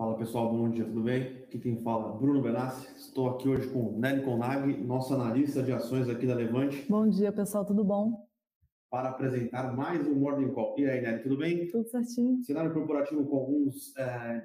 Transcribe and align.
Fala 0.00 0.16
pessoal, 0.16 0.50
bom 0.50 0.70
dia, 0.70 0.86
tudo 0.86 1.02
bem? 1.02 1.42
Aqui 1.42 1.58
quem 1.58 1.76
fala 1.76 2.16
Bruno 2.16 2.40
Benassi. 2.40 2.88
Estou 2.96 3.28
aqui 3.28 3.46
hoje 3.46 3.68
com 3.68 3.98
Nelly 3.98 4.24
Conag, 4.24 4.82
nosso 4.82 5.12
analista 5.12 5.62
de 5.62 5.72
ações 5.72 6.08
aqui 6.08 6.26
da 6.26 6.34
Levante. 6.34 6.86
Bom 6.88 7.06
dia 7.06 7.30
pessoal, 7.30 7.66
tudo 7.66 7.84
bom? 7.84 8.26
Para 8.90 9.10
apresentar 9.10 9.76
mais 9.76 10.08
um 10.08 10.14
Morning 10.14 10.54
Call. 10.54 10.74
E 10.78 10.86
aí, 10.86 11.02
Nelly, 11.02 11.22
tudo 11.22 11.36
bem? 11.36 11.66
Tudo 11.66 11.86
certinho. 11.86 12.42
Cenário 12.42 12.72
corporativo 12.72 13.26
com 13.26 13.36
alguns, 13.36 13.94
é, 13.98 14.42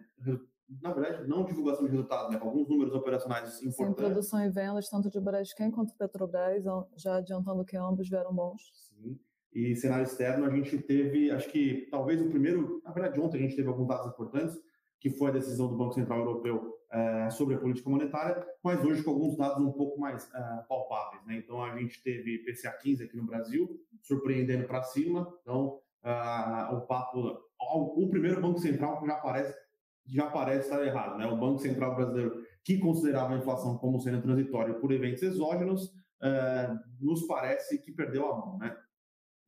na 0.81 0.91
verdade, 0.91 1.25
não 1.25 1.45
divulgação 1.45 1.85
de 1.85 1.91
resultados, 1.91 2.33
né? 2.33 2.37
com 2.37 2.49
alguns 2.49 2.67
números 2.67 2.93
operacionais 2.93 3.63
importantes. 3.63 3.77
Sim, 3.77 3.93
produção 3.93 4.43
e 4.43 4.49
vendas, 4.49 4.89
tanto 4.89 5.09
de 5.09 5.21
Braskem 5.21 5.71
quanto 5.71 5.95
Petrobras, 5.95 6.65
já 6.97 7.15
adiantando 7.15 7.63
que 7.63 7.77
ambos 7.77 8.09
vieram 8.09 8.35
bons. 8.35 8.61
Sim. 8.89 9.17
E 9.53 9.73
cenário 9.77 10.03
externo, 10.03 10.47
a 10.47 10.49
gente 10.49 10.77
teve, 10.79 11.31
acho 11.31 11.49
que 11.49 11.87
talvez 11.89 12.21
o 12.21 12.27
primeiro, 12.27 12.81
na 12.83 12.91
verdade, 12.91 13.17
ontem 13.21 13.37
a 13.37 13.41
gente 13.41 13.55
teve 13.55 13.69
alguns 13.69 13.87
dados 13.87 14.07
importantes 14.07 14.59
que 14.99 15.09
foi 15.09 15.29
a 15.29 15.33
decisão 15.33 15.67
do 15.67 15.77
Banco 15.77 15.93
Central 15.93 16.19
Europeu 16.19 16.75
é, 16.91 17.29
sobre 17.29 17.55
a 17.55 17.57
política 17.57 17.89
monetária, 17.89 18.45
mas 18.63 18.83
hoje 18.83 19.03
com 19.03 19.11
alguns 19.11 19.37
dados 19.37 19.63
um 19.63 19.71
pouco 19.71 19.99
mais 19.99 20.29
é, 20.33 20.63
palpáveis. 20.67 21.25
Né? 21.25 21.37
Então, 21.37 21.63
a 21.63 21.77
gente 21.77 22.01
teve 22.01 22.39
PCA 22.39 22.71
15 22.71 23.03
aqui 23.03 23.17
no 23.17 23.25
Brasil, 23.25 23.79
surpreendendo 24.01 24.67
para 24.67 24.81
cima. 24.83 25.27
Então, 25.41 25.79
uh, 26.03 26.75
o 26.75 26.81
papo, 26.81 27.39
o 27.59 28.09
primeiro 28.09 28.41
Banco 28.41 28.59
Central 28.59 28.99
que 28.99 29.07
já 29.07 29.15
parece, 29.15 29.57
já 30.05 30.27
parece 30.27 30.69
estar 30.69 30.85
errado. 30.85 31.17
Né? 31.17 31.25
O 31.25 31.37
Banco 31.37 31.59
Central 31.59 31.95
brasileiro, 31.95 32.43
que 32.63 32.77
considerava 32.77 33.33
a 33.33 33.37
inflação 33.37 33.77
como 33.77 33.99
sendo 33.99 34.21
transitória 34.21 34.73
por 34.75 34.91
eventos 34.91 35.23
exógenos, 35.23 35.87
uh, 36.21 36.79
nos 36.99 37.25
parece 37.27 37.79
que 37.79 37.91
perdeu 37.91 38.31
a 38.31 38.37
mão. 38.37 38.57
Né? 38.57 38.75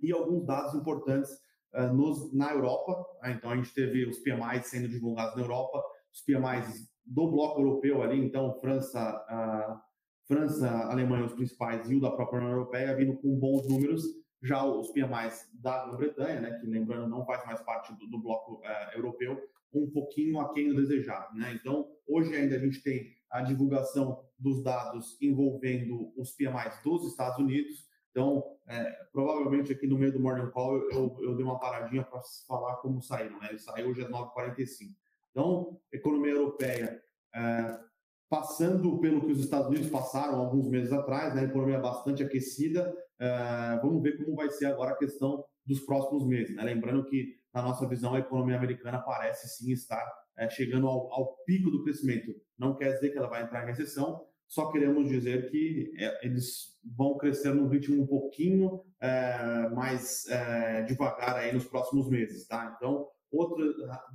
E 0.02 0.12
alguns 0.12 0.46
dados 0.46 0.74
importantes 0.74 1.32
uh, 1.78 1.94
nos, 1.94 2.34
na 2.34 2.52
Europa. 2.52 3.06
Né? 3.22 3.34
Então, 3.38 3.52
a 3.52 3.56
gente 3.56 3.74
teve 3.74 4.06
os 4.06 4.20
PMIs 4.20 4.68
sendo 4.68 4.88
divulgados 4.88 5.36
na 5.36 5.44
Europa, 5.44 5.84
os 6.12 6.22
PMIs 6.22 6.90
do 7.06 7.30
bloco 7.32 7.62
europeu 7.62 8.02
ali, 8.02 8.20
então, 8.20 8.60
França, 8.60 9.26
uh, 9.30 9.80
França, 10.28 10.70
Alemanha, 10.90 11.26
os 11.26 11.34
principais, 11.34 11.90
e 11.90 11.96
o 11.96 12.02
da 12.02 12.12
própria 12.12 12.40
União 12.40 12.52
Europeia, 12.52 12.96
vindo 12.96 13.16
com 13.18 13.40
bons 13.40 13.68
números. 13.68 14.04
Já 14.44 14.64
os 14.64 14.92
PMIs 14.92 15.50
da 15.54 15.86
Grã-Bretanha, 15.86 16.42
né, 16.42 16.60
que 16.60 16.68
lembrando 16.68 17.08
não 17.08 17.26
faz 17.26 17.44
mais 17.46 17.60
parte 17.62 17.94
do, 17.96 18.08
do 18.08 18.20
bloco 18.20 18.56
uh, 18.56 18.96
europeu, 18.96 19.40
um 19.74 19.90
pouquinho 19.90 20.40
aquém 20.40 20.70
do 20.70 20.76
desejado. 20.76 21.36
Né? 21.36 21.58
Então, 21.60 21.88
hoje 22.08 22.36
ainda 22.36 22.56
a 22.56 22.60
gente 22.60 22.82
tem 22.82 23.16
a 23.32 23.42
divulgação 23.42 24.24
dos 24.38 24.64
dados 24.64 25.18
envolvendo 25.22 26.14
os 26.16 26.32
PMIs 26.32 26.82
dos 26.84 27.06
Estados 27.08 27.38
Unidos, 27.40 27.87
então, 28.18 28.44
é, 28.68 28.84
provavelmente 29.14 29.72
aqui 29.72 29.86
no 29.86 29.96
meio 29.96 30.12
do 30.12 30.20
Morning 30.20 30.50
Call 30.50 30.76
eu, 30.90 31.16
eu 31.22 31.36
dei 31.36 31.46
uma 31.46 31.60
paradinha 31.60 32.04
para 32.04 32.20
falar 32.48 32.78
como 32.78 33.00
saíram. 33.00 33.40
Né? 33.40 33.50
Ele 33.52 33.60
saiu 33.60 33.90
hoje 33.90 34.02
às 34.02 34.10
9h45. 34.10 34.90
Então, 35.30 35.80
economia 35.94 36.32
europeia 36.32 37.00
é, 37.36 37.80
passando 38.28 38.98
pelo 38.98 39.24
que 39.24 39.32
os 39.32 39.40
Estados 39.40 39.68
Unidos 39.68 39.92
passaram 39.92 40.40
alguns 40.40 40.68
meses 40.68 40.92
atrás, 40.92 41.36
né? 41.36 41.44
economia 41.44 41.78
bastante 41.78 42.24
aquecida. 42.24 42.92
É, 43.20 43.80
vamos 43.84 44.02
ver 44.02 44.18
como 44.18 44.36
vai 44.36 44.50
ser 44.50 44.66
agora 44.66 44.94
a 44.94 44.98
questão 44.98 45.46
dos 45.64 45.82
próximos 45.82 46.26
meses. 46.26 46.56
Né? 46.56 46.64
Lembrando 46.64 47.06
que, 47.06 47.36
na 47.54 47.62
nossa 47.62 47.88
visão, 47.88 48.16
a 48.16 48.20
economia 48.20 48.58
americana 48.58 48.98
parece 48.98 49.48
sim 49.48 49.72
estar 49.72 50.04
é, 50.36 50.50
chegando 50.50 50.88
ao, 50.88 51.14
ao 51.14 51.36
pico 51.46 51.70
do 51.70 51.84
crescimento. 51.84 52.34
Não 52.58 52.76
quer 52.76 52.94
dizer 52.94 53.12
que 53.12 53.18
ela 53.20 53.30
vai 53.30 53.44
entrar 53.44 53.62
em 53.62 53.68
recessão, 53.68 54.26
só 54.48 54.72
queremos 54.72 55.10
dizer 55.10 55.52
que 55.52 55.94
é, 55.98 56.26
eles 56.26 56.78
vão 56.84 57.18
crescer 57.18 57.54
num 57.54 57.68
ritmo 57.68 58.02
um 58.02 58.08
pouquinho 58.08 58.82
é, 59.00 59.70
mais 59.70 60.26
é, 60.28 60.84
devagar 60.84 61.36
aí 61.36 61.54
nos 61.54 61.66
próximos 61.66 62.10
meses, 62.10 62.48
tá? 62.48 62.74
Então, 62.76 63.08
outro 63.32 63.58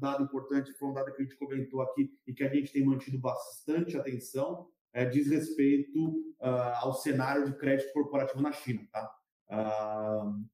dado 0.01 0.25
importante, 0.25 0.73
foi 0.73 0.89
um 0.89 0.95
dado 0.95 1.13
que 1.13 1.21
a 1.21 1.25
gente 1.25 1.37
comentou 1.37 1.83
aqui 1.83 2.11
e 2.27 2.33
que 2.33 2.43
a 2.43 2.49
gente 2.49 2.73
tem 2.73 2.85
mantido 2.85 3.19
bastante 3.19 3.97
atenção, 3.97 4.67
é, 4.93 5.05
diz 5.05 5.29
respeito 5.29 6.09
uh, 6.41 6.77
ao 6.81 6.95
cenário 6.95 7.47
de 7.47 7.57
crédito 7.57 7.93
corporativo 7.93 8.43
na 8.43 8.53
China, 8.53 8.87
tá? 8.91 9.15
Uh, 9.51 10.45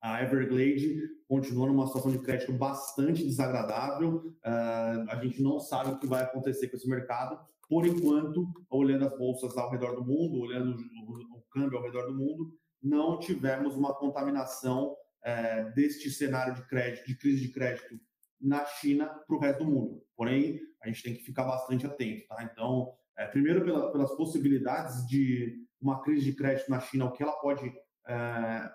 a 0.00 0.22
Everglade 0.22 1.00
continua 1.26 1.66
numa 1.66 1.86
situação 1.86 2.12
de 2.12 2.18
crédito 2.18 2.52
bastante 2.52 3.24
desagradável. 3.24 4.16
Uh, 4.44 5.10
a 5.10 5.18
gente 5.22 5.42
não 5.42 5.58
sabe 5.58 5.92
o 5.92 5.98
que 5.98 6.06
vai 6.06 6.22
acontecer 6.22 6.68
com 6.68 6.76
esse 6.76 6.88
mercado, 6.88 7.40
por 7.68 7.86
enquanto, 7.86 8.46
olhando 8.70 9.06
as 9.06 9.16
bolsas 9.16 9.56
ao 9.56 9.70
redor 9.70 9.94
do 9.94 10.04
mundo, 10.04 10.40
olhando 10.40 10.76
o, 10.76 11.42
câmbio 11.50 11.78
ao 11.78 11.84
redor 11.84 12.06
do 12.06 12.14
mundo, 12.14 12.52
não 12.82 13.18
tivemos 13.18 13.76
uma 13.76 13.94
contaminação 13.94 14.96
é, 15.24 15.70
deste 15.70 16.10
cenário 16.10 16.54
de 16.54 16.66
crédito, 16.66 17.06
de 17.06 17.16
crise 17.16 17.42
de 17.42 17.52
crédito 17.52 17.98
na 18.40 18.64
China 18.66 19.06
para 19.06 19.36
o 19.36 19.38
resto 19.38 19.64
do 19.64 19.70
mundo. 19.70 20.02
Porém, 20.16 20.60
a 20.82 20.88
gente 20.88 21.02
tem 21.02 21.14
que 21.14 21.22
ficar 21.22 21.44
bastante 21.44 21.86
atento, 21.86 22.26
tá? 22.26 22.42
Então, 22.42 22.92
é, 23.16 23.26
primeiro 23.26 23.64
pela, 23.64 23.90
pelas 23.92 24.14
possibilidades 24.16 25.06
de 25.06 25.64
uma 25.80 26.02
crise 26.02 26.24
de 26.24 26.34
crédito 26.34 26.70
na 26.70 26.80
China, 26.80 27.06
o 27.06 27.12
que 27.12 27.22
ela 27.22 27.32
pode 27.40 27.72
é, 28.06 28.70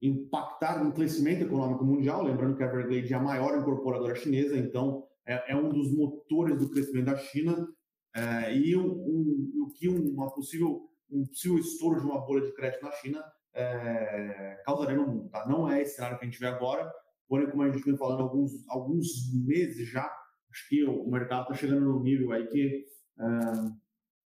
impactar 0.00 0.82
no 0.82 0.92
crescimento 0.92 1.42
econômico 1.42 1.84
mundial, 1.84 2.22
lembrando 2.22 2.56
que 2.56 2.62
a 2.62 2.66
Everglade 2.66 3.12
é 3.12 3.16
a 3.16 3.22
maior 3.22 3.58
incorporadora 3.58 4.14
chinesa, 4.14 4.56
então 4.56 5.06
é, 5.26 5.52
é 5.52 5.56
um 5.56 5.68
dos 5.68 5.94
motores 5.94 6.58
do 6.58 6.70
crescimento 6.70 7.06
da 7.06 7.16
China 7.16 7.68
é, 8.14 8.56
e 8.56 8.74
o 8.76 9.72
que 9.76 9.88
uma 9.88 10.32
possível, 10.32 10.88
um 11.10 11.24
possível 11.26 11.58
estouro 11.58 12.00
de 12.00 12.06
uma 12.06 12.20
bolha 12.20 12.44
de 12.44 12.54
crédito 12.54 12.82
na 12.82 12.92
China 12.92 13.24
é, 13.54 14.62
causaria 14.64 14.96
no 14.96 15.06
mundo. 15.06 15.28
Tá? 15.28 15.46
Não 15.46 15.70
é 15.70 15.82
esse 15.82 15.96
cenário 15.96 16.18
que 16.18 16.24
a 16.24 16.28
gente 16.28 16.40
vê 16.40 16.46
agora, 16.46 16.90
porém, 17.28 17.48
como 17.50 17.62
a 17.62 17.70
gente 17.70 17.84
vem 17.84 17.96
falando 17.96 18.22
alguns, 18.22 18.68
alguns 18.68 19.06
meses 19.46 19.88
já, 19.88 20.04
acho 20.50 20.68
que 20.68 20.84
o, 20.84 21.08
mercado 21.08 21.42
está 21.42 21.54
chegando 21.54 21.84
no 21.84 22.02
nível 22.02 22.32
aí 22.32 22.46
que 22.48 22.84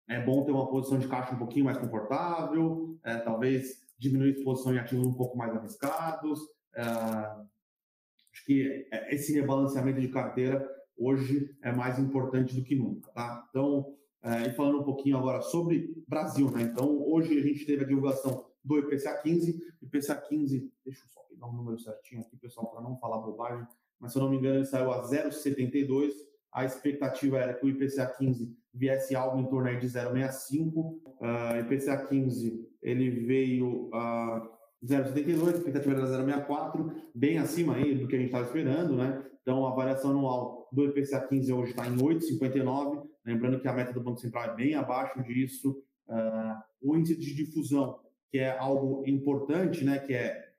é, 0.08 0.16
é, 0.16 0.24
bom 0.24 0.44
ter 0.44 0.52
uma 0.52 0.68
posição 0.68 0.98
de 0.98 1.08
caixa 1.08 1.34
um 1.34 1.38
pouquinho 1.38 1.64
mais 1.64 1.78
confortável, 1.78 2.98
é, 3.04 3.16
talvez 3.18 3.80
diminuir 3.98 4.30
a 4.30 4.32
exposição 4.32 4.74
em 4.74 4.78
ativos 4.78 5.06
um 5.06 5.14
pouco 5.14 5.36
mais 5.36 5.54
arriscados. 5.54 6.40
É, 6.74 6.82
acho 6.82 8.44
que 8.44 8.88
esse 9.08 9.32
rebalanceamento 9.32 10.00
de 10.00 10.08
carteira 10.08 10.79
hoje 11.00 11.56
é 11.62 11.72
mais 11.72 11.98
importante 11.98 12.54
do 12.54 12.62
que 12.62 12.76
nunca, 12.76 13.10
tá? 13.12 13.46
Então, 13.48 13.94
é, 14.22 14.48
e 14.48 14.52
falando 14.52 14.80
um 14.80 14.84
pouquinho 14.84 15.16
agora 15.16 15.40
sobre 15.40 16.04
Brasil, 16.06 16.50
né? 16.50 16.62
Então, 16.62 17.02
hoje 17.08 17.38
a 17.38 17.42
gente 17.42 17.64
teve 17.64 17.84
a 17.84 17.86
divulgação 17.86 18.44
do 18.62 18.78
IPCA 18.78 19.14
15, 19.22 19.58
IPCA 19.82 20.14
15, 20.14 20.70
deixa 20.84 21.04
eu 21.04 21.08
só 21.08 21.20
pegar 21.22 21.46
um 21.46 21.52
número 21.54 21.78
certinho 21.78 22.20
aqui, 22.20 22.36
pessoal, 22.36 22.70
para 22.70 22.82
não 22.82 22.98
falar 22.98 23.18
bobagem, 23.18 23.66
mas 23.98 24.12
se 24.12 24.18
eu 24.18 24.22
não 24.22 24.30
me 24.30 24.36
engano, 24.36 24.56
ele 24.56 24.66
saiu 24.66 24.92
a 24.92 25.02
0,72. 25.02 26.12
A 26.52 26.64
expectativa 26.64 27.38
era 27.38 27.54
que 27.54 27.64
o 27.64 27.68
IPCA 27.68 28.06
15 28.06 28.54
viesse 28.74 29.14
algo 29.14 29.38
em 29.38 29.46
torno 29.46 29.78
de 29.78 29.86
0,65. 29.86 30.98
Uh, 31.20 31.60
IPCA 31.60 32.06
15 32.06 32.68
ele 32.82 33.10
veio 33.10 33.88
a 33.92 34.38
uh, 34.38 34.60
0,72, 34.86 35.48
a 35.48 35.50
expectativa 35.50 35.94
era 35.94 36.24
0,64, 36.24 36.92
bem 37.14 37.38
acima 37.38 37.74
aí 37.74 37.94
do 37.94 38.08
que 38.08 38.16
a 38.16 38.18
gente 38.18 38.28
estava 38.28 38.46
esperando, 38.46 38.96
né? 38.96 39.22
Então, 39.42 39.66
a 39.66 39.74
variação 39.74 40.10
anual 40.10 40.68
do 40.72 40.84
IPCA 40.86 41.26
15 41.26 41.52
hoje 41.52 41.70
está 41.70 41.86
em 41.86 41.96
8,59. 41.96 43.08
Lembrando 43.24 43.60
que 43.60 43.68
a 43.68 43.72
meta 43.72 43.92
do 43.92 44.00
Banco 44.00 44.20
Central 44.20 44.44
é 44.44 44.54
bem 44.54 44.74
abaixo 44.74 45.22
disso. 45.22 45.82
Uh, 46.08 46.62
o 46.82 46.96
índice 46.96 47.18
de 47.18 47.34
difusão, 47.34 48.00
que 48.30 48.38
é 48.38 48.56
algo 48.56 49.02
importante, 49.06 49.84
né? 49.84 49.98
Que 49.98 50.14
é 50.14 50.50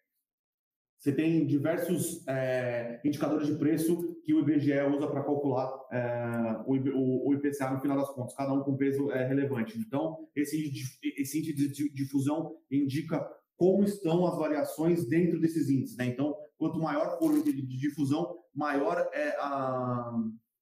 você 1.02 1.12
tem 1.12 1.48
diversos 1.48 2.24
é, 2.28 3.02
indicadores 3.04 3.48
de 3.48 3.56
preço 3.56 4.22
que 4.24 4.36
o 4.36 4.42
IBGE 4.42 4.84
usa 4.84 5.08
para 5.08 5.24
calcular 5.24 5.68
é, 5.92 6.62
o, 6.68 7.34
IPCA 7.34 7.72
no 7.72 7.82
final 7.82 7.98
das 7.98 8.12
contas, 8.12 8.36
cada 8.36 8.54
um 8.54 8.62
com 8.62 8.78
peso 8.78 9.12
é, 9.12 9.26
relevante. 9.26 9.80
Então, 9.80 10.30
esse, 10.36 10.72
esse 11.18 11.40
índice 11.40 11.68
de 11.70 11.92
difusão 11.92 12.56
indica 12.70 13.28
como 13.58 13.84
estão 13.84 14.26
as 14.26 14.38
variações 14.38 15.08
dentro 15.08 15.40
desses 15.40 15.70
índices. 15.70 15.98
Né? 15.98 16.08
Então, 16.08 16.36
quanto 16.58 16.80
maior 16.80 17.18
o 17.22 17.32
índice 17.32 17.54
de 17.54 17.78
difusão, 17.78 18.36
maior 18.54 19.10
é 19.14 19.30
a 19.40 20.12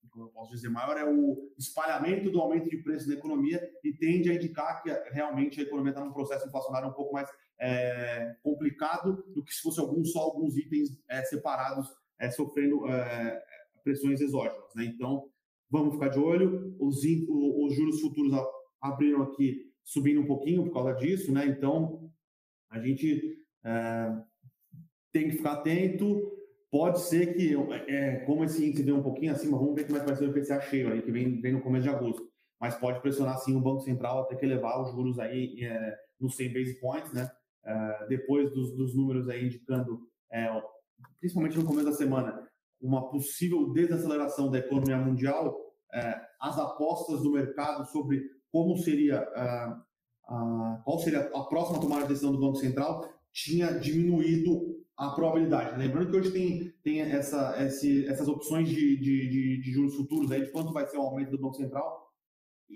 como 0.09 0.25
eu 0.25 0.29
posso 0.29 0.51
dizer, 0.51 0.69
maior 0.69 0.97
é 0.97 1.05
o 1.05 1.37
espalhamento 1.57 2.29
do 2.29 2.41
aumento 2.41 2.69
de 2.69 2.77
preço 2.77 3.07
na 3.07 3.13
economia 3.13 3.61
e 3.83 3.93
tende 3.93 4.29
a 4.29 4.33
indicar 4.33 4.81
que 4.81 4.89
realmente 5.11 5.59
a 5.59 5.63
economia 5.63 5.91
está 5.91 6.03
num 6.03 6.11
processo 6.11 6.47
inflacionário 6.47 6.89
um 6.89 6.93
pouco 6.93 7.13
mais 7.13 7.29
é, 7.59 8.35
complicado 8.43 9.23
do 9.33 9.43
que 9.43 9.53
se 9.53 9.61
fosse 9.61 9.79
algum, 9.79 10.03
só 10.03 10.19
alguns 10.19 10.57
itens 10.57 10.89
é, 11.07 11.23
separados 11.23 11.87
é, 12.19 12.29
sofrendo 12.31 12.87
é, 12.87 13.41
pressões 13.83 14.19
exógenas. 14.19 14.73
Né? 14.75 14.85
Então, 14.85 15.29
vamos 15.69 15.93
ficar 15.93 16.09
de 16.09 16.19
olho. 16.19 16.75
Os, 16.79 16.97
os 16.97 17.75
juros 17.75 18.01
futuros 18.01 18.33
abriram 18.81 19.23
aqui 19.23 19.69
subindo 19.83 20.21
um 20.21 20.27
pouquinho 20.27 20.65
por 20.65 20.73
causa 20.73 20.93
disso, 20.93 21.31
né? 21.31 21.47
Então, 21.47 22.08
a 22.69 22.79
gente 22.79 23.37
é, 23.63 24.15
tem 25.11 25.29
que 25.29 25.37
ficar 25.37 25.53
atento. 25.53 26.21
Pode 26.71 26.99
ser 27.01 27.33
que, 27.33 27.55
é, 27.87 28.17
como 28.25 28.43
esse 28.43 28.63
índice 28.63 28.83
veio 28.83 28.97
um 28.97 29.03
pouquinho 29.03 29.31
acima, 29.31 29.57
vamos 29.57 29.75
ver 29.75 29.85
como 29.85 29.97
é 29.97 30.01
que 30.01 30.05
vai 30.05 30.15
ser 30.15 30.25
o 30.25 30.37
IPCA 30.37 30.61
cheio 30.61 30.91
aí, 30.91 31.01
que 31.01 31.11
vem, 31.11 31.41
vem 31.41 31.53
no 31.53 31.61
começo 31.61 31.83
de 31.83 31.89
agosto. 31.89 32.29
Mas 32.59 32.75
pode 32.75 33.01
pressionar 33.01 33.39
sim 33.39 33.55
o 33.55 33.61
Banco 33.61 33.81
Central 33.81 34.21
até 34.21 34.35
que 34.35 34.45
elevar 34.45 34.81
os 34.81 34.91
juros 34.91 35.17
aí 35.17 35.63
é, 35.63 35.97
nos 36.19 36.35
100 36.35 36.53
base 36.53 36.79
points, 36.79 37.11
né? 37.11 37.29
É, 37.65 38.07
depois 38.07 38.51
dos, 38.51 38.75
dos, 38.75 38.95
números 38.95 39.27
aí 39.29 39.45
indicando, 39.45 39.99
é, 40.31 40.47
principalmente 41.19 41.57
no 41.57 41.65
começo 41.65 41.89
da 41.89 41.93
semana, 41.93 42.47
uma 42.79 43.09
possível 43.09 43.71
desaceleração 43.73 44.49
da 44.49 44.59
economia 44.59 44.97
mundial, 44.97 45.57
é, 45.93 46.21
as 46.39 46.57
apostas 46.57 47.21
do 47.21 47.31
mercado 47.31 47.85
sobre 47.87 48.23
como 48.51 48.77
seria 48.77 49.27
a, 50.29 50.81
qual 50.85 50.99
seria 50.99 51.21
a 51.21 51.43
próxima 51.43 51.81
tomada 51.81 52.03
de 52.03 52.09
decisão 52.09 52.31
do 52.31 52.39
Banco 52.39 52.57
Central 52.57 53.09
tinha 53.33 53.79
diminuído 53.79 54.79
a 54.97 55.09
probabilidade. 55.11 55.79
Lembrando 55.79 56.11
que 56.11 56.17
hoje 56.17 56.31
tem, 56.31 56.73
tem 56.83 57.01
essa, 57.01 57.55
esse, 57.63 58.05
essas 58.07 58.27
opções 58.27 58.69
de, 58.69 58.97
de, 58.97 59.29
de, 59.29 59.61
de, 59.61 59.71
juros 59.71 59.95
futuros 59.95 60.31
aí, 60.31 60.43
de 60.43 60.51
quanto 60.51 60.73
vai 60.73 60.85
ser 60.87 60.97
o 60.97 61.01
aumento 61.01 61.31
do 61.31 61.39
Banco 61.39 61.55
Central. 61.55 62.07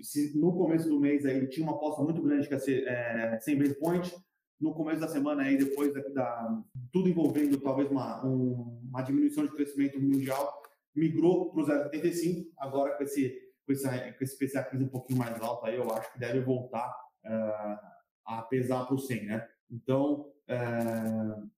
Se 0.02 0.36
no 0.38 0.52
começo 0.52 0.88
do 0.88 0.98
mês 0.98 1.24
aí 1.24 1.46
tinha 1.48 1.66
uma 1.66 1.76
aposta 1.76 2.02
muito 2.02 2.22
grande 2.22 2.48
que 2.48 2.54
ia 2.54 2.58
ser 2.58 2.84
é, 2.88 3.38
100 3.40 3.58
base 3.58 3.78
point, 3.78 4.14
no 4.60 4.74
começo 4.74 5.00
da 5.00 5.08
semana 5.08 5.42
aí, 5.42 5.56
depois 5.58 5.92
da, 5.92 6.00
da 6.00 6.62
tudo 6.92 7.08
envolvendo 7.08 7.60
talvez 7.60 7.90
uma, 7.90 8.24
um, 8.26 8.80
uma 8.88 9.02
diminuição 9.02 9.44
de 9.44 9.52
crescimento 9.52 10.00
mundial, 10.00 10.62
migrou 10.94 11.52
para 11.52 11.62
o 11.62 11.66
0,75, 11.66 12.46
agora 12.58 12.96
com 12.96 13.04
esse, 13.04 13.36
com 13.66 13.72
esse, 13.72 13.86
com 13.86 14.24
esse 14.24 14.38
PCA 14.38 14.64
15 14.64 14.84
um 14.84 14.88
pouquinho 14.88 15.18
mais 15.18 15.40
alto 15.42 15.66
aí, 15.66 15.76
eu 15.76 15.92
acho 15.92 16.12
que 16.12 16.18
deve 16.18 16.40
voltar 16.40 17.03
a 17.24 18.42
pesar 18.42 18.86
para 18.86 18.94
o 18.94 18.98
100, 18.98 19.26
né? 19.26 19.48
Então, 19.70 20.26
uh, 20.48 21.50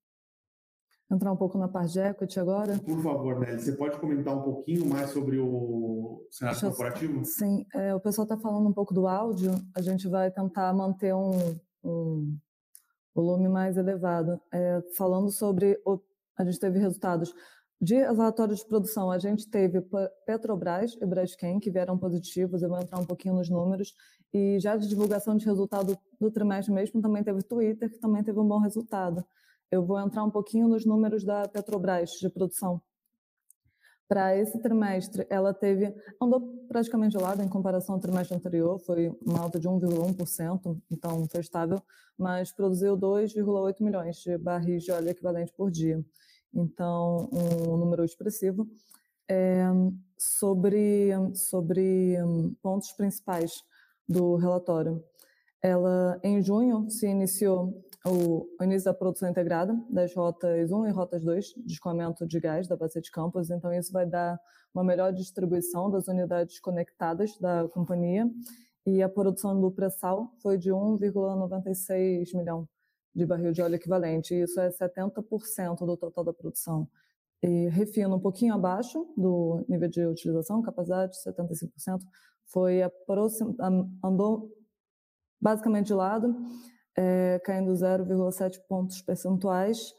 entrar 1.10 1.32
um 1.32 1.36
pouco 1.36 1.56
na 1.58 1.68
parte 1.68 1.92
de 1.92 2.00
equity 2.00 2.40
agora? 2.40 2.78
Por 2.78 3.02
favor, 3.02 3.38
Nelly, 3.38 3.60
você 3.60 3.72
pode 3.72 3.98
comentar 3.98 4.36
um 4.36 4.42
pouquinho 4.42 4.86
mais 4.86 5.10
sobre 5.10 5.38
o 5.38 6.26
cenário 6.30 6.60
corporativo? 6.60 7.24
Sim, 7.24 7.64
é, 7.74 7.94
o 7.94 8.00
pessoal 8.00 8.24
está 8.24 8.36
falando 8.36 8.68
um 8.68 8.72
pouco 8.72 8.92
do 8.92 9.06
áudio, 9.06 9.52
a 9.74 9.80
gente 9.80 10.08
vai 10.08 10.30
tentar 10.30 10.72
manter 10.74 11.14
um, 11.14 11.58
um 11.84 12.36
volume 13.14 13.48
mais 13.48 13.76
elevado. 13.76 14.40
É, 14.52 14.82
falando 14.96 15.30
sobre, 15.30 15.80
o, 15.84 16.00
a 16.36 16.44
gente 16.44 16.58
teve 16.58 16.78
resultados 16.78 17.32
de 17.80 17.94
relatórios 17.94 18.60
de 18.60 18.66
produção, 18.66 19.10
a 19.10 19.18
gente 19.18 19.48
teve 19.48 19.82
Petrobras 20.24 20.96
e 21.00 21.06
Braskem, 21.06 21.60
que 21.60 21.70
vieram 21.70 21.98
positivos, 21.98 22.62
eu 22.62 22.70
vou 22.70 22.80
entrar 22.80 22.98
um 22.98 23.04
pouquinho 23.04 23.34
nos 23.34 23.50
números, 23.50 23.94
e 24.36 24.60
já 24.60 24.76
de 24.76 24.86
divulgação 24.86 25.34
de 25.34 25.46
resultado 25.46 25.98
do 26.20 26.30
trimestre 26.30 26.72
mesmo, 26.72 27.00
também 27.00 27.24
teve 27.24 27.42
Twitter, 27.42 27.90
que 27.90 27.98
também 27.98 28.22
teve 28.22 28.38
um 28.38 28.46
bom 28.46 28.58
resultado. 28.58 29.24
Eu 29.70 29.82
vou 29.82 29.98
entrar 29.98 30.22
um 30.24 30.30
pouquinho 30.30 30.68
nos 30.68 30.84
números 30.84 31.24
da 31.24 31.48
Petrobras 31.48 32.10
de 32.10 32.28
produção. 32.28 32.80
Para 34.06 34.36
esse 34.36 34.60
trimestre, 34.60 35.26
ela 35.30 35.54
teve 35.54 35.92
andou 36.20 36.40
praticamente 36.68 37.16
de 37.16 37.22
lado 37.22 37.42
em 37.42 37.48
comparação 37.48 37.94
ao 37.94 38.00
trimestre 38.00 38.36
anterior, 38.36 38.78
foi 38.78 39.08
uma 39.24 39.40
alta 39.40 39.58
de 39.58 39.66
1,1%, 39.66 40.80
então 40.90 41.26
foi 41.26 41.40
estável, 41.40 41.82
mas 42.16 42.52
produziu 42.52 42.96
2,8 42.96 43.82
milhões 43.82 44.18
de 44.18 44.36
barris 44.36 44.84
de 44.84 44.92
óleo 44.92 45.08
equivalente 45.08 45.52
por 45.56 45.70
dia. 45.70 46.04
Então, 46.54 47.28
um 47.32 47.76
número 47.76 48.04
expressivo. 48.04 48.68
É, 49.28 49.64
sobre, 50.16 51.10
sobre 51.34 52.16
hum, 52.22 52.54
pontos 52.62 52.92
principais 52.92 53.64
do 54.08 54.36
relatório. 54.36 55.02
Ela, 55.62 56.20
em 56.22 56.42
junho, 56.42 56.88
se 56.90 57.06
iniciou 57.06 57.82
o, 58.06 58.46
início 58.62 58.84
da 58.84 58.94
produção 58.94 59.28
integrada 59.28 59.76
das 59.90 60.14
rotas 60.14 60.70
1 60.70 60.86
e 60.86 60.90
rotas 60.90 61.24
2 61.24 61.54
de 61.66 61.72
escoamento 61.72 62.26
de 62.26 62.38
gás 62.38 62.68
da 62.68 62.76
Bacia 62.76 63.00
de 63.00 63.10
Campos, 63.10 63.50
então 63.50 63.72
isso 63.72 63.92
vai 63.92 64.06
dar 64.06 64.38
uma 64.72 64.84
melhor 64.84 65.12
distribuição 65.12 65.90
das 65.90 66.06
unidades 66.06 66.60
conectadas 66.60 67.36
da 67.38 67.68
companhia 67.68 68.30
e 68.86 69.02
a 69.02 69.08
produção 69.08 69.60
do 69.60 69.70
pré-sal 69.72 70.30
foi 70.40 70.56
de 70.56 70.70
1,96 70.70 72.36
milhão 72.36 72.68
de 73.12 73.26
barril 73.26 73.50
de 73.50 73.62
óleo 73.62 73.74
equivalente, 73.74 74.34
isso 74.34 74.60
é 74.60 74.68
70% 74.68 75.84
do 75.84 75.96
total 75.96 76.22
da 76.22 76.32
produção. 76.32 76.86
E 77.42 77.68
refino 77.68 78.16
um 78.16 78.20
pouquinho 78.20 78.54
abaixo 78.54 79.06
do 79.16 79.64
nível 79.68 79.88
de 79.88 80.04
utilização, 80.06 80.62
capacidade 80.62 81.16
75%, 81.26 82.00
foi 82.46 82.81
andou 84.02 84.50
basicamente 85.40 85.87
de 85.87 85.94
lado, 85.94 86.34
é, 86.96 87.40
caindo 87.44 87.72
0,7 87.72 88.58
pontos 88.69 89.02
percentuais. 89.02 89.94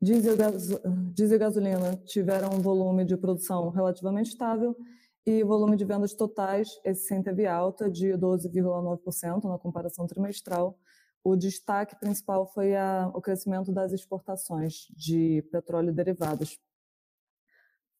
Diesel, 0.00 0.36
diesel 1.12 1.36
e 1.36 1.38
gasolina 1.38 1.96
tiveram 2.04 2.50
um 2.54 2.60
volume 2.60 3.04
de 3.04 3.16
produção 3.16 3.70
relativamente 3.70 4.30
estável 4.30 4.76
e 5.26 5.42
volume 5.42 5.76
de 5.76 5.84
vendas 5.84 6.14
totais, 6.14 6.68
esse 6.84 7.08
sim 7.08 7.20
teve 7.20 7.46
alta 7.46 7.90
de 7.90 8.12
12,9% 8.12 9.44
na 9.44 9.58
comparação 9.58 10.06
trimestral. 10.06 10.78
O 11.24 11.34
destaque 11.34 11.98
principal 11.98 12.46
foi 12.46 12.76
a, 12.76 13.10
o 13.12 13.20
crescimento 13.20 13.72
das 13.72 13.92
exportações 13.92 14.86
de 14.96 15.42
petróleo 15.50 15.90
e 15.90 15.92
derivados. 15.92 16.56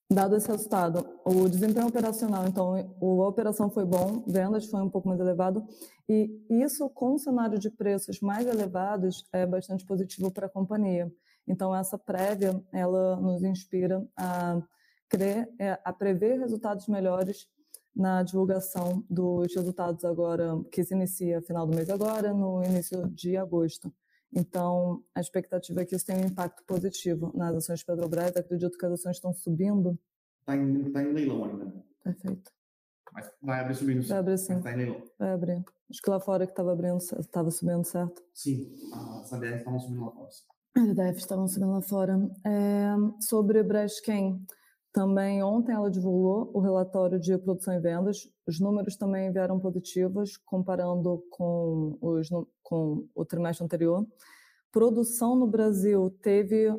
Dado 0.09 0.37
esse 0.37 0.47
resultado, 0.47 1.05
o 1.25 1.49
desempenho 1.49 1.89
operacional, 1.89 2.47
então, 2.47 2.75
a 2.77 3.29
operação 3.29 3.69
foi 3.69 3.85
bom, 3.85 4.23
vendas 4.25 4.67
foi 4.67 4.81
um 4.81 4.89
pouco 4.89 5.09
mais 5.09 5.19
elevado, 5.19 5.67
e 6.09 6.31
isso 6.49 6.89
com 6.91 7.15
um 7.15 7.19
cenário 7.19 7.59
de 7.59 7.69
preços 7.69 8.21
mais 8.21 8.47
elevados 8.47 9.25
é 9.33 9.45
bastante 9.45 9.85
positivo 9.85 10.31
para 10.31 10.47
a 10.47 10.49
companhia. 10.49 11.13
Então, 11.49 11.75
essa 11.75 11.99
prévia, 11.99 12.63
ela 12.73 13.17
nos 13.17 13.43
inspira 13.43 14.07
a 14.17 14.63
crer, 15.09 15.49
é, 15.59 15.77
a 15.85 15.93
prever 15.93 16.39
resultados 16.39 16.87
melhores 16.87 17.49
na 17.95 18.23
divulgação 18.23 19.05
dos 19.11 19.53
resultados 19.57 20.05
agora, 20.05 20.63
que 20.71 20.85
se 20.85 20.95
inicia 20.95 21.43
final 21.43 21.67
do 21.67 21.75
mês 21.75 21.91
agora, 21.91 22.33
no 22.33 22.63
início 22.63 23.09
de 23.09 23.37
agosto. 23.37 23.93
Então, 24.33 25.03
a 25.15 25.21
expectativa 25.21 25.81
é 25.81 25.85
que 25.85 25.95
isso 25.95 26.07
tenha 26.07 26.21
um 26.21 26.27
impacto 26.27 26.63
positivo 26.65 27.33
nas 27.35 27.55
ações 27.55 27.81
de 27.81 27.87
Petrobras. 27.87 28.37
Acredito 28.37 28.77
que 28.77 28.87
as 28.87 28.93
ações 28.93 29.17
estão 29.17 29.33
subindo. 29.33 29.99
Está 30.41 30.57
em, 30.57 30.93
tá 30.93 31.03
em 31.03 31.13
leilão 31.13 31.45
ainda. 31.45 31.73
Perfeito. 32.03 32.53
Mas 33.13 33.31
vai 33.41 33.61
abrir 33.61 33.75
subindo. 33.75 34.07
Vai 34.07 34.19
abrir 34.19 34.39
sim. 34.39 34.57
Está 34.57 34.73
em 34.73 34.77
leilão. 34.77 35.03
Vai 35.19 35.31
abrir. 35.31 35.65
Acho 35.89 36.03
que 36.03 36.11
lá 36.11 36.21
fora 36.21 36.47
que 36.47 36.53
estava 36.53 36.73
abrindo, 36.73 36.99
estava 36.99 37.51
subindo, 37.51 37.85
certo? 37.85 38.23
Sim, 38.35 38.73
as 38.93 39.33
ADRs 39.33 39.59
estavam 39.59 39.79
subindo 39.81 40.05
lá 40.05 40.11
fora. 40.11 40.29
As 40.77 40.91
ADRs 40.91 41.17
estavam 41.17 41.49
subindo 41.49 41.71
lá 41.71 41.83
fora. 41.83 42.31
É, 42.45 42.95
sobre 43.21 43.63
Braskem, 43.63 44.45
também 44.97 45.43
ontem 45.43 45.73
ela 45.73 45.91
divulgou 45.91 46.51
o 46.55 46.59
relatório 46.59 47.21
de 47.21 47.37
produção 47.37 47.75
e 47.75 47.79
vendas. 47.79 48.31
Os 48.47 48.59
números 48.59 48.97
também 48.97 49.31
vieram 49.31 49.61
positivos, 49.61 50.39
comparando 50.39 51.23
com, 51.29 51.99
os, 52.01 52.31
com 52.63 53.07
o 53.15 53.23
trimestre 53.23 53.63
anterior. 53.63 54.07
Produção 54.73 55.37
no 55.37 55.47
Brasil 55.47 56.09
teve, 56.23 56.75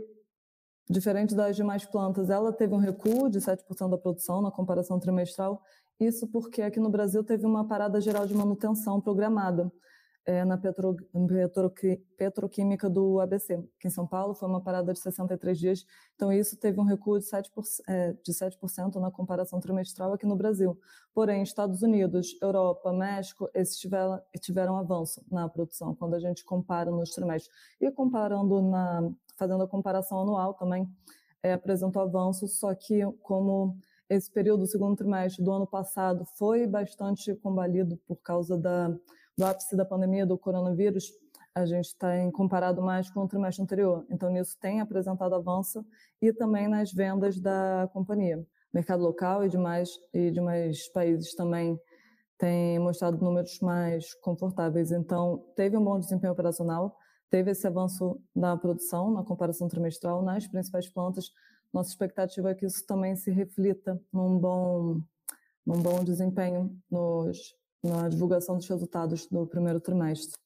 diferente 0.90 1.36
das 1.36 1.56
demais 1.56 1.86
plantas, 1.86 2.32
ela 2.32 2.52
teve 2.52 2.74
um 2.74 2.80
recuo 2.80 3.30
de 3.30 3.38
7% 3.38 3.88
da 3.88 4.00
produção 4.00 4.42
na 4.42 4.50
comparação 4.50 5.00
trimestral. 5.00 5.62
Isso 6.00 6.26
porque 6.28 6.64
aqui 6.64 6.80
no 6.80 6.90
Brasil 6.90 7.24
teve 7.24 7.46
uma 7.46 7.68
parada 7.68 8.02
geral 8.02 8.26
de 8.26 8.34
manutenção 8.34 9.00
programada 9.00 9.72
é, 10.28 10.44
na 10.44 10.58
petro, 10.58 10.94
petro, 11.30 11.74
petroquímica 12.18 12.90
do 12.90 13.22
ABC, 13.22 13.64
que 13.80 13.88
em 13.88 13.90
São 13.90 14.06
Paulo 14.06 14.36
foi 14.36 14.50
uma 14.50 14.60
parada 14.60 14.92
de 14.92 15.00
63 15.00 15.58
dias. 15.58 15.86
Então, 16.16 16.34
isso 16.34 16.58
teve 16.58 16.78
um 16.82 16.84
recuo 16.84 17.18
de 17.18 17.26
7%, 17.26 17.50
é, 17.88 18.12
de 18.12 18.34
7% 18.34 18.96
na 18.96 19.10
comparação 19.10 19.62
trimestral 19.62 20.12
aqui 20.12 20.26
no 20.26 20.36
Brasil. 20.36 20.78
Porém, 21.14 21.42
Estados 21.42 21.82
Unidos, 21.82 22.38
Europa, 22.42 22.92
México, 22.92 23.50
esses 23.54 23.78
tiveram, 23.78 24.22
tiveram 24.42 24.76
avanço 24.76 25.24
na 25.32 25.48
produção, 25.48 25.96
quando 25.96 26.16
a 26.16 26.20
gente 26.20 26.44
compara 26.44 26.92
nos 26.92 27.12
trimestres. 27.12 27.56
E 27.80 27.90
comparando 27.90 28.62
na, 28.62 29.10
fazendo 29.38 29.64
a 29.64 29.68
comparação 29.68 30.20
anual 30.20 30.54
também, 30.56 30.90
é, 31.42 31.54
apresentou 31.54 32.02
avanço, 32.02 32.50
só 32.50 32.76
que 32.76 33.02
como 33.22 33.78
esse 34.10 34.30
período, 34.30 34.64
o 34.64 34.68
segundo 34.68 34.98
trimestre 34.98 35.42
do 35.42 35.52
ano 35.54 35.68
passado, 35.68 36.26
foi 36.38 36.68
bastante 36.68 37.34
combalido 37.36 37.96
por 38.06 38.18
causa 38.18 38.58
da 38.58 38.94
do 39.38 39.46
ápice 39.46 39.76
da 39.76 39.86
pandemia 39.86 40.26
do 40.26 40.38
coronavírus, 40.38 41.12
a 41.54 41.66
gente 41.66 41.96
tem 41.98 42.32
comparado 42.32 42.82
mais 42.82 43.10
com 43.10 43.22
o 43.22 43.28
trimestre 43.28 43.64
anterior. 43.64 44.06
Então, 44.10 44.32
nisso 44.32 44.58
tem 44.60 44.82
apresentado 44.82 45.36
avanço 45.36 45.86
e 46.22 46.34
também 46.34 46.68
nas 46.68 46.92
vendas 46.92 47.40
da 47.40 47.90
companhia. 47.94 48.44
Mercado 48.74 49.04
local 49.04 49.46
e 49.46 49.50
demais, 49.50 49.90
e 50.14 50.32
demais 50.32 50.88
países 50.90 51.34
também 51.36 51.80
têm 52.38 52.80
mostrado 52.80 53.24
números 53.24 53.60
mais 53.60 54.14
confortáveis. 54.16 54.92
Então, 54.92 55.44
teve 55.56 55.78
um 55.78 55.84
bom 55.84 56.00
desempenho 56.00 56.34
operacional, 56.34 56.96
teve 57.30 57.52
esse 57.52 57.66
avanço 57.66 58.20
na 58.36 58.58
produção, 58.58 59.12
na 59.12 59.24
comparação 59.24 59.68
trimestral, 59.68 60.22
nas 60.24 60.48
principais 60.48 60.90
plantas. 60.90 61.32
Nossa 61.74 61.90
expectativa 61.90 62.52
é 62.52 62.56
que 62.56 62.66
isso 62.66 62.86
também 62.86 63.16
se 63.16 63.32
reflita 63.32 64.00
num 64.12 64.38
bom, 64.38 65.02
num 65.66 65.82
bom 65.82 66.04
desempenho 66.04 66.76
nos 66.90 67.56
na 67.84 68.10
divulgação 68.10 68.58
dos 68.58 68.68
resultados 68.68 69.28
do 69.28 69.46
primeiro 69.48 69.80
trimestre. 69.80 70.40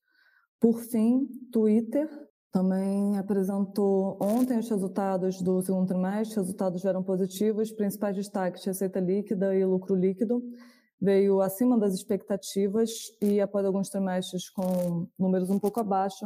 Por 0.59 0.79
fim, 0.79 1.27
Twitter 1.51 2.09
também 2.51 3.17
apresentou 3.17 4.17
ontem 4.21 4.59
os 4.59 4.69
resultados 4.69 5.41
do 5.41 5.61
segundo 5.61 5.87
trimestre, 5.87 6.39
os 6.39 6.45
resultados 6.45 6.83
eram 6.85 7.01
positivos, 7.01 7.71
principais 7.71 8.15
destaques, 8.15 8.65
receita 8.65 8.99
líquida 8.99 9.55
e 9.55 9.65
lucro 9.65 9.95
líquido, 9.95 10.43
veio 10.99 11.41
acima 11.41 11.79
das 11.79 11.93
expectativas 11.93 12.91
e 13.21 13.39
após 13.41 13.65
alguns 13.65 13.89
trimestres 13.89 14.49
com 14.49 15.07
números 15.17 15.49
um 15.49 15.57
pouco 15.57 15.79
abaixo, 15.79 16.25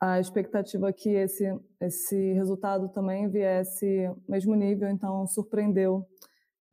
a 0.00 0.20
expectativa 0.20 0.90
é 0.90 0.92
que 0.92 1.08
esse, 1.10 1.58
esse 1.80 2.32
resultado 2.34 2.88
também 2.90 3.28
viesse 3.30 4.10
mesmo 4.28 4.54
nível, 4.54 4.90
então 4.90 5.26
surpreendeu 5.26 6.04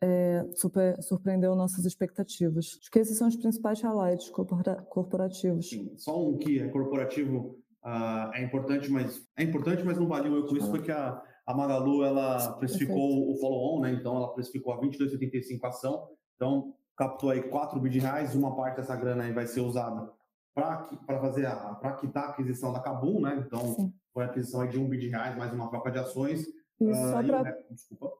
é, 0.01 0.49
super, 0.55 1.01
surpreendeu 1.03 1.55
nossas 1.55 1.85
expectativas. 1.85 2.79
Acho 2.81 2.91
que 2.91 2.99
esses 2.99 3.17
são 3.17 3.27
os 3.27 3.35
principais 3.35 3.81
highlights 3.81 4.29
corpora 4.29 4.81
corporativos. 4.89 5.69
Sim, 5.69 5.93
só 5.95 6.19
um 6.19 6.37
que 6.37 6.59
é 6.59 6.67
corporativo 6.69 7.59
uh, 7.85 8.33
é 8.33 8.43
importante, 8.43 8.89
mas 8.91 9.23
é 9.37 9.43
importante, 9.43 9.83
mas 9.83 9.97
não 9.97 10.07
valeu 10.07 10.35
eu 10.35 10.47
com 10.47 10.57
isso, 10.57 10.69
foi 10.69 10.81
que 10.81 10.91
a, 10.91 11.21
a 11.45 11.53
Magalu 11.53 12.03
ela 12.03 12.53
precificou 12.53 13.09
Perfeito. 13.09 13.31
o 13.31 13.39
follow-on, 13.39 13.81
né? 13.81 13.93
Então 13.93 14.17
ela 14.17 14.33
precificou 14.33 14.73
a 14.73 14.81
22,75 14.81 15.59
a 15.63 15.67
ação. 15.67 16.09
Então 16.35 16.73
captou 16.97 17.29
aí 17.29 17.43
4 17.43 17.79
bi 17.79 17.89
de 17.89 17.99
reais, 17.99 18.35
uma 18.35 18.55
parte 18.55 18.77
dessa 18.77 18.95
grana 18.95 19.23
aí 19.23 19.31
vai 19.31 19.45
ser 19.45 19.61
usada 19.61 20.11
para 20.53 21.19
fazer 21.21 21.47
para 21.79 21.93
quitar 21.93 22.25
a 22.25 22.29
aquisição 22.29 22.73
da 22.73 22.79
Kabum, 22.79 23.21
né? 23.21 23.43
Então 23.45 23.75
Sim. 23.75 23.93
foi 24.11 24.23
a 24.23 24.27
aquisição 24.27 24.61
aí 24.61 24.69
de 24.69 24.79
1 24.79 24.89
bi 24.89 24.97
de 24.97 25.09
reais 25.09 25.37
mais 25.37 25.53
uma 25.53 25.69
troca 25.69 25.91
de 25.91 25.99
ações 25.99 26.45
e 26.81 26.91
uh, 26.91 26.95
só 26.95 27.23
para 27.23 27.57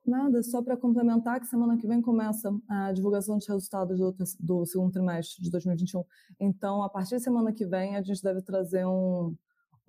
nada, 0.06 0.44
só 0.44 0.62
para 0.62 0.78
complementar 0.78 1.40
que 1.40 1.48
semana 1.48 1.76
que 1.78 1.88
vem 1.88 2.00
começa 2.00 2.54
a 2.70 2.92
divulgação 2.92 3.38
dos 3.38 3.48
resultados 3.48 3.98
do, 3.98 4.16
do, 4.40 4.66
segundo 4.68 4.92
trimestre 4.92 5.42
de 5.42 5.50
2021. 5.50 6.04
Então, 6.40 6.84
a 6.84 6.90
partir 6.90 7.18
de 7.18 7.24
semana 7.24 7.52
que 7.52 7.66
vem, 7.66 7.96
a 7.96 8.04
gente 8.04 8.22
deve 8.22 8.40
trazer 8.44 8.86
um, 8.86 9.36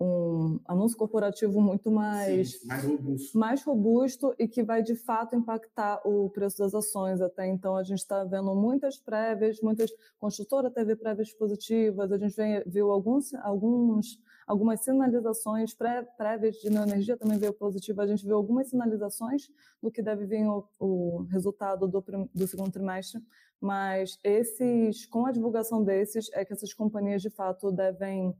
um 0.01 0.59
anúncio 0.67 0.97
corporativo 0.97 1.61
muito 1.61 1.91
mais, 1.91 2.59
Sim, 2.59 2.67
mais, 2.67 2.83
robusto. 2.83 3.37
mais 3.37 3.63
robusto 3.63 4.35
e 4.39 4.47
que 4.47 4.63
vai 4.63 4.81
de 4.81 4.95
fato 4.95 5.35
impactar 5.35 6.01
o 6.03 6.31
preço 6.31 6.57
das 6.57 6.73
ações. 6.73 7.21
Até 7.21 7.47
então, 7.47 7.77
a 7.77 7.83
gente 7.83 7.99
está 7.99 8.23
vendo 8.23 8.55
muitas 8.55 8.97
prévias, 8.97 9.61
muitas 9.61 9.91
construtora 10.17 10.71
teve 10.71 10.95
prévias 10.95 11.31
positivas, 11.31 12.11
a 12.11 12.17
gente 12.17 12.35
vem, 12.35 12.63
viu 12.65 12.91
alguns, 12.91 13.35
alguns 13.35 14.17
algumas 14.47 14.81
sinalizações 14.81 15.73
pré, 15.73 16.03
prévias 16.17 16.55
de 16.55 16.69
neoenergia 16.69 17.17
também 17.17 17.37
veio 17.37 17.53
positiva. 17.53 18.03
A 18.03 18.07
gente 18.07 18.25
viu 18.25 18.35
algumas 18.35 18.69
sinalizações 18.69 19.49
do 19.81 19.91
que 19.91 20.01
deve 20.01 20.25
vir 20.25 20.47
o, 20.47 20.67
o 20.79 21.23
resultado 21.31 21.87
do, 21.87 22.03
do 22.33 22.47
segundo 22.47 22.71
trimestre, 22.71 23.21
mas 23.59 24.17
esses, 24.23 25.05
com 25.05 25.25
a 25.25 25.31
divulgação 25.31 25.83
desses, 25.83 26.29
é 26.33 26.43
que 26.43 26.53
essas 26.53 26.73
companhias 26.73 27.21
de 27.21 27.29
fato 27.29 27.71
devem 27.71 28.35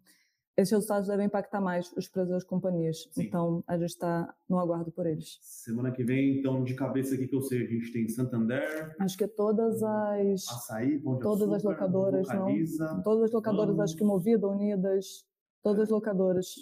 esses 0.55 0.71
resultados 0.71 1.07
devem 1.07 1.25
impactar 1.25 1.59
mais 1.59 1.91
os 1.93 2.07
preços 2.07 2.31
das 2.31 2.43
companhias. 2.43 3.09
Sim. 3.11 3.23
Então, 3.23 3.63
a 3.67 3.75
gente 3.75 3.89
está 3.89 4.33
no 4.47 4.59
aguardo 4.59 4.91
por 4.91 5.07
eles. 5.07 5.39
Semana 5.41 5.91
que 5.91 6.03
vem, 6.03 6.37
então, 6.37 6.63
de 6.63 6.75
cabeça 6.75 7.15
aqui 7.15 7.27
que 7.27 7.35
eu 7.35 7.41
sei, 7.41 7.63
a 7.63 7.67
gente 7.67 7.91
tem 7.91 8.07
Santander. 8.07 8.95
Acho 8.99 9.17
que 9.17 9.27
todas 9.27 9.81
as. 9.81 10.47
Açaí, 10.47 10.99
Pão 10.99 11.15
de 11.15 11.21
Todas 11.21 11.41
açúcar, 11.41 11.55
as 11.55 11.63
locadoras, 11.63 12.27
não. 12.27 13.01
Todas 13.01 13.23
as 13.23 13.31
locadoras, 13.31 13.75
Vamos. 13.75 13.91
acho 13.91 13.97
que 13.97 14.03
Movida, 14.03 14.47
Unidas. 14.47 15.25
Todas 15.63 15.83
as 15.83 15.89
locadoras. 15.89 16.55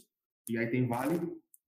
E 0.48 0.58
aí 0.58 0.70
tem 0.70 0.88
Vale. 0.88 1.16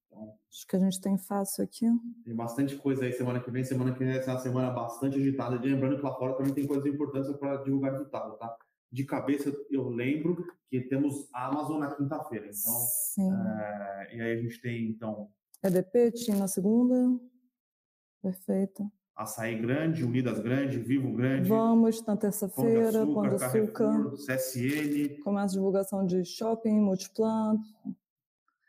Então, 0.08 0.38
Acho 0.48 0.68
que 0.68 0.76
a 0.76 0.80
gente 0.80 1.02
tem 1.02 1.18
fácil 1.18 1.64
aqui. 1.64 1.86
Tem 2.24 2.36
bastante 2.36 2.76
coisa 2.76 3.04
aí 3.04 3.12
semana 3.12 3.40
que 3.40 3.50
vem. 3.50 3.64
Semana 3.64 3.92
que 3.92 4.00
vem 4.00 4.16
é 4.16 4.24
uma 4.24 4.40
semana 4.40 4.70
bastante 4.70 5.18
agitada. 5.18 5.60
Lembrando 5.60 5.98
que 5.98 6.04
lá 6.04 6.14
fora 6.14 6.36
também 6.38 6.54
tem 6.54 6.68
coisas 6.68 6.86
importantes 6.86 7.36
para 7.38 7.64
divulgar 7.64 7.94
resultado, 7.94 8.38
tá? 8.38 8.56
De 8.92 9.04
cabeça, 9.04 9.52
eu 9.72 9.90
lembro 9.90 10.46
que 10.70 10.82
temos 10.82 11.28
a 11.34 11.48
Amazon 11.48 11.80
na 11.80 11.96
quinta-feira. 11.96 12.46
Então, 12.46 12.80
Sim. 13.14 13.34
É, 13.34 14.16
e 14.16 14.22
aí 14.22 14.38
a 14.38 14.42
gente 14.42 14.62
tem, 14.62 14.88
então... 14.90 15.32
EDP, 15.64 16.12
tinha 16.12 16.38
na 16.38 16.48
segunda. 16.48 16.96
Perfeito. 18.22 18.92
Açaí 19.16 19.56
Grande, 19.60 20.04
Unidas 20.04 20.40
Grande, 20.40 20.80
Vivo 20.80 21.14
Grande. 21.14 21.48
Vamos 21.48 22.04
na 22.06 22.18
terça-feira, 22.18 23.06
Pão 23.06 23.30
de 23.30 23.36
Açúcar, 23.36 24.12
CSN. 24.16 25.22
Começa 25.24 25.54
a 25.54 25.58
divulgação 25.58 26.06
de 26.06 26.26
shopping, 26.26 26.80
Multiplan. 26.80 27.60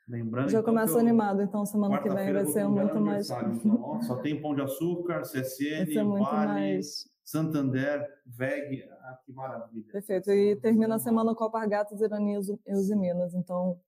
Lembrando 0.06 0.50
Já 0.50 0.60
então, 0.60 0.74
começa 0.74 0.98
animado, 0.98 1.40
então 1.40 1.64
semana 1.64 1.98
que 2.02 2.10
vem 2.10 2.32
vai 2.32 2.44
ser 2.44 2.68
muito 2.68 3.00
mais. 3.00 3.30
Então, 3.30 4.02
só 4.02 4.16
tem 4.16 4.40
Pão 4.40 4.54
de 4.54 4.60
Açúcar, 4.60 5.22
CSN, 5.22 5.94
Vale, 5.94 6.46
mais... 6.46 7.08
Santander, 7.24 8.06
VEG. 8.26 8.84
Ah, 9.00 9.18
que 9.24 9.32
maravilha. 9.32 9.86
Perfeito. 9.90 10.30
E 10.30 10.56
termina 10.56 10.96
a 10.96 10.98
semana 10.98 11.34
com 11.34 11.42
Alpargatas, 11.42 12.02
Irani 12.02 12.34
e 12.34 12.74
Usiminas. 12.74 13.34
Então, 13.34 13.80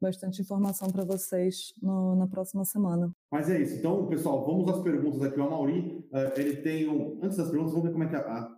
bastante 0.00 0.40
informação 0.40 0.90
para 0.90 1.04
vocês 1.04 1.74
no, 1.80 2.16
na 2.16 2.26
próxima 2.26 2.64
semana. 2.64 3.12
Mas 3.30 3.50
é 3.50 3.60
isso. 3.60 3.76
Então, 3.76 4.06
pessoal, 4.06 4.44
vamos 4.46 4.68
às 4.70 4.82
perguntas 4.82 5.22
aqui. 5.22 5.38
O 5.38 5.44
Amauri, 5.44 6.04
uh, 6.12 6.40
ele 6.40 6.56
tem 6.56 6.88
um... 6.88 7.20
Antes 7.22 7.36
das 7.36 7.50
perguntas, 7.50 7.72
vamos 7.72 7.86
ver 7.86 7.92
como 7.92 8.04
é 8.04 8.08
que 8.08 8.16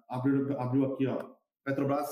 abriu, 0.08 0.60
abriu 0.60 0.84
aqui, 0.92 1.06
ó. 1.06 1.32
Petrobras 1.64 2.08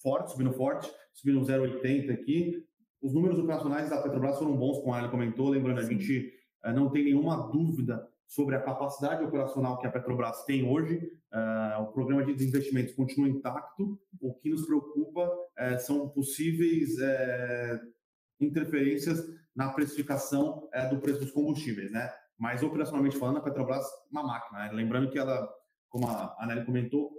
forte, 0.00 0.32
subindo 0.32 0.52
forte, 0.52 0.90
subindo 1.12 1.40
0,80 1.40 2.12
aqui. 2.12 2.64
Os 3.00 3.12
números 3.12 3.38
operacionais 3.38 3.90
da 3.90 4.00
Petrobras 4.00 4.38
foram 4.38 4.56
bons, 4.56 4.78
como 4.78 4.94
a 4.94 4.98
Ana 4.98 5.08
comentou. 5.08 5.48
Lembrando, 5.48 5.80
a 5.80 5.84
gente 5.84 6.32
uh, 6.64 6.72
não 6.72 6.90
tem 6.90 7.04
nenhuma 7.04 7.50
dúvida 7.50 8.08
sobre 8.26 8.56
a 8.56 8.62
capacidade 8.62 9.22
operacional 9.22 9.78
que 9.78 9.86
a 9.86 9.90
Petrobras 9.90 10.44
tem 10.44 10.66
hoje. 10.66 10.96
Uh, 11.32 11.82
o 11.82 11.92
programa 11.92 12.24
de 12.24 12.32
desinvestimentos 12.32 12.94
continua 12.94 13.28
intacto. 13.28 13.98
O 14.20 14.34
que 14.34 14.50
nos 14.50 14.64
preocupa 14.64 15.26
uh, 15.26 15.78
são 15.80 16.08
possíveis 16.08 16.90
uh, 16.94 17.92
interferências 18.44 19.22
na 19.54 19.70
precificação 19.72 20.68
é, 20.72 20.88
do 20.88 20.98
preço 20.98 21.20
dos 21.20 21.30
combustíveis, 21.30 21.90
né? 21.90 22.10
Mas 22.38 22.62
operacionalmente 22.62 23.18
falando, 23.18 23.38
a 23.38 23.42
Petrobras 23.42 23.84
é 23.84 23.88
uma 24.10 24.22
máquina. 24.22 24.60
Né? 24.60 24.72
Lembrando 24.72 25.10
que 25.10 25.18
ela, 25.18 25.48
como 25.88 26.08
a 26.08 26.44
Nelly 26.46 26.64
comentou, 26.64 27.12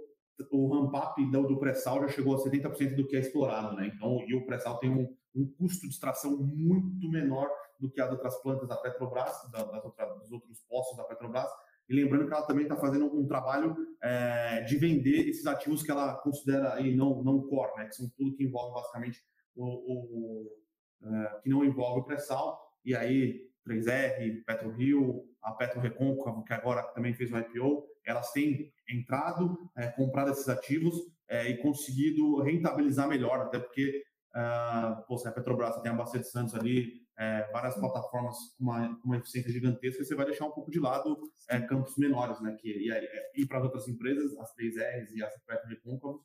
o 0.50 0.74
ramp-up 0.74 1.30
do, 1.30 1.58
pré-sal 1.58 2.00
já 2.02 2.08
chegou 2.08 2.34
a 2.34 2.38
70% 2.38 2.96
do 2.96 3.06
que 3.06 3.16
é 3.16 3.20
explorado, 3.20 3.76
né? 3.76 3.90
Então, 3.94 4.18
e 4.26 4.34
o 4.34 4.44
pré-sal 4.44 4.78
tem 4.78 4.90
um, 4.90 5.16
um, 5.34 5.46
custo 5.56 5.86
de 5.86 5.94
extração 5.94 6.36
muito 6.36 7.08
menor 7.08 7.48
do 7.78 7.90
que 7.90 8.00
as 8.00 8.10
outras 8.10 8.36
plantas 8.42 8.68
da 8.68 8.76
Petrobras, 8.76 9.32
da, 9.52 9.62
das 9.64 9.84
outras, 9.84 10.18
dos 10.18 10.32
outros 10.32 10.60
poços 10.68 10.96
da 10.96 11.04
Petrobras. 11.04 11.48
E 11.88 11.94
lembrando 11.94 12.26
que 12.26 12.34
ela 12.34 12.46
também 12.46 12.64
está 12.64 12.76
fazendo 12.76 13.06
um 13.14 13.26
trabalho 13.26 13.76
é, 14.02 14.62
de 14.62 14.76
vender 14.76 15.28
esses 15.28 15.46
ativos 15.46 15.82
que 15.82 15.90
ela 15.90 16.14
considera 16.14 16.74
aí 16.74 16.96
não, 16.96 17.22
não 17.22 17.46
core, 17.46 17.76
né? 17.76 17.86
Que 17.86 17.94
são 17.94 18.10
tudo 18.16 18.34
que 18.34 18.44
envolve 18.44 18.74
basicamente 18.74 19.22
o, 19.54 19.64
o 19.64 20.63
uh, 21.04 21.40
que 21.42 21.48
não 21.48 21.64
envolve 21.64 22.00
o 22.00 22.04
pré-sal, 22.04 22.60
e 22.84 22.94
aí 22.94 23.40
3R, 23.66 24.44
PetroRio, 24.44 25.24
a 25.42 25.52
Petro 25.52 25.80
Recôncavo, 25.80 26.44
que 26.44 26.52
agora 26.52 26.82
também 26.94 27.14
fez 27.14 27.32
o 27.32 27.38
IPO, 27.38 27.86
elas 28.04 28.30
têm 28.32 28.72
entrado, 28.88 29.70
é, 29.76 29.88
comprado 29.88 30.30
esses 30.30 30.48
ativos 30.48 30.94
é, 31.28 31.48
e 31.48 31.56
conseguido 31.58 32.42
rentabilizar 32.42 33.08
melhor, 33.08 33.40
até 33.40 33.58
porque 33.58 34.02
uh, 34.34 35.02
pô, 35.06 35.16
se 35.16 35.26
a 35.26 35.32
Petrobras 35.32 35.80
tem 35.80 35.90
a 35.90 35.94
Bacia 35.94 36.20
de 36.20 36.28
Santos 36.28 36.54
ali, 36.54 37.04
é, 37.16 37.48
várias 37.52 37.76
plataformas 37.76 38.36
com 38.58 38.64
uma, 38.64 39.00
com 39.00 39.08
uma 39.08 39.16
eficiência 39.16 39.52
gigantesca, 39.52 40.02
você 40.02 40.14
vai 40.14 40.26
deixar 40.26 40.46
um 40.46 40.50
pouco 40.50 40.70
de 40.70 40.80
lado 40.80 41.16
é, 41.48 41.60
campos 41.60 41.96
menores, 41.96 42.40
né? 42.40 42.56
Que, 42.58 42.68
e, 42.68 43.42
e 43.42 43.46
para 43.46 43.58
as 43.58 43.64
outras 43.64 43.86
empresas, 43.86 44.36
as 44.36 44.52
3Rs 44.54 45.12
e 45.14 45.22
as 45.22 45.32
Petro 45.46 45.68
Recôncavos. 45.68 46.22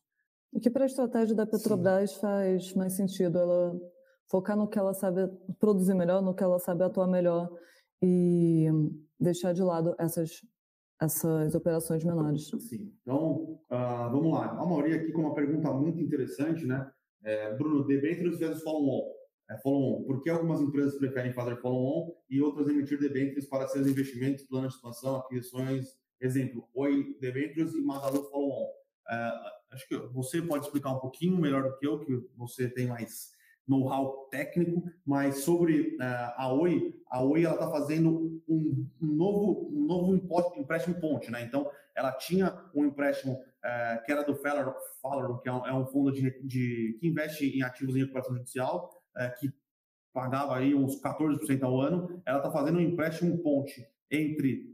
O 0.52 0.60
que 0.60 0.70
para 0.70 0.86
a 0.86 0.88
estratégia 0.88 1.36
da 1.36 1.46
Petrobras 1.46 2.12
Sim. 2.12 2.22
faz 2.22 2.74
mais 2.74 2.94
sentido? 2.96 3.38
Ela 3.38 3.80
focar 4.30 4.56
no 4.56 4.68
que 4.68 4.78
ela 4.78 4.94
sabe 4.94 5.28
produzir 5.60 5.94
melhor, 5.94 6.22
no 6.22 6.34
que 6.34 6.44
ela 6.44 6.60
sabe 6.60 6.84
atuar 6.84 7.08
melhor 7.08 7.50
e 8.02 8.68
deixar 9.20 9.54
de 9.54 9.62
lado 9.62 9.96
essas 9.98 10.42
essas 11.02 11.56
operações 11.56 12.04
menores. 12.04 12.50
Sim. 12.60 12.94
Então, 13.02 13.58
uh, 13.72 14.12
vamos 14.12 14.34
lá. 14.34 14.52
A 14.52 14.66
maioria 14.66 14.98
aqui 14.98 15.14
com 15.14 15.22
uma 15.22 15.34
pergunta 15.34 15.72
muito 15.72 16.02
interessante, 16.02 16.66
né? 16.66 16.92
É, 17.24 17.56
Bruno, 17.56 17.86
debêntures 17.86 18.38
versus 18.38 18.62
follow-on. 18.64 19.10
É, 19.50 19.58
follow-on. 19.60 20.04
Por 20.04 20.22
que 20.22 20.30
algumas 20.30 20.62
empresas 20.62 20.98
preferem 20.98 21.32
fazer 21.32 21.56
follow-on 21.62 22.14
e 22.30 22.42
outras 22.42 22.68
emitir 22.68 23.00
debêntures 23.00 23.46
para 23.46 23.68
seus 23.70 23.88
investimentos, 23.88 24.44
planos 24.44 24.72
de 24.72 24.76
expansão, 24.76 25.16
aquisições? 25.18 25.88
Exemplo, 26.20 26.68
Oi 26.74 27.16
debêntures 27.22 27.74
e 27.74 27.82
Magalu 27.82 28.24
follow-on. 28.30 28.68
É, 29.10 29.32
acho 29.72 29.88
que 29.88 29.98
você 30.14 30.42
pode 30.42 30.66
explicar 30.66 30.92
um 30.92 31.00
pouquinho 31.00 31.38
melhor 31.38 31.64
do 31.64 31.78
que 31.78 31.88
eu, 31.88 32.00
que 32.00 32.30
você 32.36 32.68
tem 32.68 32.88
mais 32.88 33.32
know-how 33.70 34.28
técnico, 34.32 34.84
mas 35.06 35.44
sobre 35.44 35.96
uh, 35.98 36.34
a 36.36 36.52
Oi, 36.52 36.96
a 37.08 37.24
Oi 37.24 37.46
ela 37.46 37.54
está 37.54 37.70
fazendo 37.70 38.42
um, 38.48 38.88
um, 39.00 39.08
novo, 39.08 39.70
um 39.72 39.86
novo 39.86 40.16
empréstimo 40.58 41.00
ponte, 41.00 41.30
né? 41.30 41.44
Então, 41.44 41.70
ela 41.96 42.12
tinha 42.14 42.60
um 42.74 42.84
empréstimo 42.84 43.34
uh, 43.34 44.04
que 44.04 44.12
era 44.12 44.24
do 44.24 44.36
Feller, 44.36 44.74
Feller 45.02 45.38
que 45.42 45.50
é 45.50 45.54
um, 45.54 45.68
é 45.68 45.74
um 45.74 45.86
fundo 45.86 46.12
de, 46.12 46.42
de, 46.42 46.98
que 47.00 47.08
investe 47.08 47.46
em 47.46 47.62
ativos 47.62 47.96
em 47.96 48.00
recuperação 48.00 48.36
judicial, 48.36 48.90
uh, 49.16 49.40
que 49.40 49.54
pagava 50.12 50.58
aí 50.58 50.74
uns 50.74 51.00
14% 51.00 51.62
ao 51.62 51.80
ano. 51.80 52.22
Ela 52.26 52.40
está 52.40 52.52
fazendo 52.52 52.80
um 52.80 52.82
empréstimo 52.82 53.38
ponte 53.38 53.88
entre 54.12 54.68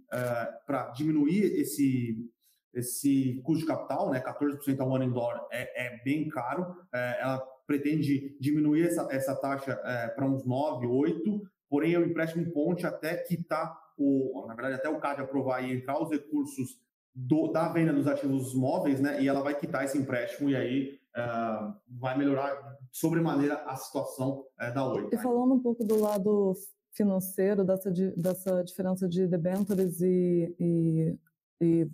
para 0.65 0.91
diminuir 0.91 1.43
esse 1.59 2.31
esse 2.73 3.41
custo 3.43 3.61
de 3.61 3.67
capital, 3.67 4.11
né, 4.11 4.21
14% 4.21 4.79
ao 4.81 4.93
ano 4.93 5.05
em 5.05 5.11
dólar 5.11 5.45
é, 5.49 5.85
é 5.85 6.03
bem 6.03 6.27
caro. 6.27 6.75
ela 6.91 7.41
pretende 7.65 8.35
diminuir 8.39 8.87
essa, 8.87 9.07
essa 9.11 9.35
taxa 9.35 9.79
é, 9.83 10.07
para 10.09 10.25
uns 10.25 10.45
9, 10.45 10.87
8, 10.87 11.41
porém 11.69 11.93
é 11.93 11.99
um 11.99 12.05
empréstimo 12.05 12.51
ponte 12.51 12.85
até 12.85 13.17
quitar, 13.17 13.77
o, 13.97 14.45
na 14.47 14.53
verdade, 14.53 14.75
até 14.75 14.89
o 14.89 14.99
CAD 14.99 15.21
aprovar 15.21 15.63
e 15.63 15.73
entrar 15.73 16.01
os 16.01 16.09
recursos 16.09 16.79
do, 17.13 17.47
da 17.47 17.69
venda 17.69 17.93
dos 17.93 18.07
ativos 18.07 18.53
móveis, 18.53 18.99
né? 18.99 19.21
E 19.21 19.27
ela 19.27 19.41
vai 19.41 19.57
quitar 19.57 19.85
esse 19.85 19.97
empréstimo 19.97 20.49
e 20.49 20.55
aí 20.55 20.99
uh, 21.15 21.73
vai 21.87 22.17
melhorar 22.17 22.77
sobremaneira 22.91 23.55
a 23.65 23.75
situação 23.77 24.45
uh, 24.59 24.73
da 24.73 24.85
Oi. 24.85 25.09
E 25.13 25.17
falando 25.17 25.53
um 25.53 25.59
pouco 25.59 25.83
do 25.85 25.99
lado 25.99 26.53
financeiro, 26.91 27.63
dessa, 27.63 27.91
dessa 28.15 28.63
diferença 28.63 29.07
de 29.07 29.27
debentures 29.27 30.01
e, 30.01 30.55
e, 30.59 31.19
e 31.61 31.89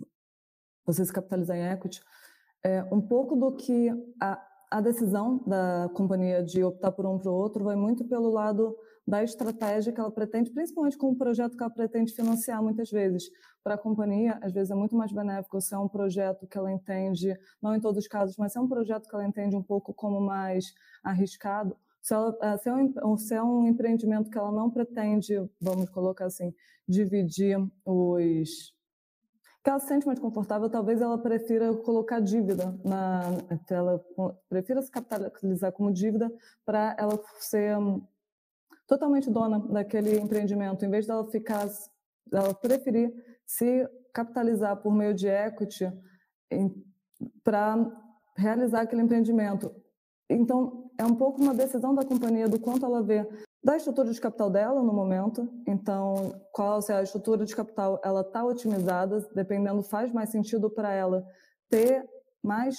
você 0.84 1.04
se 1.04 1.12
capitalizar 1.12 1.56
em 1.56 1.70
equity, 1.72 2.00
é, 2.64 2.82
um 2.92 3.00
pouco 3.00 3.36
do 3.36 3.52
que 3.52 3.90
a, 4.20 4.40
a 4.72 4.80
decisão 4.80 5.38
da 5.46 5.90
companhia 5.94 6.42
de 6.42 6.64
optar 6.64 6.90
por 6.92 7.04
um 7.04 7.18
para 7.18 7.30
o 7.30 7.34
outro 7.34 7.62
vai 7.62 7.76
muito 7.76 8.04
pelo 8.06 8.30
lado 8.30 8.74
da 9.06 9.22
estratégia 9.22 9.92
que 9.92 10.00
ela 10.00 10.10
pretende, 10.10 10.50
principalmente 10.50 10.96
com 10.96 11.10
o 11.10 11.16
projeto 11.16 11.56
que 11.56 11.62
ela 11.62 11.72
pretende 11.72 12.14
financiar 12.14 12.62
muitas 12.62 12.90
vezes. 12.90 13.24
Para 13.62 13.74
a 13.74 13.78
companhia, 13.78 14.38
às 14.40 14.52
vezes 14.52 14.70
é 14.70 14.74
muito 14.74 14.96
mais 14.96 15.12
benéfico 15.12 15.60
se 15.60 15.74
é 15.74 15.78
um 15.78 15.88
projeto 15.88 16.46
que 16.46 16.56
ela 16.56 16.72
entende, 16.72 17.36
não 17.60 17.74
em 17.74 17.80
todos 17.80 17.98
os 17.98 18.08
casos, 18.08 18.36
mas 18.38 18.52
se 18.52 18.58
é 18.58 18.60
um 18.62 18.68
projeto 18.68 19.06
que 19.06 19.14
ela 19.14 19.26
entende 19.26 19.54
um 19.54 19.62
pouco 19.62 19.92
como 19.92 20.20
mais 20.20 20.72
arriscado, 21.04 21.76
se, 22.00 22.14
ela, 22.14 22.36
eh, 22.40 22.56
se, 22.56 22.68
é 22.68 22.74
um, 22.74 23.16
se 23.16 23.34
é 23.34 23.42
um 23.42 23.66
empreendimento 23.66 24.30
que 24.30 24.38
ela 24.38 24.50
não 24.50 24.70
pretende, 24.70 25.34
vamos 25.60 25.90
colocar 25.90 26.26
assim, 26.26 26.52
dividir 26.88 27.58
os 27.84 28.74
que 29.62 29.70
ela 29.70 29.78
se 29.78 29.86
sente 29.86 30.06
mais 30.06 30.18
confortável, 30.18 30.68
talvez 30.68 31.00
ela 31.00 31.16
prefira 31.16 31.72
colocar 31.72 32.20
dívida 32.20 32.76
na, 32.84 33.22
ela 33.70 34.04
prefira 34.48 34.82
se 34.82 34.90
capitalizar 34.90 35.70
como 35.72 35.92
dívida 35.92 36.32
para 36.64 36.96
ela 36.98 37.18
ser 37.38 37.76
totalmente 38.88 39.30
dona 39.30 39.60
daquele 39.60 40.18
empreendimento, 40.18 40.84
em 40.84 40.90
vez 40.90 41.06
dela 41.06 41.24
ficar, 41.30 41.68
ela 42.32 42.52
preferir 42.54 43.12
se 43.46 43.88
capitalizar 44.12 44.76
por 44.82 44.92
meio 44.92 45.14
de 45.14 45.28
equity 45.28 45.90
para 47.44 47.76
realizar 48.36 48.82
aquele 48.82 49.02
empreendimento. 49.02 49.74
Então, 50.28 50.90
é 50.98 51.04
um 51.04 51.14
pouco 51.14 51.40
uma 51.40 51.54
decisão 51.54 51.94
da 51.94 52.04
companhia 52.04 52.48
do 52.48 52.58
quanto 52.58 52.84
ela 52.84 53.02
vê 53.02 53.26
da 53.62 53.76
estrutura 53.76 54.10
de 54.10 54.20
capital 54.20 54.50
dela 54.50 54.82
no 54.82 54.92
momento. 54.92 55.48
Então, 55.66 56.34
qual 56.52 56.82
se 56.82 56.92
a 56.92 57.02
estrutura 57.02 57.44
de 57.44 57.54
capital 57.54 58.00
ela 58.04 58.22
está 58.22 58.44
otimizada, 58.44 59.20
dependendo 59.34 59.82
faz 59.82 60.12
mais 60.12 60.30
sentido 60.30 60.68
para 60.68 60.92
ela 60.92 61.24
ter 61.68 62.04
mais 62.42 62.76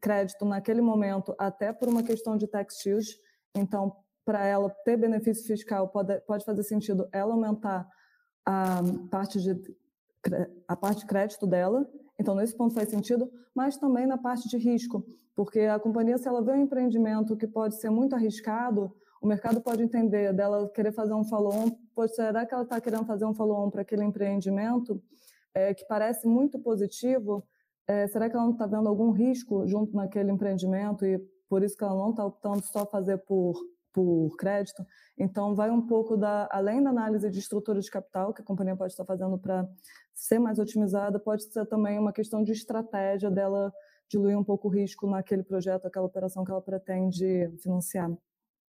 crédito 0.00 0.44
naquele 0.44 0.82
momento, 0.82 1.34
até 1.38 1.72
por 1.72 1.88
uma 1.88 2.02
questão 2.02 2.36
de 2.36 2.46
tax 2.46 2.76
shield. 2.82 3.06
Então, 3.54 3.96
para 4.24 4.44
ela 4.44 4.68
ter 4.84 4.96
benefício 4.96 5.46
fiscal, 5.46 5.88
pode, 5.88 6.20
pode 6.20 6.44
fazer 6.44 6.62
sentido 6.62 7.08
ela 7.10 7.32
aumentar 7.32 7.88
a 8.44 8.80
parte 9.10 9.40
de 9.40 9.58
a 10.68 10.76
parte 10.76 11.00
de 11.00 11.06
crédito 11.06 11.46
dela. 11.48 11.84
Então, 12.18 12.34
nesse 12.34 12.56
ponto 12.56 12.74
faz 12.74 12.88
sentido, 12.88 13.28
mas 13.52 13.76
também 13.76 14.06
na 14.06 14.16
parte 14.16 14.48
de 14.48 14.56
risco, 14.56 15.04
porque 15.34 15.60
a 15.60 15.80
companhia, 15.80 16.16
se 16.16 16.28
ela 16.28 16.42
vê 16.42 16.52
um 16.52 16.62
empreendimento 16.62 17.36
que 17.36 17.46
pode 17.46 17.80
ser 17.80 17.90
muito 17.90 18.14
arriscado, 18.14 18.94
o 19.22 19.26
mercado 19.26 19.60
pode 19.60 19.82
entender 19.82 20.32
dela 20.32 20.68
querer 20.68 20.92
fazer 20.92 21.14
um 21.14 21.24
follow-on, 21.24 21.70
será 22.08 22.44
que 22.44 22.52
ela 22.52 22.64
está 22.64 22.80
querendo 22.80 23.06
fazer 23.06 23.24
um 23.24 23.32
follow-on 23.32 23.70
para 23.70 23.82
aquele 23.82 24.02
empreendimento 24.02 25.00
é, 25.54 25.72
que 25.72 25.86
parece 25.86 26.26
muito 26.26 26.58
positivo? 26.58 27.46
É, 27.86 28.08
será 28.08 28.28
que 28.28 28.34
ela 28.34 28.44
não 28.44 28.52
está 28.52 28.66
vendo 28.66 28.88
algum 28.88 29.12
risco 29.12 29.66
junto 29.66 29.94
naquele 29.94 30.32
empreendimento 30.32 31.06
e 31.06 31.18
por 31.48 31.62
isso 31.62 31.76
que 31.76 31.84
ela 31.84 31.94
não 31.94 32.10
está 32.10 32.26
optando 32.26 32.62
só 32.62 32.84
fazer 32.84 33.18
por 33.18 33.54
por 33.92 34.34
crédito. 34.38 34.84
Então, 35.18 35.54
vai 35.54 35.70
um 35.70 35.86
pouco 35.86 36.16
da, 36.16 36.48
além 36.50 36.82
da 36.82 36.88
análise 36.88 37.28
de 37.30 37.38
estrutura 37.38 37.78
de 37.78 37.90
capital 37.90 38.32
que 38.32 38.40
a 38.40 38.44
companhia 38.44 38.74
pode 38.74 38.92
estar 38.92 39.04
fazendo 39.04 39.38
para 39.38 39.68
ser 40.14 40.38
mais 40.38 40.58
otimizada, 40.58 41.18
pode 41.18 41.44
ser 41.44 41.66
também 41.66 41.98
uma 41.98 42.10
questão 42.10 42.42
de 42.42 42.52
estratégia 42.52 43.30
dela 43.30 43.70
diluir 44.08 44.38
um 44.38 44.42
pouco 44.42 44.68
o 44.68 44.70
risco 44.70 45.06
naquele 45.06 45.42
projeto, 45.42 45.86
aquela 45.86 46.06
operação 46.06 46.42
que 46.42 46.50
ela 46.50 46.62
pretende 46.62 47.50
financiar. 47.62 48.10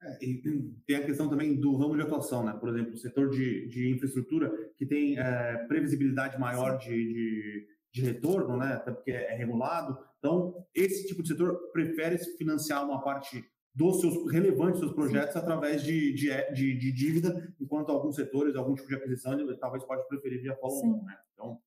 É, 0.02 0.24
e 0.24 0.42
tem 0.86 0.96
a 0.96 1.04
questão 1.04 1.28
também 1.28 1.58
do 1.58 1.76
ramo 1.76 1.96
de 1.96 2.02
atuação, 2.02 2.44
né? 2.44 2.52
Por 2.52 2.68
exemplo, 2.68 2.94
o 2.94 2.98
setor 2.98 3.30
de, 3.30 3.66
de 3.68 3.90
infraestrutura, 3.90 4.50
que 4.76 4.86
tem 4.86 5.18
é, 5.18 5.64
previsibilidade 5.68 6.38
maior 6.38 6.78
de, 6.78 6.88
de, 6.88 7.66
de, 7.92 8.02
retorno, 8.02 8.56
né? 8.56 8.74
Até 8.74 8.92
porque 8.92 9.10
é 9.10 9.34
regulado. 9.34 9.98
Então, 10.18 10.66
esse 10.74 11.06
tipo 11.06 11.22
de 11.22 11.28
setor 11.28 11.70
prefere 11.72 12.18
financiar 12.36 12.84
uma 12.84 13.02
parte 13.02 13.44
dos 13.74 14.00
seus 14.00 14.30
relevantes 14.32 14.80
seus 14.80 14.92
projetos 14.92 15.34
Sim. 15.34 15.38
através 15.38 15.82
de, 15.84 16.12
de, 16.12 16.28
de, 16.52 16.76
de, 16.76 16.92
dívida, 16.92 17.54
enquanto 17.60 17.92
alguns 17.92 18.16
setores, 18.16 18.56
algum 18.56 18.74
tipo 18.74 18.88
de 18.88 18.96
aquisição, 18.96 19.38
ele 19.38 19.56
talvez 19.56 19.84
pode 19.84 20.06
preferir 20.08 20.42
via 20.42 20.56
follow-on. 20.56 21.04
Né? 21.04 21.16
Então, 21.32 21.60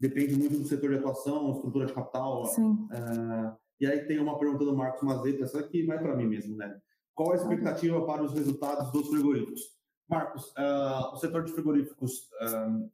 depende 0.00 0.34
muito 0.34 0.58
do 0.58 0.66
setor 0.66 0.90
de 0.90 0.96
atuação, 0.96 1.52
estrutura 1.52 1.86
de 1.86 1.92
capital. 1.92 2.42
Uh, 2.42 3.56
e 3.80 3.86
aí 3.86 4.04
tem 4.06 4.18
uma 4.18 4.36
pergunta 4.38 4.64
do 4.64 4.76
Marcos 4.76 5.02
Mazeta, 5.02 5.44
essa 5.44 5.60
aqui 5.60 5.84
vai 5.84 5.98
para 5.98 6.16
mim 6.16 6.26
mesmo, 6.26 6.56
né? 6.56 6.80
Qual 7.14 7.32
a 7.32 7.36
expectativa 7.36 8.04
para 8.04 8.22
os 8.22 8.32
resultados 8.32 8.90
dos 8.92 9.08
frigoríficos? 9.08 9.60
Marcos, 10.08 10.46
uh, 10.58 11.12
o 11.12 11.16
setor 11.16 11.44
de 11.44 11.52
frigoríficos, 11.52 12.28
uh, 12.42 12.90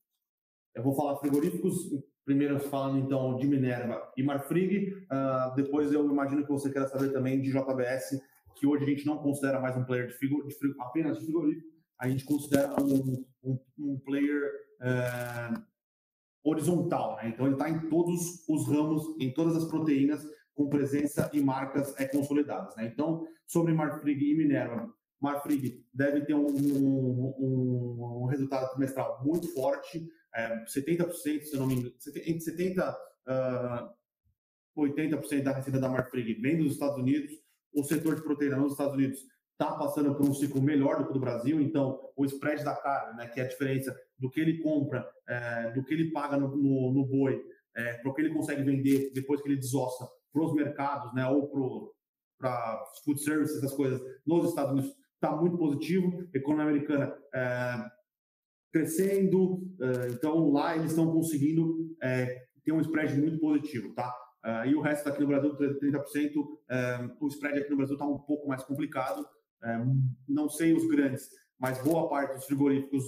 eu 0.74 0.82
vou 0.82 0.94
falar 0.94 1.16
frigoríficos 1.16 1.90
Primeiro 2.30 2.60
falando 2.60 2.98
então 2.98 3.34
de 3.36 3.46
Minerva 3.48 4.12
e 4.16 4.22
Marfrig, 4.22 4.92
uh, 4.92 5.52
depois 5.56 5.90
eu 5.92 6.08
imagino 6.08 6.44
que 6.44 6.52
você 6.52 6.70
queira 6.70 6.86
saber 6.86 7.12
também 7.12 7.40
de 7.40 7.50
JBS, 7.50 8.20
que 8.54 8.66
hoje 8.68 8.84
a 8.84 8.86
gente 8.86 9.04
não 9.04 9.18
considera 9.18 9.58
mais 9.58 9.76
um 9.76 9.84
player 9.84 10.06
de, 10.06 10.14
frigo, 10.14 10.46
apenas 10.78 11.18
de 11.18 11.24
frigorífico, 11.24 11.66
a 11.98 12.08
gente 12.08 12.24
considera 12.24 12.76
um, 12.80 13.24
um, 13.42 13.58
um 13.78 13.98
player 13.98 14.48
horizontal, 16.44 17.16
né? 17.16 17.30
então 17.30 17.46
ele 17.46 17.54
está 17.54 17.68
em 17.68 17.88
todos 17.88 18.46
os 18.48 18.68
ramos, 18.68 19.02
em 19.18 19.32
todas 19.34 19.56
as 19.56 19.64
proteínas, 19.64 20.24
com 20.54 20.68
presença 20.68 21.30
e 21.32 21.40
marcas 21.40 21.98
é, 21.98 22.06
consolidadas. 22.06 22.76
Né? 22.76 22.90
Então, 22.92 23.26
sobre 23.46 23.72
Marfrig 23.72 24.22
e 24.22 24.36
Minerva, 24.36 24.92
Marfrig 25.20 25.84
deve 25.92 26.22
ter 26.22 26.34
um, 26.34 26.46
um, 26.46 28.22
um 28.22 28.26
resultado 28.26 28.70
trimestral 28.70 29.22
muito 29.24 29.52
forte, 29.52 30.08
é, 30.34 30.64
70%, 30.64 31.42
se 31.42 31.56
não 31.56 31.66
me 31.66 31.74
engano, 31.74 31.94
entre 32.26 32.38
70% 32.38 32.94
uh, 33.28 33.90
80% 34.76 35.42
da 35.42 35.52
receita 35.52 35.78
da 35.78 35.88
Marfrig 35.88 36.34
vem 36.34 36.58
dos 36.58 36.72
Estados 36.72 36.96
Unidos. 36.96 37.32
O 37.74 37.84
setor 37.84 38.16
de 38.16 38.22
proteína 38.22 38.56
nos 38.56 38.72
Estados 38.72 38.94
Unidos 38.94 39.20
está 39.52 39.72
passando 39.76 40.14
por 40.14 40.28
um 40.28 40.34
ciclo 40.34 40.62
melhor 40.62 40.98
do 40.98 41.04
que 41.04 41.10
o 41.10 41.14
do 41.14 41.20
Brasil, 41.20 41.60
então 41.60 42.00
o 42.16 42.24
spread 42.24 42.64
da 42.64 42.74
carne, 42.74 43.16
né, 43.18 43.28
que 43.28 43.40
é 43.40 43.44
a 43.44 43.48
diferença 43.48 43.94
do 44.18 44.30
que 44.30 44.40
ele 44.40 44.58
compra, 44.62 45.06
é, 45.28 45.70
do 45.72 45.84
que 45.84 45.92
ele 45.92 46.10
paga 46.10 46.36
no, 46.36 46.56
no, 46.56 46.92
no 46.92 47.06
boi, 47.06 47.40
é, 47.76 47.94
para 47.94 48.10
o 48.10 48.14
que 48.14 48.22
ele 48.22 48.32
consegue 48.32 48.62
vender 48.62 49.12
depois 49.12 49.42
que 49.42 49.48
ele 49.48 49.58
desossa 49.58 50.08
para 50.32 50.42
os 50.42 50.54
mercados, 50.54 51.12
né, 51.14 51.26
ou 51.26 51.50
para 52.38 52.84
food 53.04 53.22
service, 53.22 53.56
essas 53.56 53.72
coisas, 53.74 54.00
nos 54.26 54.48
Estados 54.48 54.72
Unidos, 54.72 54.96
está 55.14 55.36
muito 55.36 55.58
positivo. 55.58 56.28
A 56.34 56.38
economia 56.38 56.70
americana 56.70 57.14
é, 57.34 57.90
crescendo, 58.72 59.60
eh, 59.80 60.08
então 60.12 60.50
lá 60.50 60.76
eles 60.76 60.92
estão 60.92 61.12
conseguindo 61.12 61.94
é, 62.02 62.44
ter 62.64 62.72
um 62.72 62.80
spread 62.80 63.18
muito 63.18 63.38
positivo, 63.38 63.92
tá? 63.94 64.14
Uh, 64.44 64.66
e 64.66 64.74
o 64.74 64.80
resto 64.80 65.06
aqui 65.06 65.20
no 65.20 65.26
Brasil, 65.26 65.54
30%, 65.54 66.36
uh, 66.38 67.16
o 67.20 67.28
spread 67.28 67.58
aqui 67.58 67.70
no 67.70 67.76
Brasil 67.76 67.94
está 67.94 68.06
um 68.06 68.18
pouco 68.18 68.48
mais 68.48 68.62
complicado, 68.62 69.20
uh, 69.20 70.00
não 70.26 70.48
sei 70.48 70.72
os 70.72 70.86
grandes, 70.88 71.28
mas 71.58 71.82
boa 71.82 72.08
parte 72.08 72.36
dos 72.36 72.46
frigoríficos 72.46 73.04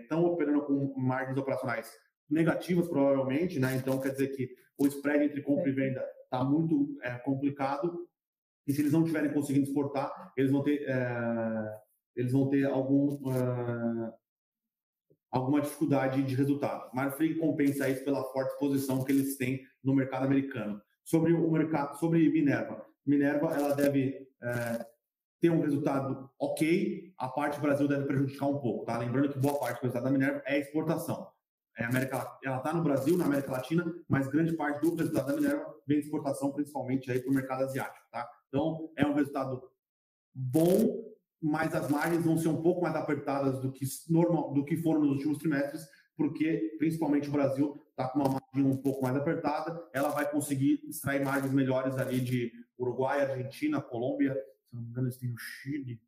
estão 0.00 0.24
operando 0.24 0.62
com 0.62 0.94
margens 0.96 1.36
operacionais 1.36 1.90
negativas, 2.30 2.86
provavelmente, 2.86 3.58
né? 3.58 3.74
Então 3.74 4.00
quer 4.00 4.10
dizer 4.10 4.28
que 4.28 4.48
o 4.78 4.86
spread 4.86 5.24
entre 5.24 5.42
compra 5.42 5.68
e 5.68 5.72
venda 5.72 6.06
está 6.30 6.44
muito 6.44 6.96
complicado, 7.24 8.06
e 8.66 8.72
se 8.72 8.82
eles 8.82 8.92
não 8.92 9.00
estiverem 9.00 9.32
conseguindo 9.32 9.66
exportar, 9.66 10.32
eles 10.36 10.50
vão 10.50 10.62
ter, 10.62 10.86
eles 12.14 12.32
vão 12.32 12.48
ter 12.48 12.66
algum 12.66 13.18
alguma 15.30 15.60
dificuldade 15.60 16.22
de 16.22 16.34
resultado. 16.34 16.90
Marfrig 16.94 17.36
compensa 17.36 17.88
isso 17.88 18.04
pela 18.04 18.24
forte 18.32 18.58
posição 18.58 19.04
que 19.04 19.12
eles 19.12 19.36
têm 19.36 19.60
no 19.82 19.94
mercado 19.94 20.24
americano. 20.24 20.80
Sobre 21.04 21.32
o 21.32 21.50
mercado, 21.50 21.98
sobre 21.98 22.28
Minerva, 22.30 22.84
Minerva 23.06 23.54
ela 23.54 23.74
deve 23.74 24.28
é, 24.42 24.86
ter 25.40 25.50
um 25.50 25.60
resultado 25.60 26.30
ok, 26.38 27.12
a 27.16 27.28
parte 27.28 27.56
do 27.56 27.62
Brasil 27.62 27.88
deve 27.88 28.04
prejudicar 28.04 28.46
um 28.46 28.58
pouco, 28.58 28.84
tá? 28.84 28.98
Lembrando 28.98 29.32
que 29.32 29.38
boa 29.38 29.58
parte 29.58 29.80
do 29.80 29.82
resultado 29.82 30.04
da 30.04 30.10
Minerva 30.10 30.42
é 30.44 30.58
exportação. 30.58 31.26
É 31.78 31.84
América, 31.84 32.38
ela 32.42 32.58
está 32.58 32.72
no 32.72 32.82
Brasil, 32.82 33.16
na 33.16 33.26
América 33.26 33.52
Latina, 33.52 33.84
mas 34.08 34.26
grande 34.26 34.52
parte 34.54 34.80
do 34.80 34.94
resultado 34.96 35.28
da 35.28 35.36
Minerva 35.36 35.74
vem 35.86 36.00
de 36.00 36.04
exportação, 36.04 36.50
principalmente 36.50 37.10
aí 37.10 37.20
para 37.20 37.30
o 37.30 37.34
mercado 37.34 37.62
asiático, 37.62 38.04
tá? 38.10 38.28
Então 38.48 38.90
é 38.96 39.06
um 39.06 39.14
resultado 39.14 39.62
bom 40.34 41.08
mas 41.40 41.74
as 41.74 41.88
margens 41.88 42.24
vão 42.24 42.36
ser 42.36 42.48
um 42.48 42.60
pouco 42.60 42.82
mais 42.82 42.94
apertadas 42.94 43.60
do 43.60 43.72
que 43.72 43.84
normal, 44.08 44.52
do 44.52 44.64
que 44.64 44.76
foram 44.76 45.00
nos 45.00 45.10
últimos 45.12 45.38
trimestres, 45.38 45.86
porque 46.16 46.74
principalmente 46.78 47.28
o 47.28 47.32
Brasil 47.32 47.80
está 47.90 48.08
com 48.08 48.18
uma 48.18 48.28
margem 48.28 48.70
um 48.70 48.76
pouco 48.76 49.02
mais 49.02 49.16
apertada, 49.16 49.80
ela 49.92 50.08
vai 50.08 50.28
conseguir 50.28 50.82
extrair 50.88 51.24
margens 51.24 51.52
melhores 51.52 51.96
ali 51.96 52.20
de 52.20 52.52
Uruguai, 52.76 53.22
Argentina, 53.22 53.80
Colômbia, 53.80 54.34
se 54.68 54.74
não 54.74 54.82
me 54.82 54.88
engano 54.90 55.06
eles 55.06 55.16
têm 55.16 55.30
no 55.30 55.38
Chile, 55.38 56.00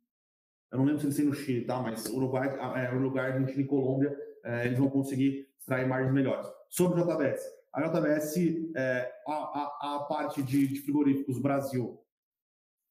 eu 0.71 0.77
não 0.77 0.85
lembro 0.85 0.99
se 0.99 1.07
eles 1.07 1.17
têm 1.17 1.25
no 1.25 1.33
Chile, 1.33 1.65
tá? 1.65 1.81
Mas 1.81 2.05
Uruguai, 2.07 2.49
é, 2.77 2.93
Uruguai 2.93 3.31
Argentina 3.31 3.61
e 3.61 3.65
Colômbia, 3.65 4.17
é, 4.43 4.65
eles 4.65 4.77
vão 4.77 4.89
conseguir 4.89 5.49
extrair 5.61 5.87
margens 5.87 6.13
melhores. 6.13 6.47
Sobre 6.69 6.99
o 6.99 7.05
JBS, 7.05 7.41
a 7.73 7.81
JBS, 7.81 8.37
é, 8.75 9.11
a, 9.27 9.33
a, 9.33 9.95
a, 9.95 9.99
parte 10.05 10.43
de, 10.43 10.67
de, 10.67 10.81
frigoríficos 10.81 11.39
Brasil 11.39 11.99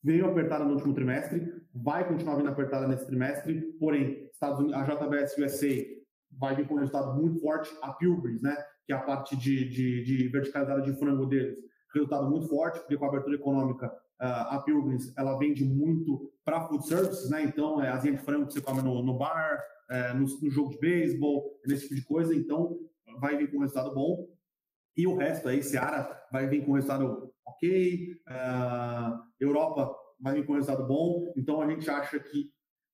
veio 0.03 0.27
apertada 0.27 0.65
no 0.65 0.73
último 0.73 0.95
trimestre, 0.95 1.53
vai 1.75 2.07
continuar 2.09 2.37
vindo 2.37 2.49
apertada 2.49 2.89
nesse 2.89 3.07
trimestre, 3.07 3.61
porém, 3.79 4.29
Estados 4.33 4.59
Unidos, 4.61 4.81
a 4.81 4.85
JBS 4.85 5.37
USA 5.37 6.01
vai 6.39 6.55
vir 6.55 6.67
com 6.67 6.75
um 6.75 6.79
resultado 6.79 7.21
muito 7.21 7.41
forte, 7.41 7.71
a 7.83 7.93
Pilgrims, 7.93 8.41
né, 8.41 8.57
que 8.87 8.93
é 8.93 8.97
a 8.97 9.01
parte 9.01 9.37
de, 9.37 9.69
de, 9.69 10.05
de 10.05 10.29
verticalizada 10.29 10.81
de 10.81 10.99
frango 10.99 11.27
deles, 11.27 11.59
resultado 11.93 12.31
muito 12.31 12.49
forte, 12.49 12.79
porque 12.79 12.97
com 12.97 13.05
a 13.05 13.09
abertura 13.09 13.37
econômica, 13.37 13.93
a 14.19 14.61
Pilgrims, 14.65 15.13
ela 15.17 15.39
vende 15.39 15.65
muito 15.65 16.31
para 16.45 16.67
food 16.69 16.87
services, 16.87 17.29
né, 17.29 17.43
então 17.43 17.83
é 17.83 17.89
asinha 17.89 18.15
de 18.15 18.23
frango 18.23 18.47
que 18.47 18.53
você 18.53 18.61
come 18.61 18.81
no, 18.81 19.03
no 19.03 19.19
bar, 19.19 19.63
é, 19.91 20.15
no, 20.15 20.21
no, 20.21 20.51
jogo 20.51 20.71
de 20.71 20.79
beisebol, 20.79 21.61
nesse 21.67 21.83
tipo 21.83 21.97
de 21.97 22.05
coisa, 22.05 22.35
então 22.35 22.79
vai 23.21 23.37
vir 23.37 23.51
com 23.51 23.59
um 23.59 23.61
resultado 23.61 23.93
bom. 23.95 24.29
E 24.97 25.07
o 25.07 25.17
resto 25.17 25.49
aí, 25.49 25.63
Seara 25.63 26.09
vai 26.33 26.49
vir 26.49 26.65
com 26.65 26.73
um 26.73 26.75
resultado 26.75 27.33
ok, 27.47 28.13
uh, 28.29 29.19
Europa 29.41 29.93
vai 30.21 30.35
vir 30.35 30.47
com 30.47 30.53
um 30.53 30.57
resultado 30.57 30.87
bom, 30.87 31.33
então 31.37 31.61
a 31.61 31.69
gente 31.69 31.89
acha 31.91 32.19
que 32.21 32.51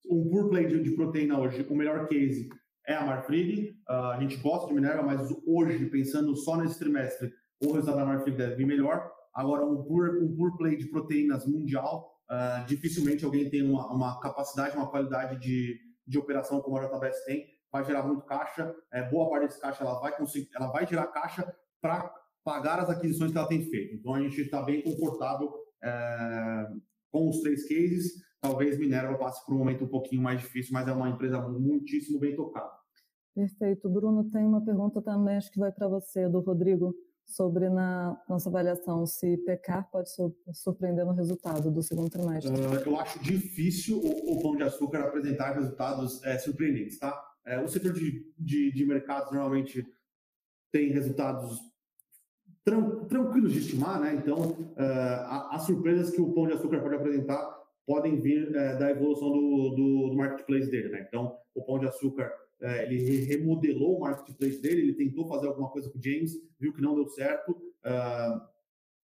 um 0.08 0.28
pure 0.28 0.48
play 0.48 0.66
de, 0.66 0.82
de 0.82 0.92
proteína 0.92 1.38
hoje, 1.38 1.66
o 1.68 1.74
melhor 1.74 2.06
case 2.06 2.48
é 2.86 2.94
a 2.94 3.04
Marfrig, 3.04 3.76
uh, 3.88 4.12
a 4.12 4.20
gente 4.20 4.36
gosta 4.36 4.68
de 4.68 4.74
Minerva, 4.74 5.02
mas 5.02 5.28
hoje, 5.46 5.84
pensando 5.86 6.34
só 6.36 6.56
nesse 6.56 6.78
trimestre, 6.78 7.30
o 7.60 7.72
resultado 7.72 7.96
da 7.96 8.06
Marfrig 8.06 8.36
deve 8.36 8.56
vir 8.56 8.66
melhor. 8.66 9.10
Agora, 9.34 9.66
um 9.66 9.82
pure, 9.82 10.22
um 10.22 10.34
pure 10.34 10.56
play 10.56 10.76
de 10.76 10.86
proteínas 10.86 11.46
mundial, 11.46 12.10
uh, 12.30 12.64
dificilmente 12.66 13.24
alguém 13.24 13.50
tem 13.50 13.62
uma, 13.62 13.92
uma 13.92 14.20
capacidade, 14.20 14.76
uma 14.76 14.88
qualidade 14.88 15.40
de, 15.40 15.78
de 16.06 16.18
operação 16.18 16.60
como 16.60 16.78
a 16.78 16.86
JBS 16.86 17.24
tem, 17.24 17.46
vai 17.70 17.84
gerar 17.84 18.02
muito 18.02 18.24
caixa, 18.24 18.74
é, 18.92 19.08
boa 19.08 19.28
parte 19.28 19.46
desse 19.46 19.60
caixa 19.60 19.84
ela 19.84 20.00
vai 20.00 20.16
conseguir, 20.16 20.48
ela 20.54 20.68
vai 20.68 20.86
gerar 20.86 21.08
caixa 21.08 21.54
para 21.80 22.12
pagar 22.44 22.78
as 22.78 22.88
aquisições 22.88 23.32
que 23.32 23.38
ela 23.38 23.48
tem 23.48 23.62
feito. 23.62 23.96
Então 23.96 24.14
a 24.14 24.20
gente 24.20 24.40
está 24.40 24.62
bem 24.62 24.82
confortável 24.82 25.52
é, 25.82 26.68
com 27.10 27.28
os 27.28 27.40
três 27.40 27.66
cases. 27.68 28.24
Talvez 28.40 28.78
Minerva 28.78 29.18
passe 29.18 29.44
por 29.44 29.54
um 29.54 29.58
momento 29.58 29.84
um 29.84 29.88
pouquinho 29.88 30.22
mais 30.22 30.40
difícil, 30.40 30.72
mas 30.72 30.86
é 30.86 30.92
uma 30.92 31.08
empresa 31.08 31.40
muitíssimo 31.40 32.20
bem 32.20 32.36
tocada. 32.36 32.70
Perfeito. 33.34 33.88
Bruno, 33.88 34.30
tem 34.30 34.44
uma 34.44 34.64
pergunta 34.64 35.02
também, 35.02 35.36
acho 35.36 35.50
que 35.50 35.58
vai 35.58 35.72
para 35.72 35.88
você, 35.88 36.28
do 36.28 36.40
Rodrigo, 36.40 36.94
sobre 37.26 37.68
na 37.68 38.16
nossa 38.28 38.48
avaliação 38.48 39.04
se 39.04 39.36
pecar 39.38 39.90
pode 39.90 40.08
surpreender 40.52 41.04
no 41.04 41.12
resultado 41.12 41.70
do 41.70 41.82
segundo 41.82 42.08
trimestre. 42.08 42.52
Uh, 42.52 42.88
eu 42.88 42.98
acho 43.00 43.18
difícil 43.18 43.98
o, 43.98 44.32
o, 44.32 44.42
Pão 44.42 44.56
de 44.56 44.62
Açúcar 44.62 45.00
apresentar 45.00 45.54
resultados 45.54 46.22
é, 46.24 46.38
surpreendentes, 46.38 46.98
tá? 46.98 47.20
É, 47.44 47.60
o 47.60 47.68
setor 47.68 47.92
de, 47.92 48.32
de, 48.38 48.72
de, 48.72 48.86
mercados 48.86 49.32
normalmente 49.32 49.84
tem 50.72 50.90
resultados 50.90 51.60
tran, 52.64 53.04
tranquilos 53.06 53.52
de 53.52 53.58
estimar, 53.58 54.00
né? 54.00 54.14
Então, 54.14 54.50
uh, 54.50 55.50
as 55.50 55.62
surpresas 55.62 56.10
que 56.10 56.20
o 56.20 56.32
Pão 56.32 56.46
de 56.46 56.54
Açúcar 56.54 56.80
pode 56.80 56.94
apresentar 56.94 57.56
podem 57.84 58.20
vir 58.20 58.48
uh, 58.48 58.78
da 58.78 58.90
evolução 58.90 59.30
do, 59.30 59.70
do, 59.70 60.10
do 60.10 60.16
marketplace 60.16 60.70
dele, 60.70 60.88
né? 60.90 61.04
Então, 61.08 61.36
o 61.54 61.64
Pão 61.64 61.78
de 61.78 61.86
Açúcar 61.86 62.32
é, 62.60 62.84
ele 62.84 63.24
remodelou 63.24 63.96
o 63.96 64.00
marketplace 64.00 64.60
dele, 64.60 64.82
ele 64.82 64.94
tentou 64.94 65.28
fazer 65.28 65.46
alguma 65.46 65.68
coisa 65.70 65.90
com 65.90 65.98
o 65.98 66.02
James, 66.02 66.32
viu 66.58 66.72
que 66.72 66.80
não 66.80 66.94
deu 66.94 67.06
certo 67.08 67.50
uh, 67.50 68.40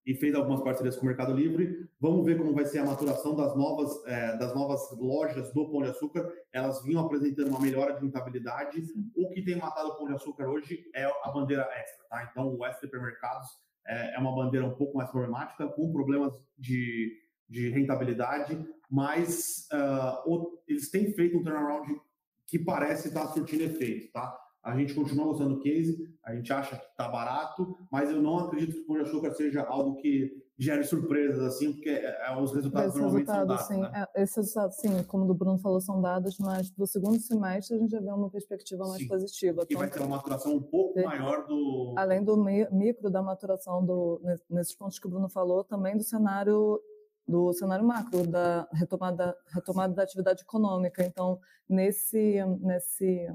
e 0.05 0.15
fez 0.15 0.35
algumas 0.35 0.61
parcerias 0.63 0.97
com 0.97 1.03
o 1.03 1.07
Mercado 1.07 1.33
Livre. 1.33 1.89
Vamos 2.01 2.25
ver 2.25 2.39
como 2.39 2.55
vai 2.55 2.65
ser 2.65 2.79
a 2.79 2.85
maturação 2.85 3.35
das 3.35 3.57
novas, 3.57 4.05
é, 4.07 4.37
das 4.37 4.55
novas 4.55 4.81
lojas 4.97 5.53
do 5.53 5.69
Pão 5.69 5.83
de 5.83 5.91
Açúcar. 5.91 6.33
Elas 6.53 6.83
vinham 6.85 7.05
apresentando 7.05 7.49
uma 7.49 7.61
melhora 7.61 7.95
de 7.95 8.01
rentabilidade. 8.01 8.85
O 9.17 9.29
que 9.31 9.43
tem 9.43 9.57
matado 9.57 9.89
o 9.89 9.97
Pão 9.97 10.07
de 10.07 10.15
Açúcar 10.15 10.49
hoje 10.49 10.89
é 10.95 11.05
a 11.05 11.31
bandeira 11.33 11.69
extra, 11.75 12.05
tá? 12.09 12.29
Então, 12.31 12.55
o 12.55 12.65
extra 12.65 12.87
supermercados 12.87 13.49
é, 13.85 14.15
é 14.15 14.19
uma 14.19 14.35
bandeira 14.35 14.65
um 14.65 14.75
pouco 14.75 14.97
mais 14.97 15.11
problemática, 15.11 15.67
com 15.67 15.93
problemas 15.93 16.33
de, 16.57 17.13
de 17.49 17.69
rentabilidade, 17.71 18.65
mas 18.89 19.69
uh, 19.73 20.61
eles 20.69 20.89
têm 20.89 21.13
feito 21.13 21.37
um 21.37 21.43
turnaround 21.43 22.01
que 22.47 22.59
parece 22.59 23.09
estar 23.09 23.27
surtindo 23.29 23.65
efeito, 23.65 24.13
tá? 24.13 24.37
A 24.63 24.77
gente 24.77 24.95
continua 24.95 25.27
gostando 25.27 25.55
do 25.55 25.61
case, 25.61 25.97
a 26.25 26.35
gente 26.35 26.53
acha 26.53 26.77
que 26.77 26.87
está 26.87 27.09
barato, 27.09 27.77
mas 27.91 28.11
eu 28.11 28.21
não 28.21 28.39
acredito 28.39 28.75
que 28.75 28.81
o 28.81 28.87
Pão 28.87 28.97
de 28.97 29.03
Açúcar 29.03 29.31
seja 29.31 29.63
algo 29.63 29.97
que 29.97 30.45
gere 30.59 30.83
surpresas, 30.83 31.39
assim, 31.41 31.73
porque 31.73 31.91
é, 31.91 32.27
é 32.27 32.37
os 32.37 32.53
resultados 32.53 32.89
Esse 32.89 32.99
normalmente 32.99 33.29
resultado, 33.29 33.47
são 33.47 33.47
dados. 33.47 33.67
Sim, 33.67 33.81
né? 33.81 34.07
é, 34.17 34.23
esses 34.23 34.37
resultados, 34.37 34.77
sim, 34.79 35.03
como 35.05 35.25
o 35.25 35.27
do 35.29 35.35
Bruno 35.35 35.59
falou, 35.59 35.81
são 35.81 36.01
dados, 36.01 36.37
mas 36.39 36.69
para 36.71 36.83
o 36.83 36.87
segundo 36.87 37.21
semestre 37.21 37.77
a 37.77 37.79
gente 37.79 37.91
já 37.91 38.01
vê 38.01 38.11
uma 38.11 38.29
perspectiva 38.31 38.85
mais 38.89 39.03
sim. 39.03 39.09
positiva. 39.09 39.65
E 39.69 39.77
vai 39.77 39.89
ter 39.89 40.01
uma 40.01 40.17
maturação 40.17 40.57
um 40.57 40.63
pouco 40.63 41.01
maior 41.01 41.47
do... 41.47 41.95
Além 41.97 42.25
do 42.25 42.37
micro 42.37 43.09
da 43.09 43.23
maturação, 43.23 43.85
do, 43.85 44.21
nesses 44.51 44.75
pontos 44.75 44.99
que 44.99 45.07
o 45.07 45.11
Bruno 45.11 45.29
falou, 45.29 45.63
também 45.63 45.97
do 45.97 46.03
cenário 46.03 46.81
do 47.27 47.53
cenário 47.53 47.85
macro 47.85 48.27
da 48.27 48.69
retomada 48.73 49.37
retomada 49.53 49.95
da 49.95 50.03
atividade 50.03 50.43
econômica. 50.43 51.05
Então, 51.05 51.39
nesse 51.69 52.37
nesse 52.61 53.29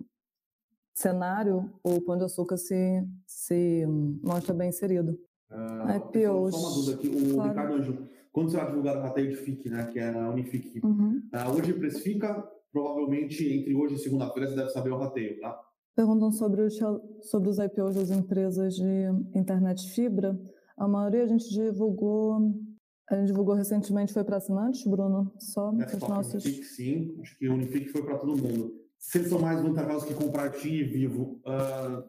cenário, 0.94 1.72
o 1.84 2.02
Pão 2.02 2.18
de 2.18 2.24
Açúcar 2.24 2.58
se 2.58 3.04
se 3.26 3.86
mostra 4.24 4.54
bem 4.54 4.70
inserido. 4.70 5.18
IPOs. 5.98 6.56
Só 6.56 6.60
uma 6.60 6.76
dúvida 6.76 6.94
aqui, 6.96 7.08
o 7.08 7.34
claro. 7.36 7.50
Ricardo 7.50 7.74
Anjo, 7.74 8.08
quando 8.32 8.50
você 8.50 8.58
vai 8.58 8.68
divulgar 8.68 8.98
o 8.98 9.02
rateio 9.02 9.30
de 9.30 9.36
FIC, 9.36 9.70
né, 9.70 9.86
que 9.92 10.00
é 10.00 10.10
a 10.10 10.30
Unifique, 10.30 10.80
uhum. 10.84 11.22
uh, 11.34 11.58
hoje 11.58 11.74
precifica, 11.74 12.42
provavelmente 12.72 13.46
entre 13.46 13.76
hoje 13.76 13.96
e 13.96 13.98
segunda-feira 13.98 14.50
você 14.50 14.56
deve 14.56 14.70
saber 14.70 14.92
o 14.92 14.98
rateio, 14.98 15.40
tá? 15.42 15.60
Perguntam 15.94 16.32
sobre 16.32 16.62
os, 16.62 16.80
sobre 17.22 17.50
os 17.50 17.60
IPOs 17.60 17.96
das 17.96 18.12
empresas 18.12 18.76
de 18.76 19.10
internet 19.36 19.92
fibra. 19.92 20.40
A 20.78 20.88
maioria 20.88 21.24
a 21.24 21.28
gente 21.28 21.50
divulgou 21.50 22.40
a 23.10 23.16
gente 23.16 23.28
divulgou 23.28 23.56
recentemente, 23.56 24.14
foi 24.14 24.24
para 24.24 24.38
assinantes, 24.38 24.86
Bruno? 24.86 25.34
Só 25.38 25.74
é, 25.80 25.86
os 25.86 26.08
nossos. 26.08 26.46
Unifique, 26.46 26.66
sim, 26.66 27.18
acho 27.22 27.38
que 27.38 27.48
o 27.48 27.54
Unifique 27.54 27.90
foi 27.90 28.04
para 28.04 28.18
todo 28.18 28.38
mundo. 28.38 28.74
Se 28.98 29.18
eles 29.18 29.30
são 29.30 29.40
mais 29.40 29.62
vantajosos 29.62 30.08
que 30.08 30.14
comprar 30.14 30.52
TIM 30.52 30.76
e 30.76 30.84
Vivo, 30.84 31.42
uh, 31.46 32.04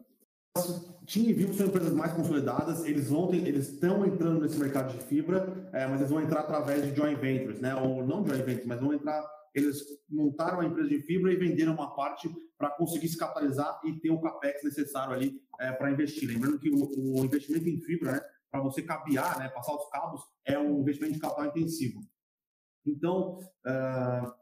TIM 1.07 1.29
e 1.29 1.33
Vivo 1.33 1.55
são 1.55 1.67
empresas 1.67 1.93
mais 1.93 2.13
consolidadas, 2.13 2.85
eles 2.85 3.09
vão 3.09 3.33
eles 3.33 3.69
estão 3.69 4.05
entrando 4.05 4.43
nesse 4.43 4.59
mercado 4.59 4.93
de 4.93 5.03
fibra, 5.05 5.71
é, 5.73 5.87
mas 5.87 6.01
eles 6.01 6.11
vão 6.11 6.21
entrar 6.21 6.41
através 6.41 6.85
de 6.85 6.95
joint 6.95 7.19
ventures, 7.19 7.61
né? 7.61 7.75
Ou 7.75 8.07
não 8.07 8.25
joint 8.27 8.45
ventures, 8.45 8.67
mas 8.67 8.81
vão 8.81 8.93
entrar. 8.93 9.25
Eles 9.55 9.83
montaram 10.09 10.59
uma 10.59 10.67
empresa 10.67 10.89
de 10.89 11.01
fibra 11.01 11.33
e 11.33 11.37
venderam 11.37 11.75
uma 11.75 11.95
parte 11.95 12.31
para 12.57 12.71
conseguir 12.71 13.09
se 13.09 13.19
capitalizar 13.19 13.81
e 13.85 13.99
ter 14.01 14.11
o 14.11 14.21
capex 14.21 14.63
necessário 14.63 15.15
ali 15.15 15.43
é, 15.61 15.73
para 15.73 15.91
investir. 15.91 16.29
Lembrando 16.29 16.59
que 16.59 16.71
o, 16.71 17.19
o 17.19 17.25
investimento 17.25 17.69
em 17.69 17.81
fibra, 17.81 18.13
né? 18.13 18.21
Para 18.53 18.61
você 18.61 18.83
cabear, 18.83 19.39
né, 19.39 19.49
passar 19.49 19.75
os 19.75 19.89
cabos, 19.89 20.21
é 20.47 20.59
um 20.59 20.81
investimento 20.81 21.15
de 21.15 21.21
capital 21.21 21.47
intensivo. 21.47 22.01
Então, 22.87 23.39
uh, 23.67 24.33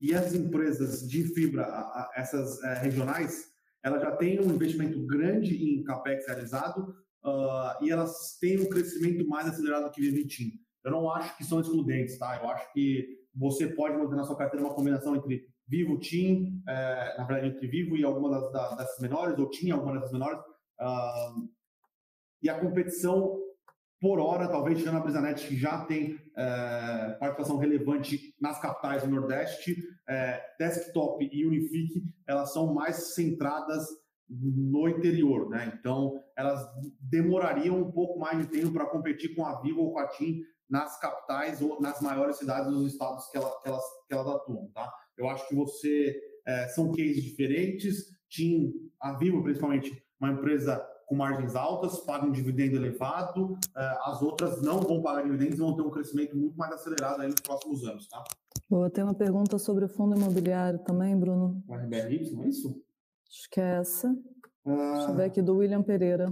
e 0.00 0.14
as 0.14 0.34
empresas 0.34 1.08
de 1.08 1.24
fibra, 1.34 1.66
essas 2.14 2.58
uh, 2.58 2.80
regionais, 2.82 3.46
elas 3.82 4.02
já 4.02 4.14
têm 4.16 4.38
um 4.38 4.52
investimento 4.52 5.04
grande 5.06 5.54
em 5.56 5.82
capex 5.82 6.26
realizado 6.26 6.94
uh, 7.24 7.82
e 7.82 7.90
elas 7.90 8.36
têm 8.38 8.60
um 8.60 8.68
crescimento 8.68 9.26
mais 9.26 9.48
acelerado 9.48 9.90
que 9.90 10.00
Vivo 10.00 10.18
e 10.18 10.52
Eu 10.84 10.90
não 10.90 11.10
acho 11.10 11.36
que 11.38 11.44
são 11.44 11.60
excludentes, 11.60 12.18
tá? 12.18 12.38
Eu 12.42 12.50
acho 12.50 12.70
que 12.72 13.18
você 13.34 13.68
pode 13.68 13.96
manter 13.96 14.16
na 14.16 14.24
sua 14.24 14.36
carteira 14.36 14.66
uma 14.66 14.74
combinação 14.74 15.16
entre 15.16 15.48
Vivo, 15.66 15.98
TIM, 15.98 16.62
eh, 16.66 17.14
na 17.18 17.24
verdade 17.24 17.54
entre 17.54 17.68
Vivo 17.68 17.96
e 17.96 18.02
alguma 18.02 18.30
das, 18.30 18.76
das, 18.76 18.98
menores, 19.00 19.38
ou 19.38 19.50
TIM, 19.50 19.70
alguma 19.70 19.94
dessas 19.94 20.12
menores, 20.12 20.40
uh, 20.80 21.48
e 22.42 22.48
a 22.48 22.58
competição 22.58 23.38
por 24.00 24.20
hora, 24.20 24.48
talvez 24.48 24.78
tirando 24.78 24.98
a 24.98 25.00
Brisanet, 25.00 25.46
que 25.46 25.56
já 25.56 25.84
tem 25.84 26.18
é, 26.36 27.16
participação 27.18 27.56
relevante 27.56 28.34
nas 28.40 28.60
capitais 28.60 29.02
do 29.02 29.10
Nordeste, 29.10 29.76
é, 30.08 30.40
Desktop 30.58 31.28
e 31.32 31.44
Unifique, 31.44 32.04
elas 32.26 32.52
são 32.52 32.72
mais 32.72 33.14
centradas 33.14 33.84
no 34.28 34.88
interior, 34.88 35.48
né? 35.48 35.72
Então, 35.78 36.22
elas 36.36 36.64
demorariam 37.00 37.80
um 37.80 37.90
pouco 37.90 38.20
mais 38.20 38.38
de 38.38 38.46
tempo 38.46 38.72
para 38.72 38.86
competir 38.86 39.34
com 39.34 39.44
a 39.44 39.60
Vivo 39.60 39.80
ou 39.80 39.92
com 39.92 39.98
a 39.98 40.06
TIM 40.06 40.42
nas 40.68 41.00
capitais 41.00 41.60
ou 41.62 41.80
nas 41.80 42.00
maiores 42.00 42.36
cidades 42.36 42.70
dos 42.70 42.92
estados 42.92 43.26
que, 43.30 43.38
ela, 43.38 43.50
que, 43.62 43.68
elas, 43.68 43.84
que 44.06 44.14
elas 44.14 44.28
atuam, 44.28 44.70
tá? 44.72 44.92
Eu 45.16 45.28
acho 45.28 45.48
que 45.48 45.54
você... 45.54 46.16
É, 46.46 46.66
são 46.68 46.90
cases 46.92 47.22
diferentes, 47.22 48.06
TIM, 48.26 48.72
a 48.98 49.12
Vivo 49.18 49.42
principalmente, 49.42 49.92
uma 50.18 50.32
empresa 50.32 50.82
com 51.08 51.16
margens 51.16 51.56
altas, 51.56 51.98
pagam 52.00 52.28
um 52.28 52.32
dividendo 52.32 52.76
elevado, 52.76 53.58
eh, 53.74 53.98
as 54.04 54.20
outras 54.20 54.60
não 54.60 54.78
vão 54.78 55.00
pagar 55.00 55.22
dividendos 55.22 55.54
e 55.54 55.60
vão 55.60 55.74
ter 55.74 55.80
um 55.80 55.90
crescimento 55.90 56.36
muito 56.36 56.56
mais 56.56 56.70
acelerado 56.72 57.22
aí 57.22 57.28
nos 57.28 57.40
próximos 57.40 57.82
anos, 57.84 58.06
tá? 58.08 58.22
Boa, 58.68 58.90
tem 58.90 59.02
uma 59.02 59.14
pergunta 59.14 59.58
sobre 59.58 59.86
o 59.86 59.88
fundo 59.88 60.14
imobiliário 60.14 60.78
também, 60.80 61.18
Bruno. 61.18 61.64
O 61.66 61.74
RBRY, 61.74 62.30
não 62.34 62.44
é 62.44 62.48
isso? 62.48 62.78
Acho 63.26 63.50
que 63.50 63.58
é 63.58 63.78
essa. 63.80 64.14
Ah, 64.66 64.92
Deixa 64.96 65.10
eu 65.10 65.16
ver 65.16 65.24
aqui, 65.24 65.40
do 65.40 65.56
William 65.56 65.82
Pereira. 65.82 66.26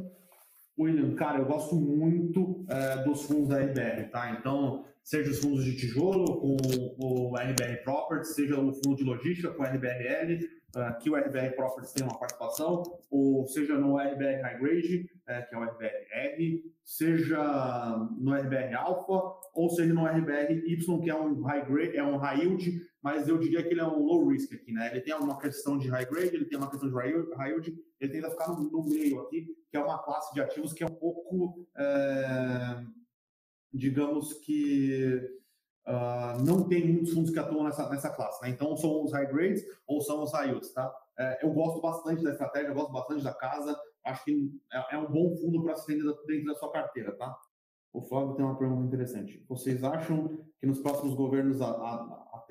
William, 0.79 1.15
cara, 1.15 1.39
eu 1.39 1.47
gosto 1.47 1.75
muito 1.75 2.67
é, 2.69 3.03
dos 3.03 3.23
fundos 3.23 3.49
da 3.49 3.59
RBR, 3.59 4.11
tá? 4.11 4.37
Então, 4.39 4.85
seja 5.03 5.31
os 5.31 5.39
fundos 5.39 5.65
de 5.65 5.75
tijolo 5.75 6.39
com 6.39 6.57
o 6.99 7.35
RBR 7.35 7.83
Properties, 7.83 8.35
seja 8.35 8.61
o 8.61 8.75
fundo 8.75 8.97
de 8.97 9.05
logística 9.05 9.51
com 9.55 9.63
o 9.63 9.67
RBRL, 9.67 10.39
uh, 10.75 10.99
que 11.01 11.11
o 11.11 11.17
RBR 11.17 11.55
Properties 11.55 11.93
tem 11.93 12.05
uma 12.05 12.19
participação, 12.19 12.83
ou 13.11 13.47
seja 13.47 13.79
no 13.79 13.99
RBR 13.99 14.43
High 14.43 14.59
Grade, 14.59 15.11
é, 15.27 15.43
que 15.43 15.55
é 15.55 15.59
o 15.59 15.65
RBR-R, 15.65 16.73
seja 16.85 17.97
no 18.19 18.33
RBR 18.35 18.75
Alpha, 18.75 19.37
ou 19.55 19.71
seja 19.71 19.93
no 19.93 20.07
RBR 20.07 20.53
Y, 20.67 21.01
que 21.01 21.11
é 21.11 21.15
um 21.15 21.43
high 21.43 21.65
grade, 21.65 21.97
é 21.97 22.05
um 22.05 22.17
high 22.17 22.41
yield, 22.41 22.81
mas 23.03 23.27
eu 23.27 23.39
diria 23.39 23.63
que 23.63 23.71
ele 23.71 23.81
é 23.81 23.87
um 23.87 24.05
low 24.05 24.29
risk 24.29 24.53
aqui, 24.53 24.73
né? 24.73 24.91
Ele 24.93 25.01
tem 25.01 25.15
uma 25.15 25.39
questão 25.39 25.79
de 25.79 25.89
high 25.89 26.07
grade, 26.07 26.35
ele 26.35 26.45
tem 26.45 26.59
uma 26.59 26.71
questão 26.71 26.89
de 26.89 26.95
high 26.95 27.51
yield, 27.51 27.77
ele 28.01 28.13
tenta 28.13 28.31
ficar 28.31 28.49
no, 28.49 28.71
no 28.71 28.85
meio 28.85 29.21
aqui, 29.21 29.47
que 29.69 29.77
é 29.77 29.81
uma 29.81 29.99
classe 29.99 30.33
de 30.33 30.41
ativos 30.41 30.73
que 30.73 30.85
é 30.85 30.87
um 30.87 30.95
pouco, 30.95 31.67
é, 31.77 32.85
digamos 33.73 34.35
que 34.35 35.21
uh, 35.87 36.43
não 36.45 36.69
tem 36.69 36.93
muitos 36.93 37.13
fundos 37.13 37.31
que 37.31 37.39
atuam 37.39 37.65
nessa, 37.65 37.89
nessa 37.89 38.11
classe, 38.11 38.43
né? 38.43 38.51
Então 38.51 38.77
são 38.77 39.05
os 39.05 39.13
high 39.13 39.27
grades 39.27 39.65
ou 39.87 40.01
são 40.01 40.23
os 40.23 40.33
high 40.33 40.49
yields, 40.49 40.73
tá? 40.73 40.93
É, 41.19 41.45
eu 41.45 41.53
gosto 41.53 41.81
bastante 41.81 42.23
da 42.23 42.33
estratégia, 42.33 42.69
eu 42.69 42.75
gosto 42.75 42.93
bastante 42.93 43.25
da 43.25 43.33
casa, 43.33 43.79
acho 44.05 44.25
que 44.25 44.53
é, 44.73 44.97
é 44.97 44.99
um 44.99 45.11
bom 45.11 45.35
fundo 45.37 45.63
para 45.63 45.77
se 45.77 45.87
ter 45.87 45.99
dentro 46.27 46.47
da 46.47 46.55
sua 46.55 46.71
carteira, 46.71 47.13
tá? 47.17 47.37
O 47.93 48.03
Flávio 48.03 48.35
tem 48.35 48.45
uma 48.45 48.59
pergunta 48.59 48.85
interessante. 48.85 49.43
Vocês 49.49 49.83
acham 49.83 50.39
que 50.61 50.67
nos 50.67 50.81
próximos 50.81 51.15
governos 51.15 51.63
a, 51.63 51.69
a, 51.69 51.95
a 52.35 52.45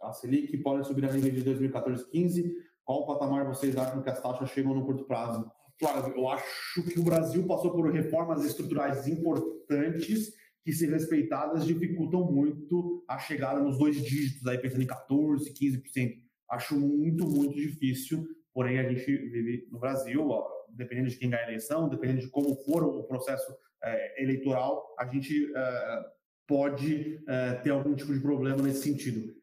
a 0.00 0.12
Selic, 0.12 0.56
podem 0.58 0.84
subir 0.84 1.04
a 1.08 1.12
nível 1.12 1.30
de 1.30 1.42
2014 1.42 2.08
15? 2.08 2.54
Qual 2.84 3.06
patamar 3.06 3.44
vocês 3.46 3.76
acham 3.76 4.02
que 4.02 4.10
as 4.10 4.20
taxas 4.20 4.50
chegam 4.50 4.74
no 4.74 4.84
curto 4.84 5.04
prazo? 5.04 5.50
Flávio, 5.78 6.14
eu 6.16 6.28
acho 6.28 6.82
que 6.84 7.00
o 7.00 7.02
Brasil 7.02 7.46
passou 7.46 7.72
por 7.72 7.90
reformas 7.90 8.44
estruturais 8.44 9.08
importantes 9.08 10.32
que, 10.64 10.72
se 10.72 10.86
respeitadas, 10.86 11.66
dificultam 11.66 12.30
muito 12.30 13.04
a 13.08 13.18
chegada 13.18 13.60
nos 13.60 13.78
dois 13.78 13.96
dígitos, 14.02 14.46
aí 14.46 14.58
pensando 14.58 14.82
em 14.82 14.86
14%, 14.86 15.52
15%. 15.52 16.22
Acho 16.50 16.78
muito, 16.78 17.26
muito 17.26 17.54
difícil, 17.54 18.26
porém 18.54 18.78
a 18.78 18.88
gente 18.88 19.04
vive 19.04 19.66
no 19.70 19.78
Brasil, 19.78 20.28
ó, 20.28 20.46
dependendo 20.70 21.08
de 21.08 21.16
quem 21.16 21.30
ganha 21.30 21.44
a 21.44 21.48
eleição, 21.48 21.88
dependendo 21.88 22.20
de 22.20 22.28
como 22.28 22.54
for 22.64 22.84
o 22.84 23.04
processo 23.04 23.52
é, 23.82 24.22
eleitoral, 24.22 24.94
a 24.98 25.06
gente 25.06 25.50
é, 25.54 26.04
pode 26.46 27.22
é, 27.26 27.54
ter 27.54 27.70
algum 27.70 27.94
tipo 27.94 28.12
de 28.12 28.20
problema 28.20 28.62
nesse 28.62 28.82
sentido. 28.82 29.34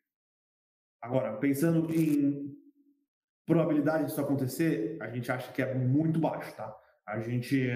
Agora, 1.01 1.37
pensando 1.37 1.93
em 1.93 2.55
probabilidade 3.45 4.05
disso 4.05 4.21
acontecer, 4.21 4.97
a 5.01 5.09
gente 5.09 5.31
acha 5.31 5.51
que 5.51 5.61
é 5.61 5.73
muito 5.73 6.19
baixo, 6.19 6.55
tá? 6.55 6.75
A 7.07 7.19
gente 7.19 7.67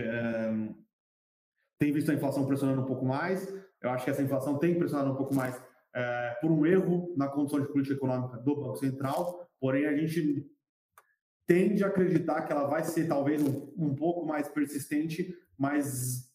tem 1.84 1.92
visto 1.92 2.10
a 2.10 2.14
inflação 2.14 2.46
pressionando 2.46 2.82
um 2.82 2.86
pouco 2.86 3.06
mais. 3.06 3.54
Eu 3.82 3.90
acho 3.90 4.06
que 4.06 4.10
essa 4.10 4.22
inflação 4.22 4.58
tem 4.58 4.78
pressionado 4.80 5.12
um 5.12 5.18
pouco 5.18 5.36
mais 5.36 5.62
é, 5.94 6.38
por 6.40 6.50
um 6.50 6.66
erro 6.66 7.14
na 7.18 7.28
condição 7.28 7.60
de 7.60 7.68
política 7.68 7.96
econômica 7.96 8.38
do 8.38 8.56
Banco 8.56 8.78
Central. 8.78 9.50
Porém, 9.60 9.86
a 9.86 9.94
gente 9.94 10.50
tende 11.46 11.84
a 11.84 11.88
acreditar 11.88 12.44
que 12.44 12.54
ela 12.54 12.68
vai 12.68 12.86
ser 12.86 13.06
talvez 13.06 13.44
um, 13.44 13.74
um 13.78 13.94
pouco 13.94 14.26
mais 14.26 14.48
persistente, 14.48 15.38
mas 15.58 16.32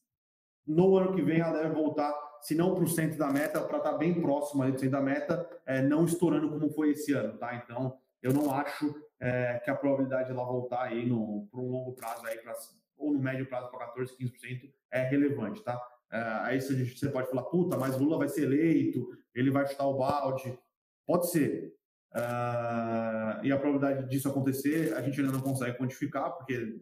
no 0.67 0.99
ano 0.99 1.15
que 1.15 1.23
vem 1.23 1.41
ela 1.41 1.63
deve 1.63 1.75
voltar, 1.75 2.15
se 2.43 2.55
não 2.55 2.75
para 2.75 2.85
o 2.85 2.89
centro 2.89 3.17
da 3.17 3.33
meta, 3.33 3.59
para 3.63 3.79
estar 3.79 3.93
tá 3.93 3.97
bem 3.97 4.21
próximo 4.21 4.63
ali 4.63 4.73
do 4.73 4.81
centro 4.81 4.99
da 4.99 5.03
meta, 5.03 5.49
é, 5.65 5.81
não 5.81 6.05
estourando 6.05 6.51
como 6.51 6.69
foi 6.75 6.91
esse 6.91 7.15
ano, 7.15 7.39
tá? 7.39 7.55
Então, 7.55 7.97
eu 8.23 8.35
não 8.35 8.53
acho 8.53 8.95
é, 9.19 9.59
que 9.65 9.71
a 9.71 9.75
probabilidade 9.75 10.27
de 10.27 10.33
ela 10.35 10.45
voltar 10.45 10.83
aí 10.83 11.09
para 11.09 11.61
um 11.61 11.71
longo 11.71 11.95
prazo 11.95 12.27
aí 12.27 12.37
para 12.37 12.53
ou 12.99 13.13
no 13.13 13.21
médio 13.21 13.47
prazo 13.47 13.71
para 13.71 13.87
14, 13.87 14.17
15% 14.17 14.71
é 14.91 15.03
relevante, 15.03 15.63
tá? 15.63 15.81
É, 16.11 16.19
aí 16.43 16.61
você 16.61 17.09
pode 17.11 17.29
falar, 17.29 17.43
puta, 17.45 17.77
mas 17.77 17.99
Lula 17.99 18.19
vai 18.19 18.29
ser 18.29 18.45
eleito, 18.45 19.09
ele 19.35 19.51
vai 19.51 19.67
chutar 19.67 19.87
o 19.87 19.97
balde. 19.97 20.59
Pode 21.07 21.31
ser. 21.31 21.75
Uh, 22.15 23.45
e 23.45 23.53
a 23.53 23.59
probabilidade 23.59 24.09
disso 24.09 24.29
acontecer, 24.29 24.95
a 24.95 25.03
gente 25.03 25.21
ainda 25.21 25.33
não 25.33 25.41
consegue 25.41 25.77
quantificar, 25.77 26.33
porque 26.37 26.81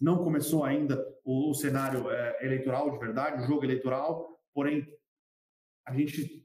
não 0.00 0.24
começou 0.24 0.64
ainda 0.64 1.00
o, 1.24 1.54
cenário 1.54 2.10
é, 2.10 2.44
eleitoral 2.44 2.90
de 2.90 2.98
verdade, 2.98 3.42
o 3.42 3.46
jogo 3.46 3.64
eleitoral, 3.64 4.40
porém, 4.52 4.86
a 5.86 5.94
gente 5.94 6.44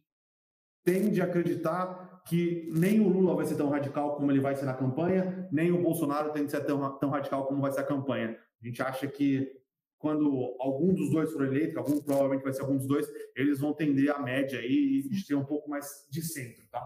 tende 0.83 1.19
a 1.21 1.25
acreditar 1.25 2.21
que 2.27 2.71
nem 2.71 2.99
o 2.99 3.09
Lula 3.09 3.35
vai 3.35 3.45
ser 3.45 3.55
tão 3.55 3.69
radical 3.69 4.15
como 4.15 4.31
ele 4.31 4.39
vai 4.39 4.55
ser 4.55 4.65
na 4.65 4.73
campanha, 4.73 5.47
nem 5.51 5.71
o 5.71 5.81
Bolsonaro 5.81 6.31
tem 6.31 6.45
que 6.45 6.51
ser 6.51 6.63
tão, 6.65 6.97
tão 6.99 7.09
radical 7.09 7.45
como 7.47 7.61
vai 7.61 7.71
ser 7.71 7.81
a 7.81 7.85
campanha. 7.85 8.37
A 8.61 8.65
gente 8.65 8.81
acha 8.81 9.07
que 9.07 9.51
quando 9.97 10.55
algum 10.59 10.93
dos 10.93 11.09
dois 11.09 11.31
for 11.31 11.45
eleito, 11.45 11.79
algum 11.79 11.99
provavelmente 12.01 12.43
vai 12.43 12.53
ser 12.53 12.61
algum 12.61 12.77
dos 12.77 12.87
dois, 12.87 13.07
eles 13.35 13.59
vão 13.59 13.73
tender 13.73 14.11
a 14.11 14.19
média 14.19 14.59
aí 14.59 15.07
e 15.11 15.15
ser 15.15 15.35
um 15.35 15.45
pouco 15.45 15.69
mais 15.69 16.05
de 16.09 16.21
centro, 16.21 16.63
tá? 16.69 16.85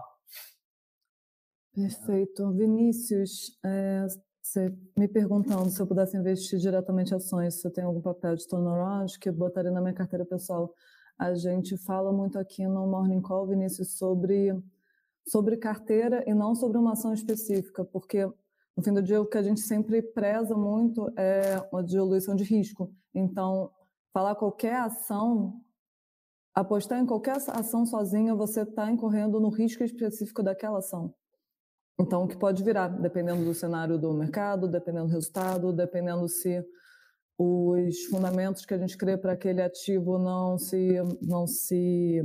Perfeito. 1.74 2.50
Vinícius, 2.52 3.58
é, 3.64 4.06
você 4.42 4.74
me 4.96 5.06
perguntando 5.06 5.70
se 5.70 5.80
eu 5.80 5.86
pudesse 5.86 6.16
investir 6.16 6.58
diretamente 6.58 7.12
em 7.12 7.16
ações, 7.16 7.60
se 7.60 7.66
eu 7.66 7.70
tenho 7.70 7.86
algum 7.86 8.00
papel 8.00 8.34
de 8.34 8.46
turnaround 8.48 9.18
que 9.18 9.28
eu 9.28 9.32
botaria 9.32 9.70
na 9.70 9.80
minha 9.80 9.94
carteira 9.94 10.24
pessoal. 10.24 10.74
A 11.18 11.34
gente 11.34 11.76
fala 11.76 12.12
muito 12.12 12.38
aqui 12.38 12.66
no 12.66 12.86
Morning 12.86 13.20
Call, 13.20 13.46
Vinícius, 13.46 13.98
sobre, 13.98 14.50
sobre 15.26 15.56
carteira 15.58 16.24
e 16.26 16.34
não 16.34 16.54
sobre 16.54 16.78
uma 16.78 16.92
ação 16.92 17.12
específica, 17.12 17.84
porque 17.84 18.26
no 18.80 18.84
fim 18.84 18.94
do 18.94 19.02
dia, 19.02 19.20
o 19.20 19.26
que 19.26 19.36
a 19.36 19.42
gente 19.42 19.60
sempre 19.60 20.00
preza 20.00 20.56
muito 20.56 21.06
é 21.14 21.62
uma 21.70 21.84
diluição 21.84 22.34
de 22.34 22.44
risco. 22.44 22.90
Então, 23.14 23.70
falar 24.10 24.34
qualquer 24.34 24.76
ação, 24.76 25.60
apostar 26.54 26.98
em 26.98 27.04
qualquer 27.04 27.36
ação 27.36 27.84
sozinha, 27.84 28.34
você 28.34 28.62
está 28.62 28.90
incorrendo 28.90 29.38
no 29.38 29.50
risco 29.50 29.84
específico 29.84 30.42
daquela 30.42 30.78
ação. 30.78 31.14
Então, 32.00 32.24
o 32.24 32.26
que 32.26 32.38
pode 32.38 32.64
virar, 32.64 32.88
dependendo 32.88 33.44
do 33.44 33.52
cenário 33.52 33.98
do 33.98 34.14
mercado, 34.14 34.66
dependendo 34.66 35.08
do 35.08 35.12
resultado, 35.12 35.74
dependendo 35.74 36.26
se 36.26 36.64
os 37.38 38.04
fundamentos 38.06 38.64
que 38.64 38.72
a 38.72 38.78
gente 38.78 38.96
crê 38.96 39.18
para 39.18 39.32
aquele 39.32 39.60
ativo 39.60 40.18
não 40.18 40.56
se, 40.56 40.94
não 41.20 41.46
se 41.46 42.22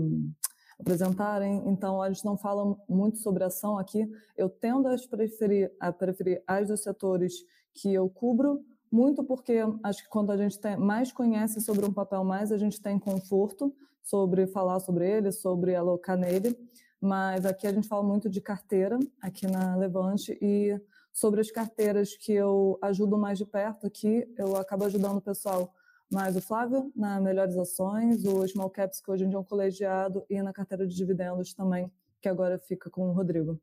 apresentarem. 0.80 1.64
Então, 1.68 2.02
gente 2.10 2.26
não 2.26 2.38
fala 2.38 2.78
muito 2.88 3.18
sobre 3.18 3.44
ação 3.44 3.78
aqui. 3.78 4.10
Eu 4.38 4.50
tendo 4.50 4.88
a 4.88 4.96
preferir, 5.10 5.72
a 5.80 5.92
preferir 5.92 6.44
as 6.48 6.68
dos 6.68 6.84
setores 6.84 7.34
que 7.74 7.94
eu 7.94 8.10
cubro, 8.10 8.64
muito 8.92 9.24
porque 9.24 9.60
acho 9.84 10.04
que 10.04 10.10
quando 10.10 10.32
a 10.32 10.38
gente 10.38 10.60
tem, 10.60 10.78
mais 10.78 11.12
conhece 11.12 11.60
sobre 11.60 11.86
um 11.86 11.92
papel, 11.92 12.24
mais 12.24 12.52
a 12.52 12.58
gente 12.58 12.82
tem 12.82 12.98
conforto 12.98 13.74
sobre 14.02 14.48
falar 14.48 14.80
sobre 14.80 15.10
ele, 15.10 15.32
sobre 15.32 15.76
alocar 15.76 16.18
nele. 16.18 16.58
Mas 17.02 17.46
aqui 17.46 17.68
a 17.68 17.74
gente 17.74 17.88
fala 17.88 18.04
muito 18.04 18.30
de 18.30 18.40
carteira, 18.40 18.98
aqui 19.22 19.48
na 19.48 19.76
Levante, 19.76 20.38
e 20.42 20.80
sobre 21.12 21.42
as 21.42 21.52
carteiras 21.52 22.16
que 22.16 22.34
eu 22.34 22.78
ajudo 22.82 23.18
mais 23.18 23.38
de 23.38 23.46
perto 23.46 23.88
aqui, 23.88 24.26
eu 24.38 24.56
acabo 24.56 24.86
ajudando 24.86 25.18
o 25.18 25.22
pessoal 25.22 25.74
mais 26.12 26.36
o 26.36 26.42
Flávio 26.42 26.92
na 26.96 27.20
Melhores 27.20 27.58
Ações, 27.58 28.26
o 28.26 28.48
Small 28.48 28.70
Caps, 28.70 29.02
que 29.02 29.12
hoje 29.12 29.26
em 29.26 29.30
dia 29.30 29.38
é 29.38 29.40
um 29.40 29.44
colegiado, 29.44 30.24
e 30.30 30.42
na 30.42 30.54
carteira 30.54 30.86
de 30.88 30.96
dividendos 30.96 31.54
também, 31.54 31.92
que 32.22 32.30
agora 32.30 32.58
fica 32.60 32.90
com 32.90 33.10
o 33.10 33.12
Rodrigo. 33.12 33.60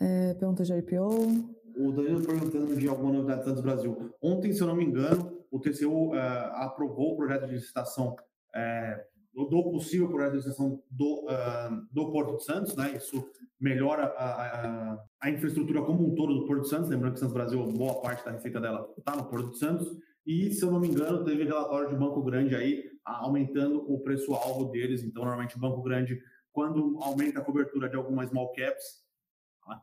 É, 0.00 0.34
pergunta 0.34 0.64
de 0.64 0.72
IPO. 0.74 1.52
O 1.76 1.92
Danilo 1.92 2.24
perguntando 2.24 2.76
de 2.76 2.88
alguma 2.88 3.12
novidade 3.12 3.52
do 3.52 3.62
Brasil. 3.62 4.14
Ontem, 4.20 4.52
se 4.52 4.60
eu 4.60 4.66
não 4.66 4.74
me 4.74 4.84
engano, 4.84 5.42
o 5.50 5.60
TCU 5.60 6.14
é, 6.14 6.20
aprovou 6.54 7.12
o 7.12 7.16
projeto 7.16 7.46
de 7.46 7.54
licitação, 7.54 8.16
uh, 8.16 9.48
do 9.48 9.62
possível 9.70 10.08
projeto 10.08 10.32
de 10.32 10.36
licitação 10.38 10.82
do, 10.90 11.26
uh, 11.26 11.86
do 11.90 12.10
Porto 12.10 12.36
de 12.36 12.44
Santos, 12.44 12.76
né? 12.76 12.96
Isso 12.96 13.30
melhora 13.60 14.06
a, 14.16 14.26
a, 14.26 15.04
a, 15.20 15.30
infraestrutura 15.30 15.82
como 15.82 16.06
um 16.06 16.14
todo 16.14 16.34
do 16.34 16.46
Porto 16.46 16.62
de 16.62 16.68
Santos. 16.68 16.90
Lembrando 16.90 17.14
que 17.14 17.20
Santos 17.20 17.34
Brasil, 17.34 17.64
boa 17.72 18.00
parte 18.00 18.24
da 18.24 18.32
receita 18.32 18.60
dela 18.60 18.92
está 18.98 19.14
no 19.14 19.24
Porto 19.24 19.50
de 19.50 19.58
Santos. 19.58 19.96
E, 20.26 20.52
se 20.52 20.64
eu 20.64 20.70
não 20.70 20.80
me 20.80 20.88
engano, 20.88 21.24
teve 21.24 21.44
relatório 21.44 21.88
de 21.88 21.96
banco 21.96 22.22
grande 22.22 22.54
aí 22.54 22.84
aumentando 23.04 23.78
o 23.92 24.00
preço-alvo 24.00 24.66
deles. 24.66 25.02
Então, 25.02 25.24
normalmente, 25.24 25.56
o 25.56 25.60
banco 25.60 25.82
grande, 25.82 26.20
quando 26.52 26.98
aumenta 27.02 27.40
a 27.40 27.44
cobertura 27.44 27.88
de 27.88 27.96
algumas 27.96 28.28
small 28.30 28.52
caps, 28.52 29.02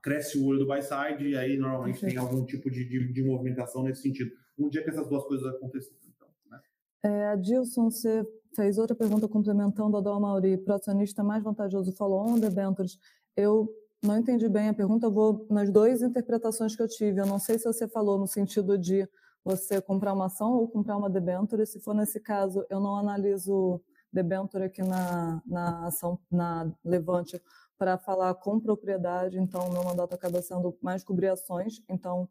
cresce 0.02 0.38
o 0.38 0.45
olho 0.45 0.60
do 0.60 0.67
buy 0.67 0.82
side 0.82 1.30
e 1.30 1.36
aí 1.36 1.58
normalmente 1.58 2.02
tem 2.02 2.17
algum 2.17 2.45
tipo 2.45 2.69
de, 2.69 2.88
de, 2.88 3.12
de, 3.12 3.23
movimentação 3.23 3.84
nesse 3.84 4.02
sentido. 4.02 4.32
Um 4.58 4.69
dia 4.69 4.84
que 4.84 4.89
essas 4.89 5.08
duas 5.08 5.23
coisas 5.25 5.45
acontecerem. 5.47 5.97
Então, 6.15 6.28
né? 6.49 6.60
é, 7.04 7.28
Adilson, 7.28 7.89
você 7.89 8.25
fez 8.56 8.78
outra 8.78 8.95
pergunta 8.95 9.28
complementando 9.28 9.97
a 9.97 10.02
do 10.02 10.10
Amauri. 10.10 10.58
Para 10.58 10.73
o 10.73 10.75
acionista 10.78 11.23
mais 11.23 11.43
vantajoso, 11.43 11.95
falou 11.95 12.28
on 12.30 12.39
debentures. 12.39 12.97
Eu 13.36 13.69
não 14.04 14.17
entendi 14.17 14.47
bem 14.47 14.69
a 14.69 14.73
pergunta, 14.73 15.08
eu 15.08 15.12
vou 15.12 15.45
nas 15.49 15.69
duas 15.71 16.02
interpretações 16.02 16.75
que 16.75 16.82
eu 16.82 16.88
tive. 16.88 17.19
Eu 17.19 17.25
não 17.25 17.39
sei 17.39 17.58
se 17.58 17.65
você 17.65 17.88
falou 17.88 18.17
no 18.17 18.28
sentido 18.28 18.78
de 18.78 19.08
você 19.50 19.82
comprar 19.82 20.14
uma 20.14 20.28
ação 20.28 20.54
ou 20.54 20.68
comprar 20.68 20.96
uma 20.96 21.10
debenture. 21.10 21.66
Se 21.66 21.80
for 21.80 21.96
nesse 21.96 22.20
caso, 22.20 22.64
eu 22.70 22.80
não 22.80 22.98
analiso 22.98 23.82
debenture 24.14 24.64
aqui 24.64 24.84
na, 24.84 25.42
na 25.46 25.88
ação, 25.88 26.20
na 26.32 26.72
Levante, 26.84 27.42
para 27.78 27.98
falar 27.98 28.34
com 28.36 28.60
propriedade, 28.60 29.40
então 29.40 29.72
meu 29.72 29.84
mandato 29.84 30.14
acaba 30.14 30.42
sendo 30.42 30.78
mais 30.82 31.04
cobrir 31.04 31.30
ações, 31.30 31.82
então 31.88 32.28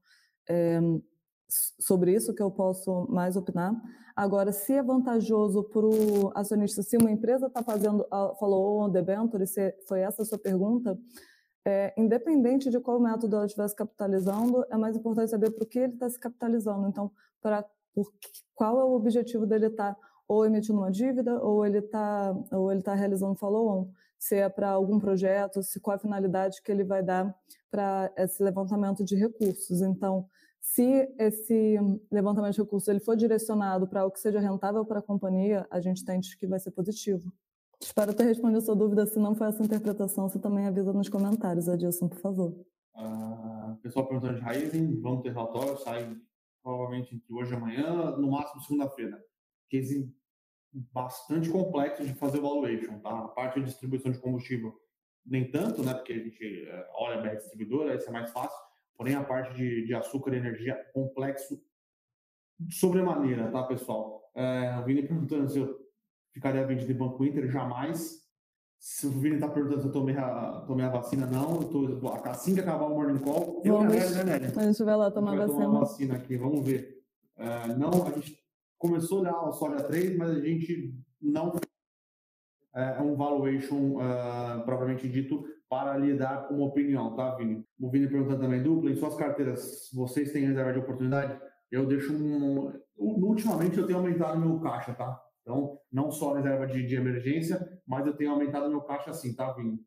é, 0.49 0.79
sobre 1.81 2.13
isso 2.13 2.35
que 2.35 2.43
eu 2.43 2.51
posso 2.51 3.07
mais 3.09 3.37
opinar. 3.37 3.75
Agora, 4.15 4.53
se 4.53 4.75
é 4.75 4.83
vantajoso 4.83 5.63
para 5.65 5.87
o 5.87 6.33
acionista, 6.35 6.83
se 6.83 6.97
uma 6.97 7.11
empresa 7.11 7.47
está 7.47 7.63
fazendo, 7.63 8.07
falou 8.39 8.83
oh, 8.83 8.89
debenture, 8.89 9.47
se 9.47 9.73
foi 9.87 10.01
essa 10.01 10.23
a 10.23 10.25
sua 10.25 10.39
pergunta, 10.39 10.99
é, 11.69 11.93
independente 11.99 12.71
de 12.71 12.81
qual 12.81 12.99
método 12.99 13.37
ela 13.37 13.45
estiver 13.45 13.69
se 13.69 13.77
capitalizando, 13.77 14.65
é 14.71 14.77
mais 14.79 14.97
importante 14.97 15.31
saber 15.31 15.51
por 15.51 15.67
que 15.67 15.81
ele 15.81 15.93
está 15.93 16.09
se 16.09 16.19
capitalizando. 16.19 16.89
Então, 16.89 17.13
para 17.43 17.63
qual 18.55 18.81
é 18.81 18.85
o 18.85 18.93
objetivo 18.93 19.45
dele 19.47 19.67
estar 19.67 19.95
tá, 19.95 20.01
ou 20.27 20.47
emitindo 20.47 20.79
uma 20.79 20.91
dívida, 20.91 21.39
ou 21.43 21.67
ele 21.67 21.81
está 21.81 22.35
ou 22.53 22.73
ele 22.73 22.81
tá 22.81 22.95
realizando 22.95 23.35
follow-on, 23.35 23.91
se 24.19 24.37
é 24.37 24.49
para 24.49 24.71
algum 24.71 24.99
projeto, 24.99 25.63
se 25.63 25.79
qual 25.79 25.97
a 25.97 25.99
finalidade 25.99 26.63
que 26.63 26.73
ele 26.73 26.85
vai 26.85 27.03
dar 27.03 27.37
para 27.71 28.11
esse 28.17 28.43
levantamento 28.43 29.05
de 29.05 29.15
recursos. 29.15 29.83
Então, 29.83 30.27
se 30.63 31.07
esse 31.19 31.77
levantamento 32.11 32.55
de 32.55 32.63
recursos 32.63 32.89
ele 32.89 33.01
for 33.01 33.15
direcionado 33.15 33.87
para 33.87 34.07
o 34.07 34.11
que 34.11 34.21
seja 34.21 34.41
rentável 34.41 34.87
para 34.87 35.01
a 35.01 35.03
companhia, 35.03 35.67
a 35.71 35.81
gente 35.81 36.01
entende 36.01 36.35
que 36.39 36.47
vai 36.47 36.59
ser 36.59 36.71
positivo. 36.71 37.31
Espero 37.81 38.15
ter 38.15 38.25
respondido 38.25 38.61
sua 38.61 38.75
dúvida. 38.75 39.07
Se 39.07 39.19
não 39.19 39.35
foi 39.35 39.49
essa 39.49 39.63
interpretação, 39.63 40.29
você 40.29 40.39
também 40.39 40.67
avisa 40.67 40.93
nos 40.93 41.09
comentários, 41.09 41.69
Adilson, 41.69 42.09
por 42.09 42.19
favor. 42.19 42.67
Uh, 42.95 43.77
pessoal 43.83 44.07
perguntando 44.07 44.35
de 44.35 44.41
Raizen, 44.41 45.01
vamos 45.01 45.23
ter 45.23 45.33
relatório, 45.33 45.79
sai 45.79 46.17
provavelmente 46.63 47.15
entre 47.15 47.33
hoje 47.33 47.55
amanhã, 47.55 48.17
no 48.17 48.31
máximo 48.31 48.61
segunda-feira. 48.63 49.23
Case 49.71 50.13
bastante 50.73 51.49
complexo 51.51 52.05
de 52.05 52.15
fazer 52.15 52.41
valuation, 52.41 52.99
tá? 52.99 53.11
A 53.11 53.29
parte 53.29 53.61
de 53.61 53.67
distribuição 53.67 54.11
de 54.11 54.19
combustível, 54.19 54.75
nem 55.25 55.51
tanto, 55.51 55.83
né? 55.83 55.95
Porque 55.95 56.13
a 56.13 56.19
gente 56.19 56.69
é, 56.69 56.91
olha 56.95 57.31
a 57.31 57.35
distribuidora, 57.35 57.95
isso 57.95 58.09
é 58.09 58.13
mais 58.13 58.31
fácil. 58.31 58.59
Porém, 58.97 59.15
a 59.15 59.23
parte 59.23 59.55
de, 59.55 59.87
de 59.87 59.95
açúcar 59.95 60.35
e 60.35 60.39
energia, 60.39 60.77
complexo 60.93 61.63
sobremaneira, 62.71 63.51
tá, 63.53 63.63
pessoal? 63.63 64.29
É, 64.35 64.77
o 64.81 64.85
Vini 64.85 65.07
perguntando 65.07 65.49
se 65.49 65.59
eu 65.59 65.78
ficaria 66.39 66.65
vendido 66.67 66.93
em 66.93 66.97
Banco 66.97 67.25
Inter, 67.25 67.51
jamais. 67.51 68.27
Se 68.79 69.09
o 69.09 69.11
Vini 69.11 69.35
está 69.35 69.49
perguntando 69.49 69.83
se 69.83 69.89
eu 69.89 69.93
tomei 69.93 70.17
a, 70.17 70.65
tomei 70.67 70.87
a 70.87 70.89
vacina, 70.89 71.27
não. 71.27 71.57
Eu 71.57 71.69
tô, 71.69 72.09
assim 72.25 72.55
que 72.55 72.61
acabar 72.61 72.87
o 72.87 72.95
Morning 72.95 73.19
Call, 73.19 73.61
eu 73.65 73.79
Vamos, 73.79 73.95
e 73.95 74.21
a 74.21 74.25
né, 74.25 74.53
A 74.57 74.63
gente 74.63 74.85
vai 74.85 74.97
lá 74.97 75.11
tomar 75.11 75.33
a 75.33 75.47
vacina. 75.47 75.65
tomar 75.65 75.81
vacina 75.81 76.15
aqui, 76.15 76.37
vamos 76.37 76.65
ver. 76.65 77.03
Uh, 77.37 77.77
não, 77.77 78.07
a 78.07 78.11
gente 78.13 78.39
começou 78.79 79.19
a 79.19 79.21
olhar 79.23 79.49
a 79.49 79.53
soja 79.53 79.83
3, 79.83 80.17
mas 80.17 80.31
a 80.31 80.41
gente 80.41 80.95
não 81.21 81.53
é 82.75 83.01
um 83.01 83.17
valuation 83.17 83.97
uh, 83.97 84.65
propriamente 84.65 85.09
dito 85.09 85.45
para 85.69 85.99
lhe 85.99 86.15
dar 86.15 86.49
uma 86.51 86.67
opinião, 86.67 87.17
tá, 87.17 87.35
Vini? 87.35 87.65
O 87.81 87.91
Vini 87.91 88.07
perguntando 88.07 88.41
também, 88.41 88.63
dupla, 88.63 88.91
em 88.91 88.97
suas 88.97 89.17
carteiras, 89.17 89.91
vocês 89.93 90.33
têm 90.33 90.47
reserva 90.47 90.73
de 90.73 90.79
oportunidade? 90.79 91.39
Eu 91.71 91.85
deixo 91.85 92.13
um... 92.13 92.73
Ultimamente 92.97 93.77
eu 93.77 93.87
tenho 93.87 93.99
aumentado 93.99 94.39
meu 94.39 94.61
caixa, 94.61 94.95
tá? 94.95 95.21
Então, 95.49 95.81
não 95.91 96.11
só 96.11 96.35
reserva 96.35 96.67
de, 96.67 96.85
de 96.85 96.95
emergência, 96.95 97.67
mas 97.87 98.07
eu 98.07 98.15
tenho 98.15 98.33
aumentado 98.33 98.69
meu 98.69 98.83
caixa 98.83 99.13
assim, 99.13 99.35
tá, 99.35 99.51
Vini? 99.55 99.81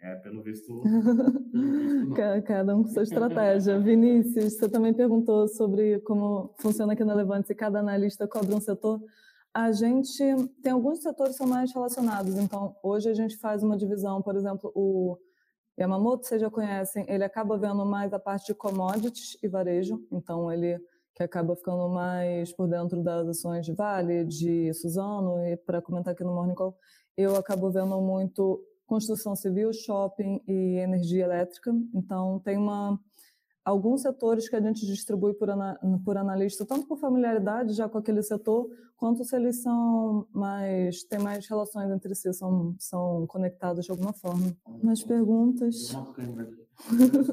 É, 0.00 0.16
pelo 0.16 0.42
visto. 0.42 0.82
Pelo 0.82 2.10
visto 2.10 2.42
cada 2.44 2.74
um 2.74 2.82
com 2.82 2.88
sua 2.88 3.04
estratégia. 3.04 3.78
Vinícius, 3.78 4.54
você 4.54 4.68
também 4.68 4.92
perguntou 4.92 5.46
sobre 5.46 6.00
como 6.00 6.52
funciona 6.58 6.94
aqui 6.94 7.04
na 7.04 7.14
Levante, 7.14 7.46
se 7.46 7.54
cada 7.54 7.78
analista 7.78 8.26
cobra 8.26 8.56
um 8.56 8.60
setor. 8.60 9.00
A 9.54 9.70
gente 9.70 10.18
tem 10.60 10.72
alguns 10.72 11.00
setores 11.00 11.34
que 11.34 11.38
são 11.38 11.46
mais 11.46 11.72
relacionados. 11.72 12.36
Então, 12.36 12.74
hoje 12.82 13.08
a 13.08 13.14
gente 13.14 13.36
faz 13.36 13.62
uma 13.62 13.76
divisão, 13.76 14.20
por 14.20 14.34
exemplo, 14.34 14.72
o 14.74 15.16
Yamamoto, 15.78 16.26
vocês 16.26 16.40
já 16.40 16.50
conhecem, 16.50 17.06
ele 17.08 17.22
acaba 17.22 17.56
vendo 17.56 17.86
mais 17.86 18.12
a 18.12 18.18
parte 18.18 18.46
de 18.46 18.54
commodities 18.54 19.38
e 19.40 19.46
varejo. 19.46 20.04
Então, 20.10 20.50
ele 20.50 20.76
que 21.14 21.22
acaba 21.22 21.54
ficando 21.54 21.88
mais 21.88 22.52
por 22.52 22.68
dentro 22.68 23.02
das 23.02 23.28
ações 23.28 23.64
de 23.64 23.72
Vale, 23.72 24.24
de 24.24 24.72
Suzano, 24.74 25.38
e 25.46 25.56
para 25.56 25.80
comentar 25.80 26.12
aqui 26.12 26.24
no 26.24 26.34
Morning 26.34 26.54
Call, 26.54 26.76
eu 27.16 27.36
acabo 27.36 27.70
vendo 27.70 28.00
muito 28.00 28.60
construção 28.86 29.36
civil, 29.36 29.72
shopping 29.72 30.42
e 30.46 30.78
energia 30.78 31.24
elétrica. 31.24 31.72
Então, 31.94 32.40
tem 32.40 32.56
uma 32.56 32.98
alguns 33.64 34.02
setores 34.02 34.48
que 34.48 34.56
a 34.56 34.60
gente 34.60 34.84
distribui 34.84 35.32
por, 35.32 35.48
ana, 35.48 35.78
por 36.04 36.18
analista, 36.18 36.66
tanto 36.66 36.86
por 36.86 36.98
familiaridade 36.98 37.72
já 37.72 37.88
com 37.88 37.96
aquele 37.96 38.22
setor, 38.22 38.68
quanto 38.94 39.24
se 39.24 39.34
eles 39.34 39.62
são 39.62 40.28
mais, 40.32 41.02
têm 41.04 41.18
mais 41.18 41.48
relações 41.48 41.90
entre 41.90 42.14
si, 42.14 42.30
são, 42.34 42.76
são 42.78 43.26
conectados 43.26 43.86
de 43.86 43.90
alguma 43.90 44.12
forma. 44.12 44.54
Mais 44.82 45.02
perguntas? 45.02 45.92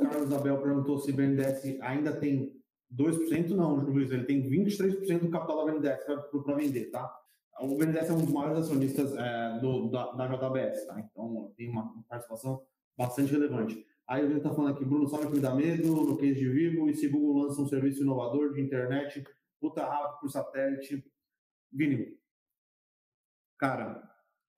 Carlos 0.10 0.34
Abel 0.34 0.62
perguntou 0.62 1.00
se 1.00 1.12
o 1.12 1.16
BNDES 1.16 1.82
ainda 1.82 2.16
tem 2.16 2.61
2%, 2.96 3.50
não, 3.50 3.76
Luiz, 3.76 4.12
ele 4.12 4.26
tem 4.26 4.42
23% 4.50 5.20
do 5.20 5.30
capital 5.30 5.66
da 5.66 5.72
BNDES 5.72 6.04
para 6.44 6.56
vender, 6.56 6.92
tá? 6.92 7.14
O 7.60 7.78
BNDES 7.78 8.10
é 8.10 8.14
um 8.14 8.22
dos 8.22 8.34
maiores 8.34 8.60
acionistas 8.60 9.16
é, 9.16 9.60
do, 9.60 9.90
da, 9.90 10.12
da, 10.12 10.28
JBS, 10.28 10.86
tá? 10.88 11.00
Então 11.00 11.54
tem 11.56 11.70
uma 11.70 12.04
participação 12.10 12.62
bastante 12.98 13.32
relevante. 13.32 13.86
Aí 14.08 14.24
gente 14.24 14.38
está 14.38 14.54
falando 14.54 14.76
aqui, 14.76 14.84
Bruno, 14.84 15.08
sabe 15.08 15.28
que 15.28 15.34
me 15.34 15.40
dá 15.40 15.56
medo 15.56 15.88
no 15.88 16.18
case 16.18 16.36
de 16.36 16.50
Vivo 16.50 16.90
e 16.90 16.94
se 16.94 17.08
Google 17.08 17.44
lança 17.44 17.62
um 17.62 17.68
serviço 17.68 18.04
inovador 18.04 18.52
de 18.54 18.62
internet, 18.62 19.24
puta 19.60 19.86
rápido 19.86 20.20
por 20.20 20.30
satélite. 20.30 21.02
Vini, 21.72 22.18
cara, 23.58 24.04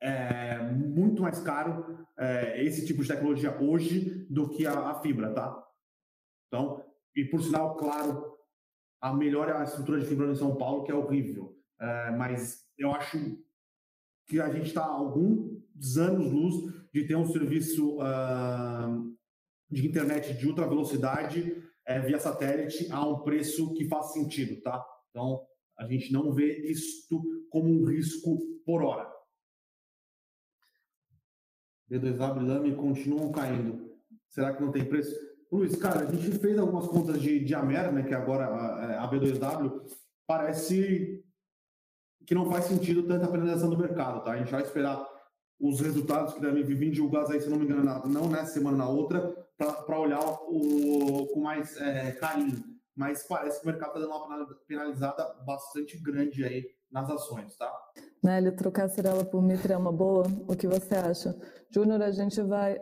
é 0.02 0.60
muito 0.60 1.22
mais 1.22 1.40
caro 1.40 2.06
é, 2.18 2.64
esse 2.64 2.86
tipo 2.86 3.04
de 3.04 3.08
tecnologia 3.08 3.56
hoje 3.62 4.26
do 4.30 4.50
que 4.50 4.66
a, 4.66 4.90
a 4.90 5.02
fibra, 5.02 5.32
tá? 5.34 5.64
Então, 6.48 6.83
e 7.16 7.26
por 7.26 7.42
sinal, 7.42 7.76
claro, 7.76 8.38
a 9.02 9.14
melhor 9.14 9.50
é 9.50 9.54
a 9.54 9.64
estrutura 9.64 10.00
de 10.00 10.06
fibra 10.06 10.32
em 10.32 10.36
São 10.36 10.56
Paulo, 10.56 10.84
que 10.84 10.92
é 10.92 10.96
horrível. 10.96 11.58
É, 11.80 12.12
mas 12.12 12.66
eu 12.78 12.92
acho 12.94 13.18
que 14.26 14.40
a 14.40 14.50
gente 14.50 14.68
está 14.68 14.86
alguns 14.86 15.98
anos 15.98 16.32
luz 16.32 16.74
de 16.94 17.06
ter 17.06 17.16
um 17.16 17.26
serviço 17.26 17.98
uh, 17.98 19.18
de 19.70 19.86
internet 19.86 20.34
de 20.34 20.48
ultra 20.48 20.68
velocidade 20.68 21.62
é, 21.86 22.00
via 22.00 22.20
satélite 22.20 22.90
a 22.92 23.06
um 23.06 23.24
preço 23.24 23.74
que 23.74 23.88
faz 23.88 24.14
sentido, 24.14 24.62
tá? 24.62 24.84
Então 25.10 25.46
a 25.78 25.86
gente 25.86 26.12
não 26.14 26.32
vê 26.32 26.66
isto 26.70 27.22
como 27.50 27.70
um 27.70 27.86
risco 27.86 28.40
por 28.66 28.84
hora. 28.84 29.12
B2W 31.92 32.72
e 32.72 32.76
continuam 32.76 33.32
caindo. 33.32 33.94
Será 34.30 34.56
que 34.56 34.62
não 34.62 34.72
tem 34.72 34.86
preço? 34.86 35.14
Luiz, 35.54 35.76
cara, 35.76 36.00
a 36.02 36.12
gente 36.12 36.40
fez 36.40 36.58
algumas 36.58 36.88
contas 36.88 37.22
de, 37.22 37.46
de 37.46 37.54
Amer, 37.54 37.94
né, 37.94 38.02
que 38.02 38.14
agora 38.16 38.46
a, 38.46 39.04
a 39.04 39.12
B2W, 39.12 39.84
parece 40.26 41.24
que 42.26 42.34
não 42.34 42.50
faz 42.50 42.66
sentido 42.66 43.04
tanta 43.04 43.28
penalização 43.28 43.70
do 43.70 43.78
mercado, 43.78 44.24
tá? 44.24 44.32
A 44.32 44.38
gente 44.38 44.52
vai 44.52 44.64
esperar 44.64 45.08
os 45.60 45.80
resultados 45.80 46.34
que 46.34 46.42
devem 46.42 46.64
vir 46.64 46.90
divulgados 46.90 47.30
aí, 47.30 47.40
se 47.40 47.50
não 47.50 47.60
me 47.60 47.66
engano, 47.66 47.84
não 48.08 48.30
nessa 48.30 48.54
semana, 48.54 48.78
na 48.78 48.90
outra, 48.90 49.22
para 49.56 50.00
olhar 50.00 50.24
o, 50.48 51.28
com 51.28 51.42
mais 51.42 51.78
é, 51.78 52.14
carinho. 52.14 52.64
Mas 52.96 53.24
parece 53.28 53.60
que 53.60 53.68
o 53.68 53.70
mercado 53.70 53.90
está 53.90 54.00
dando 54.00 54.12
uma 54.12 54.48
penalizada 54.68 55.36
bastante 55.46 56.02
grande 56.02 56.44
aí 56.44 56.66
nas 56.92 57.10
ações, 57.12 57.56
tá? 57.58 57.72
Nelly, 58.24 58.56
trocar 58.56 58.86
a 58.86 58.90
Cirela 58.90 59.24
por 59.24 59.44
Mitre 59.44 59.74
é 59.74 59.78
uma 59.78 59.92
boa? 59.92 60.26
O 60.48 60.56
que 60.56 60.68
você 60.68 60.96
acha? 60.96 61.36
Júnior, 61.70 62.02
a 62.02 62.12
gente 62.12 62.42
vai 62.42 62.80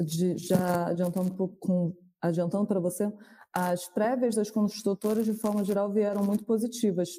de, 0.00 0.36
já 0.38 0.88
adiantando 0.88 1.48
com 1.60 1.94
adiantando 2.20 2.66
para 2.66 2.80
você, 2.80 3.12
as 3.52 3.86
prévias 3.88 4.34
das 4.34 4.50
construtoras, 4.50 5.26
de 5.26 5.34
forma 5.34 5.62
geral, 5.62 5.92
vieram 5.92 6.24
muito 6.24 6.44
positivas, 6.44 7.10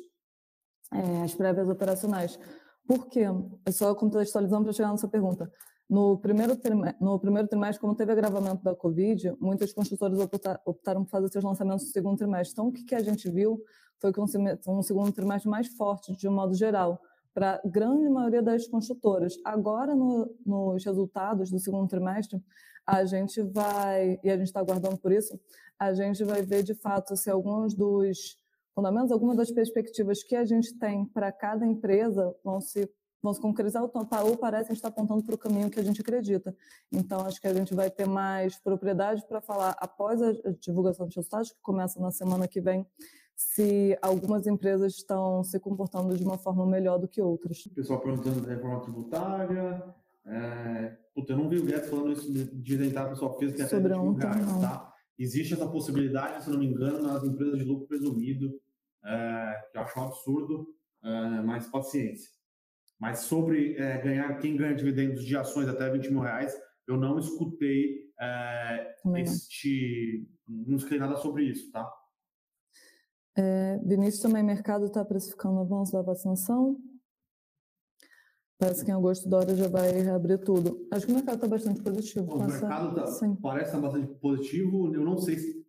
é, 0.92 1.22
as 1.22 1.34
prévias 1.36 1.70
operacionais. 1.70 2.40
Por 2.88 3.08
quê? 3.08 3.26
É 3.66 3.72
só 3.72 3.94
contextualizando 3.94 4.64
para 4.64 4.74
chegar 4.74 4.90
na 4.90 4.98
sua 4.98 5.10
pergunta. 5.10 5.52
No 5.88 6.18
primeiro, 6.18 6.56
trimestre, 6.56 6.98
no 7.00 7.20
primeiro 7.20 7.48
trimestre, 7.48 7.80
como 7.80 7.96
teve 7.96 8.12
agravamento 8.12 8.64
da 8.64 8.76
Covid, 8.76 9.36
muitas 9.40 9.72
construtoras 9.72 10.20
optaram 10.66 11.04
por 11.04 11.12
fazer 11.12 11.30
seus 11.30 11.44
lançamentos 11.44 11.86
no 11.86 11.92
segundo 11.92 12.18
trimestre. 12.18 12.54
Então, 12.54 12.68
o 12.68 12.72
que, 12.72 12.84
que 12.84 12.96
a 12.96 13.04
gente 13.04 13.30
viu 13.30 13.62
foi 14.02 14.12
que 14.12 14.20
um, 14.20 14.26
um 14.68 14.82
segundo 14.82 15.12
trimestre 15.12 15.50
mais 15.50 15.68
forte, 15.68 16.16
de 16.16 16.28
um 16.28 16.34
modo 16.34 16.56
geral 16.56 17.00
para 17.36 17.56
a 17.56 17.68
grande 17.68 18.08
maioria 18.08 18.42
das 18.42 18.66
construtoras. 18.66 19.34
Agora, 19.44 19.94
no, 19.94 20.34
nos 20.46 20.86
resultados 20.86 21.52
do 21.52 21.60
segundo 21.60 21.90
trimestre, 21.90 22.42
a 22.88 23.04
gente 23.04 23.42
vai, 23.42 24.18
e 24.24 24.32
a 24.32 24.38
gente 24.38 24.48
está 24.48 24.62
aguardando 24.62 24.98
por 24.98 25.12
isso, 25.12 25.38
a 25.78 25.94
gente 25.94 26.24
vai 26.24 26.42
ver 26.42 26.64
de 26.64 26.74
fato 26.74 27.18
se 27.18 27.30
alguns 27.30 27.74
dos 27.74 28.40
fundamentos, 28.74 29.12
algumas 29.12 29.36
das 29.36 29.52
perspectivas 29.52 30.24
que 30.24 30.36
a 30.36 30.46
gente 30.46 30.78
tem 30.80 31.06
para 31.08 31.30
cada 31.32 31.66
empresa 31.66 32.34
vão 32.44 32.62
se 32.62 32.90
vão 33.22 33.34
se 33.34 33.42
concretizar 33.42 33.82
ou, 33.82 33.90
tá, 33.90 34.24
ou 34.24 34.38
parecem 34.38 34.74
estar 34.74 34.90
apontando 34.90 35.24
para 35.24 35.34
o 35.34 35.38
caminho 35.38 35.70
que 35.70 35.80
a 35.80 35.84
gente 35.84 36.00
acredita. 36.00 36.56
Então, 36.92 37.22
acho 37.22 37.42
que 37.42 37.48
a 37.48 37.54
gente 37.56 37.74
vai 37.74 37.90
ter 37.90 38.06
mais 38.06 38.56
propriedade 38.60 39.26
para 39.28 39.42
falar 39.42 39.76
após 39.80 40.22
a 40.22 40.32
divulgação 40.62 41.08
dos 41.08 41.16
resultados, 41.16 41.52
que 41.52 41.60
começa 41.60 42.00
na 42.00 42.12
semana 42.12 42.48
que 42.48 42.62
vem, 42.62 42.86
se 43.36 43.98
algumas 44.02 44.48
empresas 44.48 44.96
estão 44.96 45.44
se 45.44 45.60
comportando 45.60 46.16
de 46.18 46.24
uma 46.24 46.38
forma 46.38 46.66
melhor 46.66 46.98
do 46.98 47.08
que 47.08 47.22
outras. 47.22 47.66
O 47.66 47.74
pessoal 47.74 48.00
perguntando 48.00 48.42
da 48.42 48.54
reforma 48.54 48.82
tributária. 48.82 49.96
É... 50.26 50.98
Puta, 51.14 51.34
eu 51.34 51.38
não 51.38 51.50
vi 51.50 51.58
o 51.58 51.66
Guedes 51.66 51.90
falando 51.90 52.12
isso 52.12 52.32
de 52.32 52.74
isentar 52.74 53.06
a 53.06 53.10
pessoa 53.10 53.38
física 53.38 53.64
até 53.64 53.76
Sobre 53.76 53.94
20 53.94 54.18
reais, 54.18 54.62
tá? 54.62 54.94
Existe 55.18 55.54
essa 55.54 55.68
possibilidade, 55.68 56.44
se 56.44 56.50
não 56.50 56.60
me 56.60 56.66
engano, 56.66 57.02
nas 57.02 57.24
empresas 57.24 57.58
de 57.58 57.64
lucro 57.64 57.88
presumido, 57.88 58.52
é... 59.06 59.62
que 59.72 59.78
eu 59.78 59.82
acho 59.82 60.00
um 60.00 60.04
absurdo, 60.04 60.68
é... 61.04 61.42
mas 61.42 61.68
paciência. 61.68 62.30
Mas 63.00 63.20
sobre 63.20 63.76
é, 63.76 63.98
ganhar, 64.02 64.38
quem 64.40 64.56
ganha 64.56 64.74
dividendos 64.74 65.26
de 65.26 65.36
ações 65.36 65.68
até 65.68 65.90
20 65.92 66.10
mil 66.12 66.22
reais, 66.22 66.56
eu 66.88 66.96
não 66.96 67.20
escutei 67.20 68.06
é, 68.20 68.96
este, 69.18 70.26
não 70.48 70.78
escutei 70.78 71.00
nada 71.00 71.18
sobre 71.18 71.44
isso, 71.44 71.70
tá? 71.72 71.90
É, 73.38 73.78
Vinícius, 73.84 74.22
também 74.22 74.44
mercado 74.44 74.86
está 74.86 75.04
precificando 75.04 75.60
avanço 75.60 75.92
da 75.92 76.02
vacinação. 76.02 76.78
Parece 78.58 78.86
que 78.86 78.92
em 78.92 78.94
agosto 78.94 79.28
da 79.28 79.38
hora 79.38 79.56
já 79.56 79.68
vai 79.68 79.92
reabrir 79.92 80.40
tudo. 80.40 80.88
Acho 80.90 81.06
que 81.06 81.12
o 81.12 81.16
mercado 81.16 81.36
está 81.36 81.48
bastante 81.48 81.82
positivo. 81.82 82.34
O 82.34 82.40
mercado 82.40 82.96
tá, 82.96 83.04
parece 83.42 83.66
estar 83.66 83.72
tá 83.72 83.80
bastante 83.82 84.14
positivo. 84.20 84.96
Eu 84.96 85.04
não 85.04 85.18
sei 85.18 85.38
se. 85.38 85.66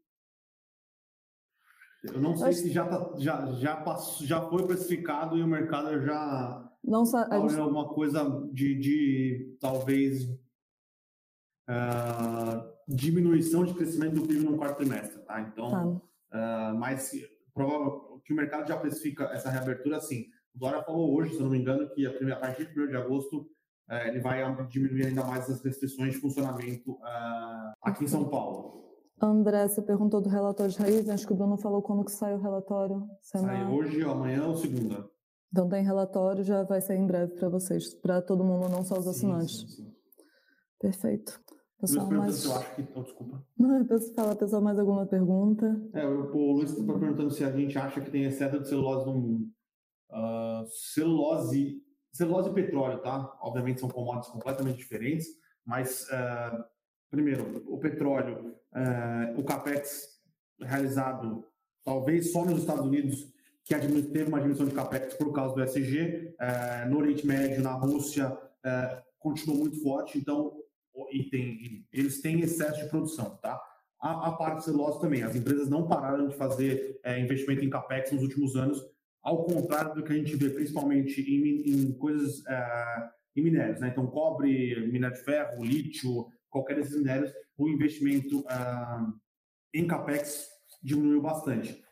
Eu 2.05 2.21
não 2.21 2.37
sei 2.37 2.49
Acho... 2.51 2.59
se 2.61 2.71
já, 2.71 2.87
tá, 2.87 3.13
já, 3.19 3.53
já, 3.55 3.77
passou, 3.79 4.25
já 4.25 4.49
foi 4.49 4.65
precificado 4.65 5.37
e 5.37 5.43
o 5.43 5.47
mercado 5.49 6.01
já. 6.01 6.73
Não 6.85 7.05
sabe. 7.05 7.31
Tá 7.31 7.41
gente... 7.41 7.59
alguma 7.59 7.89
coisa 7.93 8.49
de, 8.53 8.79
de 8.79 9.57
talvez. 9.61 10.25
Uh, 11.69 12.77
diminuição 12.87 13.65
de 13.65 13.75
crescimento 13.75 14.15
do 14.15 14.29
PIB 14.29 14.45
no 14.45 14.57
quarto 14.57 14.77
trimestre, 14.77 15.19
tá? 15.23 15.41
Então, 15.41 15.69
tá. 16.31 16.73
Uh, 16.73 16.79
mas 16.79 17.11
provável 17.57 18.21
que 18.25 18.33
o 18.33 18.37
mercado 18.37 18.69
já 18.69 18.77
precifica 18.77 19.25
essa 19.33 19.51
reabertura 19.51 19.97
assim. 19.97 20.27
O 20.55 20.59
Dória 20.59 20.83
falou 20.83 21.17
hoje, 21.17 21.31
se 21.31 21.39
eu 21.39 21.45
não 21.45 21.51
me 21.51 21.59
engano, 21.59 21.89
que 21.95 22.07
a, 22.07 22.11
primeira, 22.11 22.37
a 22.37 22.41
partir 22.41 22.73
de 22.73 22.81
1 22.81 22.89
de 22.89 22.97
agosto 22.97 23.49
é, 23.89 24.09
ele 24.09 24.21
vai 24.21 24.43
diminuir 24.67 25.07
ainda 25.07 25.25
mais 25.25 25.49
as 25.49 25.65
restrições 25.65 26.15
de 26.15 26.21
funcionamento 26.21 26.93
uh, 26.93 27.73
aqui 27.83 28.05
em 28.05 28.09
São 28.09 28.29
Paulo. 28.29 28.85
André, 29.21 29.67
você 29.67 29.81
perguntou 29.81 30.21
do 30.21 30.29
relatório 30.29 30.73
de 30.73 30.79
raiz, 30.79 31.09
acho 31.09 31.27
que 31.27 31.33
o 31.33 31.37
Bruno 31.37 31.57
falou 31.57 31.81
quando 31.81 32.05
que 32.05 32.13
sai 32.13 32.35
o 32.35 32.41
relatório. 32.41 33.03
Sai 33.23 33.65
hoje, 33.67 34.03
amanhã 34.03 34.47
ou 34.47 34.57
segunda. 34.57 35.09
Então 35.51 35.69
tem 35.69 35.83
relatório, 35.83 36.45
já 36.45 36.65
vai 36.65 36.83
sair 36.83 36.99
em 36.99 37.07
breve 37.07 37.35
para 37.35 37.49
vocês, 37.49 37.95
para 37.95 38.21
todo 38.21 38.45
mundo, 38.45 38.69
não 38.69 38.85
só 38.85 38.99
os 38.99 39.07
assinantes. 39.07 39.61
Sim, 39.61 39.69
sim, 39.69 39.85
sim. 39.85 39.95
Perfeito. 40.79 41.41
Pessoal, 41.81 42.11
mais... 42.11 42.45
eu 42.45 42.55
acho 42.55 42.75
que. 42.75 42.89
Oh, 42.95 43.03
desculpa. 43.03 43.47
Não, 43.59 43.87
fala, 44.15 44.35
pessoal, 44.35 44.63
mais 44.63 44.79
alguma 44.79 45.07
pergunta? 45.07 45.79
É, 45.93 46.07
o 46.07 46.53
Luiz 46.53 46.71
está 46.71 46.83
perguntando 46.85 47.31
se 47.31 47.45
a 47.45 47.51
gente 47.51 47.77
acha 47.79 48.01
que 48.01 48.11
tem 48.11 48.25
excesso 48.25 48.59
de 48.61 48.69
celulose 48.69 49.07
no 49.07 49.15
mundo. 49.15 49.49
Uh, 50.11 50.67
celulose, 50.95 51.83
celulose 52.13 52.49
e 52.49 52.55
petróleo, 52.55 53.03
tá? 53.03 53.37
Obviamente 53.43 53.81
são 53.81 53.91
commodities 53.91 54.33
completamente 54.33 54.79
diferentes, 54.79 55.27
mas, 55.65 56.07
uh, 56.09 56.65
primeiro, 57.11 57.63
o 57.67 57.79
petróleo, 57.79 58.55
uh, 58.73 59.39
o 59.39 59.45
capex 59.45 60.19
realizado 60.63 61.45
talvez 61.85 62.33
só 62.33 62.45
nos 62.45 62.61
Estados 62.61 62.87
Unidos, 62.87 63.31
que 63.65 63.75
teve 63.75 64.29
uma 64.29 64.39
diminuição 64.39 64.67
de 64.67 64.75
capex 64.75 65.15
por 65.15 65.33
causa 65.33 65.55
do 65.55 65.63
SG, 65.63 66.35
no 66.89 66.99
Oriente 66.99 67.27
Médio, 67.27 67.63
na 67.63 67.73
Rússia, 67.73 68.37
continuou 69.19 69.61
muito 69.61 69.83
forte, 69.83 70.19
então 70.19 70.53
e 71.11 71.29
tem, 71.31 71.87
eles 71.93 72.21
têm 72.21 72.41
excesso 72.41 72.83
de 72.83 72.89
produção, 72.89 73.37
tá? 73.37 73.61
A, 74.01 74.29
a 74.29 74.33
parte 74.33 74.59
de 74.59 74.65
celulose 74.65 75.01
também, 75.01 75.23
as 75.23 75.35
empresas 75.35 75.69
não 75.69 75.87
pararam 75.87 76.29
de 76.29 76.37
fazer 76.37 77.01
é, 77.03 77.19
investimento 77.19 77.65
em 77.65 77.71
capex 77.71 78.13
nos 78.13 78.23
últimos 78.23 78.57
anos, 78.57 78.81
ao 79.23 79.45
contrário 79.45 79.95
do 79.95 80.05
que 80.05 80.13
a 80.13 80.17
gente 80.17 80.37
vê 80.37 80.51
principalmente 80.51 81.21
em, 81.21 81.71
em 81.71 81.93
coisas, 81.93 82.45
é, 82.47 83.09
em 83.37 83.43
minérios, 83.43 83.81
né? 83.81 83.89
Então, 83.89 84.07
cobre, 84.07 84.91
minério 84.91 85.17
de 85.17 85.23
ferro, 85.23 85.65
lítio, 85.65 86.27
qualquer 86.51 86.77
desses 86.77 86.97
minérios, 86.97 87.33
o 87.59 87.69
investimento 87.69 88.45
é, 88.49 89.79
em 89.79 89.87
capex 89.87 90.49
diminuiu 90.83 91.21
bastante. 91.21 91.83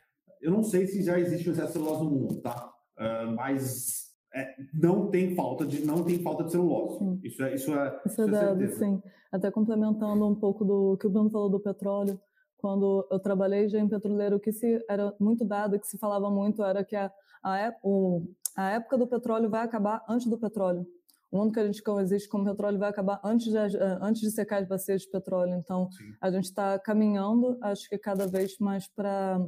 Eu 0.41 0.51
não 0.51 0.63
sei 0.63 0.87
se 0.87 1.03
já 1.03 1.19
existe 1.19 1.49
excesso 1.49 1.69
de 1.69 1.73
celulose 1.73 2.05
no 2.05 2.11
mundo, 2.11 2.41
tá? 2.41 2.73
É, 2.99 3.25
mas 3.27 4.04
é, 4.35 4.55
não 4.73 5.11
tem 5.11 5.35
falta 5.35 5.65
de 5.65 5.85
não 5.85 6.03
tem 6.05 6.19
falta 6.23 6.45
de 6.45 6.53
celulose. 6.53 6.99
Sim. 6.99 7.21
Isso 7.23 7.43
é 7.43 7.55
isso 7.55 7.75
é, 7.75 8.01
isso 8.07 8.23
é, 8.23 8.25
é 8.25 8.29
dado, 8.29 8.69
sim. 8.69 9.03
Até 9.33 9.51
complementando 9.51 10.27
um 10.27 10.35
pouco 10.35 10.65
do 10.65 10.97
que 10.99 11.07
o 11.07 11.11
Bruno 11.11 11.31
falou 11.31 11.51
do 11.51 11.61
petróleo, 11.61 12.21
quando 12.59 13.07
eu 13.11 13.19
trabalhei 13.19 13.69
já 13.69 13.79
em 13.79 13.89
petroleiro, 13.89 14.37
o 14.37 14.41
que 14.41 14.53
se 14.53 14.85
era 14.89 15.15
muito 15.21 15.45
dado, 15.45 15.79
que 15.79 15.87
se 15.87 15.99
falava 15.99 16.31
muito 16.31 16.63
era 16.63 16.85
que 16.85 16.97
a 16.97 17.11
a, 17.45 17.75
o, 17.83 18.27
a 18.57 18.71
época 18.71 18.97
do 18.97 19.07
petróleo 19.07 19.51
vai 19.51 19.63
acabar 19.63 20.03
antes 20.09 20.27
do 20.27 20.39
petróleo. 20.39 20.87
O 21.31 21.37
mundo 21.37 21.53
que 21.53 21.61
a 21.61 21.67
gente 21.67 21.83
existe 22.01 22.29
como 22.29 22.45
petróleo 22.45 22.79
vai 22.79 22.89
acabar 22.89 23.21
antes 23.23 23.53
de, 23.53 23.59
antes 24.01 24.23
de 24.23 24.31
secar 24.31 24.63
as 24.63 24.69
bacias 24.69 25.03
de 25.03 25.11
petróleo. 25.11 25.55
Então, 25.55 25.91
sim. 25.91 26.05
a 26.21 26.31
gente 26.31 26.45
está 26.45 26.79
caminhando, 26.79 27.59
acho 27.61 27.89
que 27.89 27.99
cada 27.99 28.27
vez 28.27 28.57
mais 28.59 28.89
para 28.89 29.45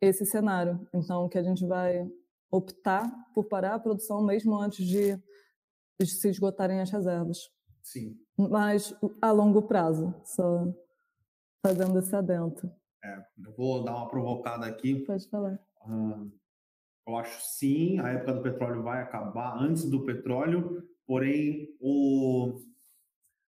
esse 0.00 0.24
cenário. 0.24 0.80
Então, 0.94 1.28
que 1.28 1.36
a 1.36 1.42
gente 1.42 1.66
vai 1.66 2.08
optar 2.54 3.10
por 3.34 3.44
parar 3.46 3.74
a 3.74 3.78
produção 3.78 4.22
mesmo 4.22 4.56
antes 4.56 4.86
de, 4.86 5.16
de 6.00 6.06
se 6.06 6.28
esgotarem 6.28 6.80
as 6.80 6.90
reservas. 6.90 7.38
Sim. 7.82 8.16
Mas 8.36 8.94
a 9.20 9.32
longo 9.32 9.62
prazo, 9.62 10.14
só 10.24 10.64
fazendo 11.64 11.98
esse 11.98 12.14
adentro. 12.14 12.70
É, 13.02 13.18
eu 13.44 13.52
vou 13.56 13.84
dar 13.84 13.96
uma 13.96 14.08
provocada 14.08 14.66
aqui. 14.66 15.04
Pode 15.04 15.28
falar. 15.28 15.58
Hum, 15.86 16.30
eu 17.06 17.16
acho 17.16 17.40
sim, 17.42 17.98
a 17.98 18.10
época 18.10 18.34
do 18.34 18.42
petróleo 18.42 18.82
vai 18.82 19.02
acabar 19.02 19.58
antes 19.60 19.88
do 19.90 20.04
petróleo, 20.04 20.82
porém 21.06 21.76
o 21.80 22.60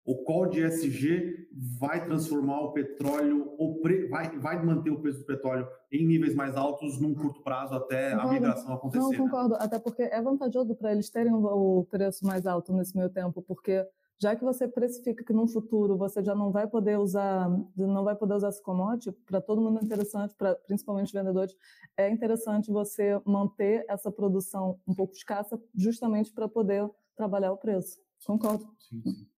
o 0.05 0.21
call 0.25 0.49
de 0.49 0.61
SG 0.61 1.42
vai 1.55 2.03
transformar 2.03 2.61
o 2.61 2.71
petróleo, 2.71 3.53
o 3.57 3.75
pre, 3.75 4.07
vai, 4.07 4.37
vai 4.39 4.63
manter 4.63 4.89
o 4.89 4.99
preço 4.99 5.19
do 5.19 5.25
petróleo 5.25 5.67
em 5.91 6.05
níveis 6.05 6.33
mais 6.33 6.55
altos 6.55 6.99
num 6.99 7.13
curto 7.13 7.43
prazo 7.43 7.75
até 7.75 8.11
concordo. 8.11 8.29
a 8.29 8.33
migração 8.33 8.73
acontecer. 8.73 9.03
Não, 9.03 9.11
né? 9.11 9.17
concordo, 9.17 9.55
até 9.55 9.79
porque 9.79 10.01
é 10.01 10.21
vantajoso 10.21 10.75
para 10.75 10.91
eles 10.91 11.09
terem 11.09 11.33
o 11.33 11.85
preço 11.89 12.25
mais 12.25 12.47
alto 12.47 12.73
nesse 12.73 12.97
meio 12.97 13.09
tempo, 13.09 13.41
porque 13.41 13.85
já 14.19 14.35
que 14.35 14.43
você 14.43 14.67
precifica 14.67 15.23
que 15.23 15.33
no 15.33 15.47
futuro 15.47 15.97
você 15.97 16.23
já 16.23 16.33
não 16.33 16.51
vai 16.51 16.65
poder 16.65 16.97
usar, 16.97 17.49
não 17.75 18.03
vai 18.03 18.15
poder 18.15 18.35
usar 18.35 18.49
esse 18.49 18.61
commodity, 18.61 19.11
para 19.11 19.41
todo 19.41 19.61
mundo 19.61 19.79
é 19.79 19.83
interessante, 19.83 20.33
para 20.35 20.55
principalmente 20.55 21.13
vendedores, 21.13 21.55
é 21.97 22.09
interessante 22.09 22.71
você 22.71 23.21
manter 23.25 23.85
essa 23.87 24.11
produção 24.11 24.79
um 24.87 24.95
pouco 24.95 25.13
escassa, 25.13 25.61
justamente 25.75 26.31
para 26.31 26.47
poder 26.47 26.89
trabalhar 27.15 27.51
o 27.51 27.57
preço. 27.57 27.99
Concordo. 28.25 28.65
Sim, 28.79 29.01
sim. 29.03 29.32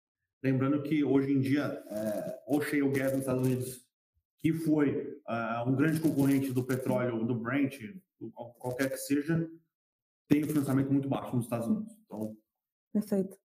Lembrando 0.46 0.84
que 0.84 1.04
hoje 1.04 1.32
em 1.32 1.40
dia, 1.40 1.64
é, 1.90 2.40
o 2.48 2.62
shale 2.62 2.88
gas 2.92 3.12
nos 3.14 3.22
Estados 3.22 3.48
Unidos, 3.48 3.84
que 4.38 4.54
foi 4.54 5.20
uh, 5.28 5.68
um 5.68 5.76
grande 5.76 6.00
concorrente 6.00 6.54
do 6.54 6.64
petróleo, 6.64 7.26
do 7.26 7.34
Brent, 7.34 7.80
qualquer 8.60 8.92
que 8.92 8.98
seja, 8.98 9.50
tem 10.30 10.44
um 10.44 10.48
financiamento 10.48 10.92
muito 10.92 11.10
baixo 11.10 11.36
nos 11.36 11.46
Estados 11.46 11.66
Unidos. 11.66 11.92
Então... 12.06 12.38
Perfeito. 12.94 13.36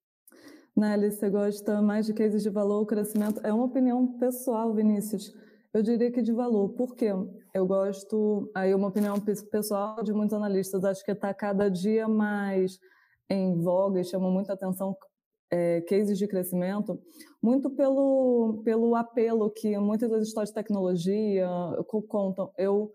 Nelly, 0.76 1.10
você 1.10 1.30
gosta 1.30 1.80
mais 1.80 2.04
de 2.04 2.12
cases 2.12 2.42
de 2.42 2.50
valor 2.50 2.80
ou 2.80 2.86
crescimento? 2.86 3.40
É 3.46 3.50
uma 3.50 3.64
opinião 3.64 4.18
pessoal, 4.18 4.74
Vinícius. 4.74 5.32
Eu 5.72 5.82
diria 5.82 6.12
que 6.12 6.20
de 6.20 6.32
valor. 6.32 6.68
Por 6.74 6.94
quê? 6.94 7.12
Eu 7.54 7.66
gosto, 7.66 8.50
aí 8.54 8.74
uma 8.74 8.88
opinião 8.88 9.18
pessoal 9.50 10.02
de 10.02 10.12
muitos 10.12 10.34
analistas, 10.34 10.84
acho 10.84 11.02
que 11.02 11.12
está 11.12 11.32
cada 11.32 11.70
dia 11.70 12.06
mais 12.06 12.78
em 13.30 13.58
voga 13.58 14.00
e 14.00 14.04
chama 14.04 14.30
muita 14.30 14.52
atenção 14.52 14.94
é, 15.50 15.80
cases 15.82 16.18
de 16.18 16.26
crescimento, 16.26 17.00
muito 17.42 17.70
pelo, 17.70 18.62
pelo 18.64 18.94
apelo 18.94 19.50
que 19.50 19.76
muitas 19.78 20.10
das 20.10 20.28
histórias 20.28 20.50
de 20.50 20.54
tecnologia 20.54 21.48
contam. 22.08 22.52
Eu 22.56 22.92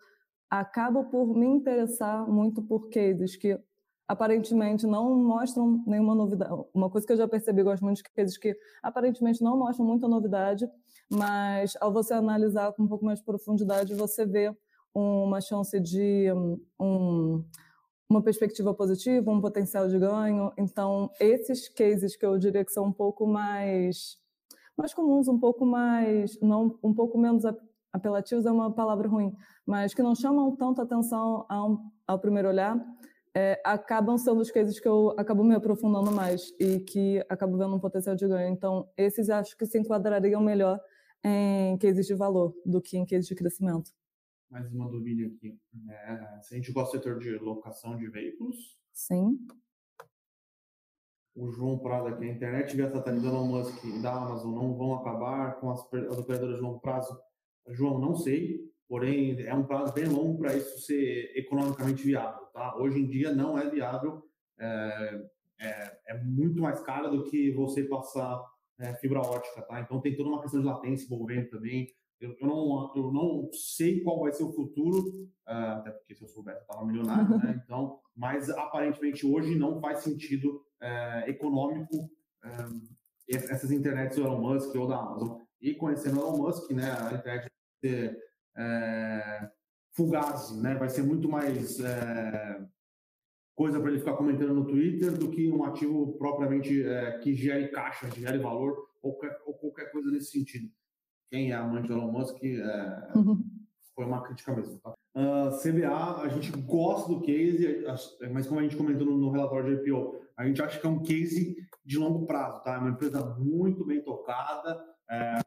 acabo 0.49 1.05
por 1.05 1.35
me 1.35 1.45
interessar 1.45 2.27
muito 2.27 2.61
por 2.61 2.89
cases 2.89 3.35
que 3.35 3.59
aparentemente 4.07 4.85
não 4.85 5.15
mostram 5.15 5.83
nenhuma 5.85 6.13
novidade. 6.13 6.53
Uma 6.73 6.89
coisa 6.89 7.05
que 7.05 7.13
eu 7.13 7.17
já 7.17 7.27
percebi, 7.27 7.63
gosto 7.63 7.83
muito 7.83 7.97
de 7.97 8.03
cases 8.03 8.37
que 8.37 8.55
aparentemente 8.81 9.43
não 9.43 9.57
mostram 9.57 9.85
muita 9.85 10.07
novidade, 10.07 10.69
mas 11.09 11.75
ao 11.81 11.91
você 11.91 12.13
analisar 12.13 12.71
com 12.73 12.83
um 12.83 12.87
pouco 12.87 13.03
mais 13.03 13.19
de 13.19 13.25
profundidade, 13.25 13.95
você 13.95 14.25
vê 14.25 14.55
uma 14.93 15.41
chance 15.41 15.77
de 15.79 16.31
um, 16.79 17.43
uma 18.09 18.21
perspectiva 18.21 18.73
positiva, 18.73 19.31
um 19.31 19.41
potencial 19.41 19.87
de 19.87 19.97
ganho. 19.97 20.51
Então, 20.57 21.09
esses 21.19 21.67
cases 21.69 22.15
que 22.15 22.25
eu 22.25 22.37
diria 22.37 22.63
que 22.63 22.71
são 22.71 22.85
um 22.85 22.91
pouco 22.91 23.25
mais 23.25 24.17
mais 24.77 24.93
comuns, 24.93 25.27
um 25.27 25.39
pouco 25.39 25.65
mais 25.65 26.37
não 26.41 26.77
um 26.83 26.93
pouco 26.93 27.17
menos 27.17 27.43
apelativos 27.93 28.45
é 28.45 28.51
uma 28.51 28.73
palavra 28.73 29.07
ruim, 29.07 29.33
mas 29.65 29.93
que 29.93 30.03
não 30.03 30.13
chamam 30.13 30.53
tanto 30.55 30.81
atenção 30.81 31.45
ao, 31.47 31.79
ao 32.05 32.19
primeiro 32.19 32.49
olhar, 32.49 32.77
é, 33.33 33.61
acabam 33.65 34.17
sendo 34.17 34.41
os 34.41 34.51
cases 34.51 34.79
que 34.79 34.87
eu 34.87 35.13
acabo 35.17 35.43
me 35.43 35.55
aprofundando 35.55 36.11
mais 36.11 36.53
e 36.59 36.79
que 36.79 37.25
acabo 37.29 37.57
vendo 37.57 37.75
um 37.75 37.79
potencial 37.79 38.15
de 38.15 38.27
ganho. 38.27 38.49
Então, 38.49 38.87
esses 38.97 39.29
acho 39.29 39.57
que 39.57 39.65
se 39.65 39.79
enquadrariam 39.79 40.41
melhor 40.41 40.79
em 41.23 41.77
cases 41.77 42.05
de 42.05 42.13
valor 42.13 42.53
do 42.65 42.81
que 42.81 42.97
em 42.97 43.05
cases 43.05 43.27
de 43.27 43.35
crescimento 43.35 43.91
mais 44.49 44.71
uma 44.71 44.89
dúvida 44.89 45.27
aqui. 45.27 45.57
É, 45.89 46.41
se 46.41 46.53
a 46.53 46.57
gente 46.57 46.71
gosta 46.71 46.97
do 46.97 47.03
setor 47.03 47.19
de 47.19 47.37
locação 47.37 47.97
de 47.97 48.07
veículos. 48.07 48.77
Sim. 48.93 49.37
O 51.35 51.51
João 51.51 51.77
Prado 51.79 52.07
aqui, 52.07 52.25
a 52.25 52.31
internet 52.31 52.75
via 52.75 52.89
satélite 52.89 53.25
Elon 53.25 53.47
Musk 53.47 53.83
e 53.83 54.01
da 54.01 54.13
Amazon 54.13 54.55
não 54.55 54.73
vão 54.75 54.95
acabar 54.95 55.59
com 55.59 55.69
as, 55.69 55.81
as 55.93 56.17
operadoras 56.17 56.55
de 56.55 56.61
longo 56.61 56.79
prazo? 56.79 57.19
João, 57.67 57.99
não 57.99 58.15
sei, 58.15 58.71
porém 58.87 59.41
é 59.41 59.53
um 59.53 59.65
prazo 59.65 59.93
bem 59.93 60.05
longo 60.05 60.37
para 60.37 60.55
isso 60.55 60.79
ser 60.79 61.33
economicamente 61.35 62.03
viável. 62.03 62.45
Tá? 62.53 62.77
Hoje 62.77 62.99
em 62.99 63.07
dia 63.07 63.33
não 63.33 63.57
é 63.57 63.69
viável, 63.69 64.23
é, 64.57 65.27
é, 65.59 65.99
é 66.07 66.23
muito 66.23 66.61
mais 66.61 66.79
caro 66.81 67.09
do 67.09 67.23
que 67.23 67.51
você 67.51 67.83
passar 67.83 68.41
é, 68.79 68.93
fibra 68.95 69.19
ótica, 69.19 69.61
tá? 69.61 69.79
Então 69.79 70.01
tem 70.01 70.15
toda 70.15 70.29
uma 70.29 70.41
questão 70.41 70.59
de 70.59 70.65
latência 70.65 71.05
envolvendo 71.05 71.49
também. 71.49 71.93
Eu, 72.19 72.35
eu, 72.39 72.47
não, 72.47 72.93
eu 72.95 73.11
não 73.11 73.49
sei 73.51 74.01
qual 74.01 74.21
vai 74.21 74.31
ser 74.31 74.43
o 74.43 74.53
futuro, 74.53 74.99
uh, 75.47 75.79
até 75.79 75.91
porque 75.91 76.15
se 76.15 76.23
eu 76.23 76.27
soubesse 76.29 76.59
eu 76.59 76.61
estava 76.61 76.85
milionário, 76.85 77.37
né? 77.37 77.61
Então, 77.65 77.99
mas 78.15 78.49
aparentemente 78.49 79.25
hoje 79.25 79.57
não 79.57 79.81
faz 79.81 79.99
sentido 79.99 80.63
uh, 80.81 81.29
econômico 81.29 81.95
uh, 81.95 82.81
essas 83.27 83.71
internets 83.71 84.15
do 84.15 84.23
Elon 84.23 84.39
Musk 84.39 84.73
ou 84.75 84.87
da 84.87 84.97
Amazon. 84.97 85.41
E 85.59 85.73
conhecendo 85.73 86.19
o 86.19 86.21
Elon 86.21 86.37
Musk, 86.37 86.71
né, 86.71 86.91
a 86.91 87.13
internet 87.13 87.49
vai 87.49 87.91
ser 87.91 88.17
é, 88.57 89.49
fugaz, 89.93 90.55
né? 90.61 90.75
Vai 90.75 90.89
ser 90.89 91.01
muito 91.01 91.27
mais 91.27 91.79
coisa 93.55 93.79
para 93.79 93.89
ele 93.89 93.99
ficar 93.99 94.13
comentando 94.13 94.53
no 94.53 94.67
Twitter 94.67 95.11
do 95.11 95.31
que 95.31 95.51
um 95.51 95.63
ativo 95.63 96.15
propriamente 96.19 96.83
que 97.23 97.33
gere 97.33 97.69
caixa, 97.69 98.11
gere 98.11 98.37
valor 98.37 98.77
ou, 99.01 99.17
ou 99.47 99.53
qualquer 99.55 99.91
coisa 99.91 100.11
nesse 100.11 100.31
sentido 100.31 100.69
quem 101.29 101.51
é 101.51 101.55
amante 101.55 101.87
do 101.87 101.93
Elon 101.93 102.11
Musk, 102.11 102.43
é, 102.43 103.11
uhum. 103.15 103.43
foi 103.95 104.05
uma 104.05 104.21
crítica 104.21 104.55
mesmo. 104.55 104.79
Tá? 104.79 104.91
Uh, 105.15 105.47
ah, 105.47 105.51
CBA, 105.61 106.21
a 106.23 106.27
gente 106.27 106.51
gosta 106.51 107.09
do 107.09 107.21
case, 107.21 107.85
mas 108.31 108.47
como 108.47 108.59
a 108.59 108.63
gente 108.63 108.75
comentou 108.75 109.07
no, 109.07 109.17
no, 109.17 109.31
relatório 109.31 109.77
de 109.77 109.89
IPO, 109.89 110.19
a 110.35 110.45
gente 110.45 110.61
acha 110.61 110.79
que 110.79 110.85
é 110.85 110.89
um 110.89 111.01
case 111.01 111.55
de 111.85 111.97
longo 111.97 112.25
prazo, 112.25 112.61
tá? 112.61 112.73
É 112.73 112.77
uma 112.77 112.89
empresa 112.89 113.23
muito 113.37 113.85
bem 113.85 114.03
tocada. 114.03 114.83
É, 115.09 115.39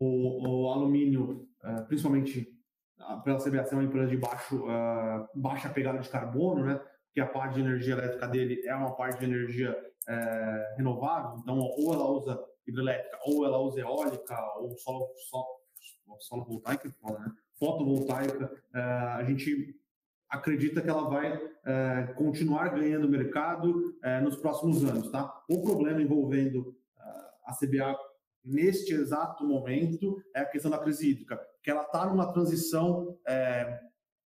o, 0.00 0.64
o, 0.64 0.72
alumínio, 0.72 1.48
é, 1.62 1.82
principalmente 1.82 2.52
pela 3.22 3.38
CBA 3.38 3.64
ser 3.64 3.74
uma 3.76 3.84
empresa 3.84 4.08
de 4.08 4.16
baixo, 4.16 4.64
uh, 4.64 5.28
baixa 5.34 5.68
pegada 5.68 5.98
de 5.98 6.08
carbono, 6.08 6.64
né? 6.64 6.80
Porque 7.06 7.20
a 7.20 7.26
parte 7.26 7.54
de 7.54 7.60
energia 7.60 7.94
elétrica 7.94 8.26
dele 8.26 8.60
é 8.66 8.74
uma 8.74 8.96
parte 8.96 9.20
de 9.20 9.26
energia 9.26 9.76
é, 10.08 10.74
renovável, 10.76 11.38
então 11.38 11.58
ou 11.58 11.94
ela 11.94 12.10
usa 12.10 12.38
hidrelétrica, 12.66 13.18
ou 13.24 13.44
ela 13.44 13.58
usa 13.58 13.80
eólica, 13.80 14.36
ou 14.58 14.76
solo, 14.76 15.08
solo, 15.28 15.46
solo 16.20 16.44
voltaica, 16.44 16.88
né? 16.88 17.32
fotovoltaica, 17.58 18.50
é, 18.74 18.80
a 18.80 19.24
gente 19.24 19.78
acredita 20.28 20.82
que 20.82 20.90
ela 20.90 21.08
vai 21.08 21.40
é, 21.64 22.12
continuar 22.14 22.68
ganhando 22.68 23.08
mercado 23.08 23.96
é, 24.02 24.20
nos 24.20 24.36
próximos 24.36 24.84
anos. 24.84 25.10
Tá? 25.10 25.32
O 25.48 25.62
problema 25.62 26.02
envolvendo 26.02 26.76
a 27.44 27.54
CBA 27.54 27.96
neste 28.44 28.92
exato 28.92 29.44
momento 29.44 30.20
é 30.34 30.40
a 30.40 30.46
questão 30.46 30.70
da 30.70 30.78
crise 30.78 31.10
hídrica, 31.10 31.40
que 31.62 31.70
ela 31.70 31.82
está 31.82 32.06
numa 32.06 32.32
transição 32.32 33.16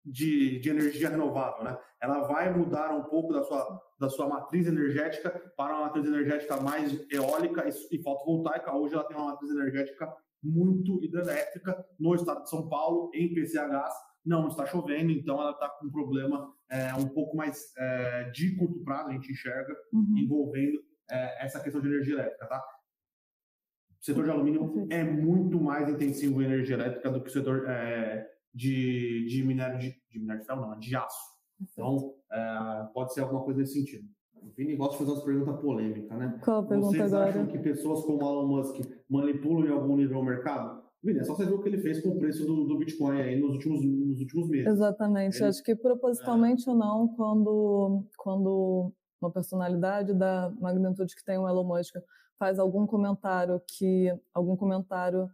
de, 0.05 0.61
de 0.61 0.69
energia 0.69 1.09
renovável, 1.09 1.65
né? 1.65 1.79
Ela 2.07 2.21
vai 2.21 2.57
mudar 2.57 2.97
um 2.97 3.03
pouco 3.03 3.33
da 3.33 3.43
sua, 3.43 3.83
da 3.99 4.09
sua 4.09 4.29
matriz 4.29 4.69
energética 4.69 5.29
para 5.57 5.75
uma 5.75 5.87
matriz 5.87 6.07
energética 6.07 6.57
mais 6.61 7.05
eólica 7.11 7.69
e, 7.69 7.97
e 7.97 8.01
fotovoltaica. 8.01 8.73
Hoje 8.73 8.95
ela 8.95 9.03
tem 9.03 9.17
uma 9.17 9.33
matriz 9.33 9.51
energética 9.51 10.15
muito 10.41 11.03
hidrelétrica 11.03 11.85
no 11.99 12.15
estado 12.15 12.45
de 12.45 12.51
São 12.51 12.69
Paulo, 12.69 13.11
em 13.13 13.35
PCHs. 13.35 13.93
Não 14.25 14.47
está 14.47 14.65
chovendo, 14.67 15.11
então 15.11 15.41
ela 15.41 15.51
está 15.51 15.69
com 15.69 15.87
um 15.87 15.91
problema 15.91 16.49
é, 16.71 16.95
um 16.95 17.09
pouco 17.09 17.37
mais 17.37 17.73
é, 17.77 18.31
de 18.31 18.57
curto 18.57 18.85
prazo, 18.85 19.09
a 19.09 19.13
gente 19.13 19.33
enxerga, 19.33 19.75
uhum. 19.93 20.15
envolvendo 20.17 20.79
é, 21.11 21.45
essa 21.45 21.59
questão 21.61 21.81
de 21.81 21.89
energia 21.89 22.15
elétrica, 22.15 22.47
tá? 22.47 22.63
O 24.01 24.05
setor 24.05 24.25
de 24.25 24.31
alumínio 24.31 24.87
é 24.91 25.03
muito 25.03 25.61
mais 25.61 25.89
intensivo 25.89 26.41
em 26.41 26.45
energia 26.45 26.77
elétrica 26.77 27.11
do 27.11 27.21
que 27.21 27.31
o 27.31 27.33
setor 27.33 27.69
é, 27.69 28.29
de, 28.55 29.27
de 29.29 29.45
minério 29.45 29.77
de, 29.79 30.01
de 30.09 30.19
minério 30.21 30.43
de 30.43 30.47
ferro, 30.47 30.61
não, 30.61 30.79
de 30.79 30.95
aço. 30.95 31.36
Então, 31.61 32.15
é, 32.31 32.87
pode 32.93 33.13
ser 33.13 33.21
alguma 33.21 33.43
coisa 33.43 33.61
nesse 33.61 33.75
sentido. 33.75 34.09
O 34.35 34.51
Vini 34.57 34.77
gosta 34.77 34.93
de 34.93 34.99
fazer 34.99 35.11
umas 35.13 35.25
perguntas 35.25 35.61
polêmicas, 35.61 36.19
né? 36.19 36.39
Qual 36.45 36.61
a 36.61 36.67
pergunta 36.67 36.97
Vocês 36.97 37.13
agora? 37.13 37.31
acham 37.31 37.47
que 37.47 37.59
pessoas 37.59 38.05
como 38.05 38.23
Elon 38.23 38.47
Musk 38.47 38.81
manipulam 39.09 39.67
em 39.67 39.73
algum 39.73 39.97
nível 39.97 40.21
o 40.21 40.25
mercado? 40.25 40.83
Vini, 41.03 41.21
é 41.21 41.25
só 41.25 41.35
você 41.35 41.45
ver 41.45 41.55
o 41.55 41.63
que 41.63 41.69
ele 41.69 41.79
fez 41.79 42.01
com 42.01 42.11
o 42.11 42.19
preço 42.19 42.45
do, 42.45 42.65
do 42.65 42.79
Bitcoin 42.79 43.21
aí 43.21 43.41
nos 43.41 43.53
últimos, 43.53 43.85
nos 43.85 44.21
últimos 44.21 44.49
meses. 44.49 44.67
Exatamente. 44.67 45.37
Ele... 45.37 45.47
Acho 45.47 45.63
que 45.63 45.75
propositalmente 45.75 46.69
é. 46.69 46.73
ou 46.73 46.79
não, 46.79 47.09
quando, 47.09 48.05
quando 48.19 48.93
uma 49.21 49.31
personalidade 49.31 50.15
da 50.15 50.53
magnitude 50.61 51.15
que 51.15 51.25
tem 51.25 51.39
o 51.39 51.49
Elon 51.49 51.65
Musk 51.65 51.95
faz 52.39 52.59
algum 52.59 52.87
comentário 52.87 53.61
que 53.67 54.13
algum 54.35 54.57
comentário 54.57 55.29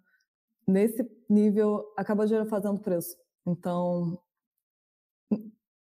nesse 0.67 1.09
nível 1.29 1.85
acaba 1.97 2.27
fazendo 2.47 2.81
preço. 2.81 3.17
Então, 3.47 4.19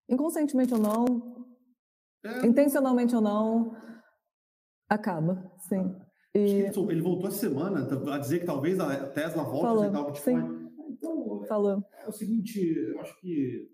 inconscientemente 0.10 0.74
ou 0.74 0.80
não, 0.80 1.46
é. 2.24 2.46
intencionalmente 2.46 3.16
ou 3.16 3.22
não, 3.22 3.76
acaba, 4.90 5.52
sim. 5.60 5.96
E... 6.34 6.70
Ele 6.90 7.02
voltou 7.02 7.28
essa 7.28 7.40
semana 7.40 7.88
a 8.14 8.20
dizer 8.20 8.40
que 8.40 8.46
talvez 8.46 8.80
a 8.80 9.10
Tesla 9.10 9.44
volte 9.44 9.62
Falou, 9.62 9.84
a 9.84 9.88
aceitar 9.88 10.02
o 10.02 10.12
Bitcoin. 10.12 10.68
Então, 10.90 11.44
Falou. 11.48 11.84
É, 11.94 12.06
é, 12.06 12.08
o 12.08 12.12
seguinte, 12.12 12.60
eu 12.60 13.00
acho 13.00 13.20
que 13.20 13.68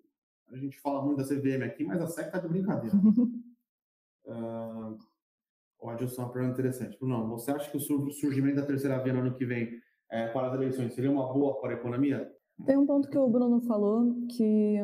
a 0.52 0.58
gente 0.58 0.80
fala 0.80 1.04
muito 1.04 1.18
da 1.18 1.24
CVM 1.24 1.64
aqui, 1.64 1.84
mas 1.84 2.02
a 2.02 2.08
SEC 2.08 2.32
tá 2.32 2.40
de 2.40 2.48
brincadeira. 2.48 2.96
uh, 2.96 4.96
o 5.82 5.90
Adilson, 5.90 6.24
uma 6.24 6.32
pergunta 6.32 6.54
interessante. 6.54 6.98
Não, 7.02 7.28
você 7.30 7.52
acha 7.52 7.70
que 7.70 7.78
o 7.78 8.12
surgimento 8.12 8.56
da 8.56 8.66
terceira 8.66 9.02
via 9.04 9.14
no 9.14 9.20
ano 9.20 9.36
que 9.36 9.46
vem 9.46 9.70
é, 10.10 10.28
para 10.28 10.48
as 10.48 10.54
eleições 10.54 10.94
seria 10.94 11.12
uma 11.12 11.32
boa 11.32 11.60
para 11.60 11.72
a 11.72 11.78
economia? 11.78 12.32
Tem 12.66 12.78
um 12.78 12.86
ponto 12.86 13.10
que 13.10 13.18
o 13.18 13.28
Bruno 13.28 13.60
falou 13.62 14.26
que 14.28 14.78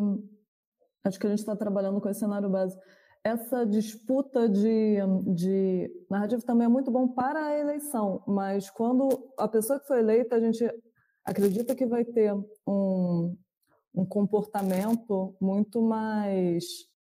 acho 1.04 1.20
que 1.20 1.28
a 1.28 1.30
gente 1.30 1.40
está 1.40 1.56
trabalhando 1.56 2.00
com 2.02 2.10
esse 2.10 2.20
cenário 2.20 2.50
base. 2.50 2.78
Essa 3.24 3.66
disputa 3.66 4.48
de, 4.48 4.98
de 5.34 5.92
narrativa 6.10 6.42
também 6.42 6.66
é 6.66 6.70
muito 6.70 6.90
bom 6.90 7.08
para 7.08 7.48
a 7.48 7.60
eleição, 7.60 8.24
mas 8.26 8.70
quando 8.70 9.10
a 9.38 9.48
pessoa 9.48 9.80
que 9.80 9.88
foi 9.88 10.00
eleita, 10.00 10.36
a 10.36 10.40
gente 10.40 10.64
acredita 11.26 11.76
que 11.76 11.86
vai 11.86 12.06
ter 12.06 12.34
um, 12.66 13.36
um 13.94 14.06
comportamento 14.06 15.36
muito 15.42 15.82
mais. 15.82 16.64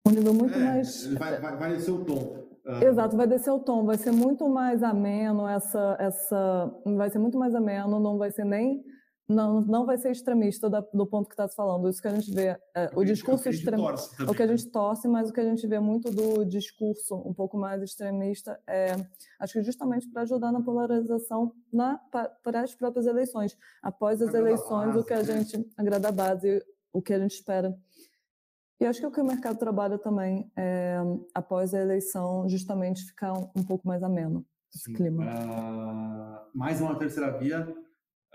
um 0.06 0.10
nível 0.10 0.32
muito 0.32 0.54
é, 0.54 0.58
mais. 0.58 1.06
Vai, 1.14 1.40
vai, 1.40 1.56
vai 1.56 1.72
descer 1.72 1.90
o 1.90 2.04
tom. 2.04 2.46
Exato, 2.82 3.16
vai 3.16 3.28
descer 3.28 3.52
o 3.52 3.60
tom, 3.60 3.84
vai 3.84 3.96
ser 3.96 4.10
muito 4.10 4.48
mais 4.48 4.82
ameno 4.82 5.46
essa, 5.46 5.96
essa, 6.00 6.80
vai 6.84 7.08
ser 7.08 7.20
muito 7.20 7.38
mais 7.38 7.54
ameno, 7.54 8.00
não 8.00 8.18
vai 8.18 8.32
ser 8.32 8.44
nem, 8.44 8.84
não, 9.28 9.60
não 9.60 9.84
vai 9.84 9.98
ser 9.98 10.10
extremista 10.10 10.70
da, 10.70 10.80
do 10.80 11.06
ponto 11.06 11.28
que 11.28 11.34
está 11.34 11.48
se 11.48 11.56
falando. 11.56 11.88
Isso 11.88 12.00
que 12.00 12.08
a 12.08 12.14
gente 12.14 12.32
vê, 12.32 12.58
é, 12.74 12.90
o 12.94 13.04
discurso 13.04 13.48
extremista, 13.48 14.24
o 14.24 14.34
que 14.34 14.42
a 14.42 14.46
gente 14.46 14.68
torce, 14.68 15.08
mas 15.08 15.30
o 15.30 15.32
que 15.32 15.40
a 15.40 15.44
gente 15.44 15.66
vê 15.66 15.80
muito 15.80 16.10
do 16.10 16.44
discurso 16.44 17.16
um 17.16 17.34
pouco 17.34 17.56
mais 17.56 17.82
extremista 17.82 18.58
é, 18.66 18.94
acho 19.40 19.54
que 19.54 19.62
justamente 19.62 20.08
para 20.08 20.22
ajudar 20.22 20.52
na 20.52 20.62
polarização 20.62 21.52
na, 21.72 21.98
para 22.42 22.60
as 22.60 22.74
próprias 22.74 23.06
eleições. 23.06 23.56
Após 23.82 24.22
as 24.22 24.32
eleições, 24.32 24.88
base, 24.88 24.98
o 24.98 25.04
que 25.04 25.12
a 25.12 25.18
né? 25.18 25.24
gente 25.24 25.70
agrada 25.76 26.08
a 26.08 26.12
base, 26.12 26.62
o 26.92 27.02
que 27.02 27.12
a 27.12 27.18
gente 27.18 27.34
espera 27.34 27.76
e 28.78 28.84
acho 28.84 29.00
que 29.00 29.06
o 29.06 29.10
que 29.10 29.20
o 29.20 29.24
mercado 29.24 29.58
trabalha 29.58 29.98
também 29.98 30.50
é, 30.54 30.98
após 31.34 31.72
a 31.72 31.80
eleição, 31.80 32.46
justamente 32.46 33.06
ficar 33.06 33.32
um, 33.32 33.50
um 33.56 33.64
pouco 33.64 33.88
mais 33.88 34.02
ameno 34.02 34.44
esse 34.74 34.84
Sim. 34.84 34.92
clima. 34.92 35.24
Uh, 35.24 36.58
mais 36.58 36.80
uma 36.80 36.94
terceira 36.98 37.38
via, 37.38 37.66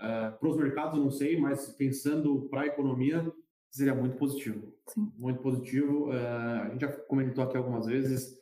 uh, 0.00 0.38
para 0.38 0.48
os 0.48 0.56
mercados, 0.56 0.98
não 0.98 1.10
sei, 1.10 1.38
mas 1.38 1.68
pensando 1.76 2.48
para 2.50 2.62
a 2.62 2.66
economia, 2.66 3.30
seria 3.70 3.94
muito 3.94 4.16
positivo. 4.16 4.72
Sim. 4.88 5.12
Muito 5.16 5.40
positivo. 5.40 6.08
Uh, 6.08 6.62
a 6.64 6.68
gente 6.70 6.80
já 6.80 6.92
comentou 6.92 7.44
aqui 7.44 7.56
algumas 7.56 7.86
vezes 7.86 8.40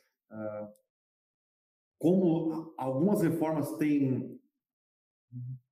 como 2.01 2.73
algumas 2.77 3.21
reformas 3.21 3.77
têm 3.77 4.39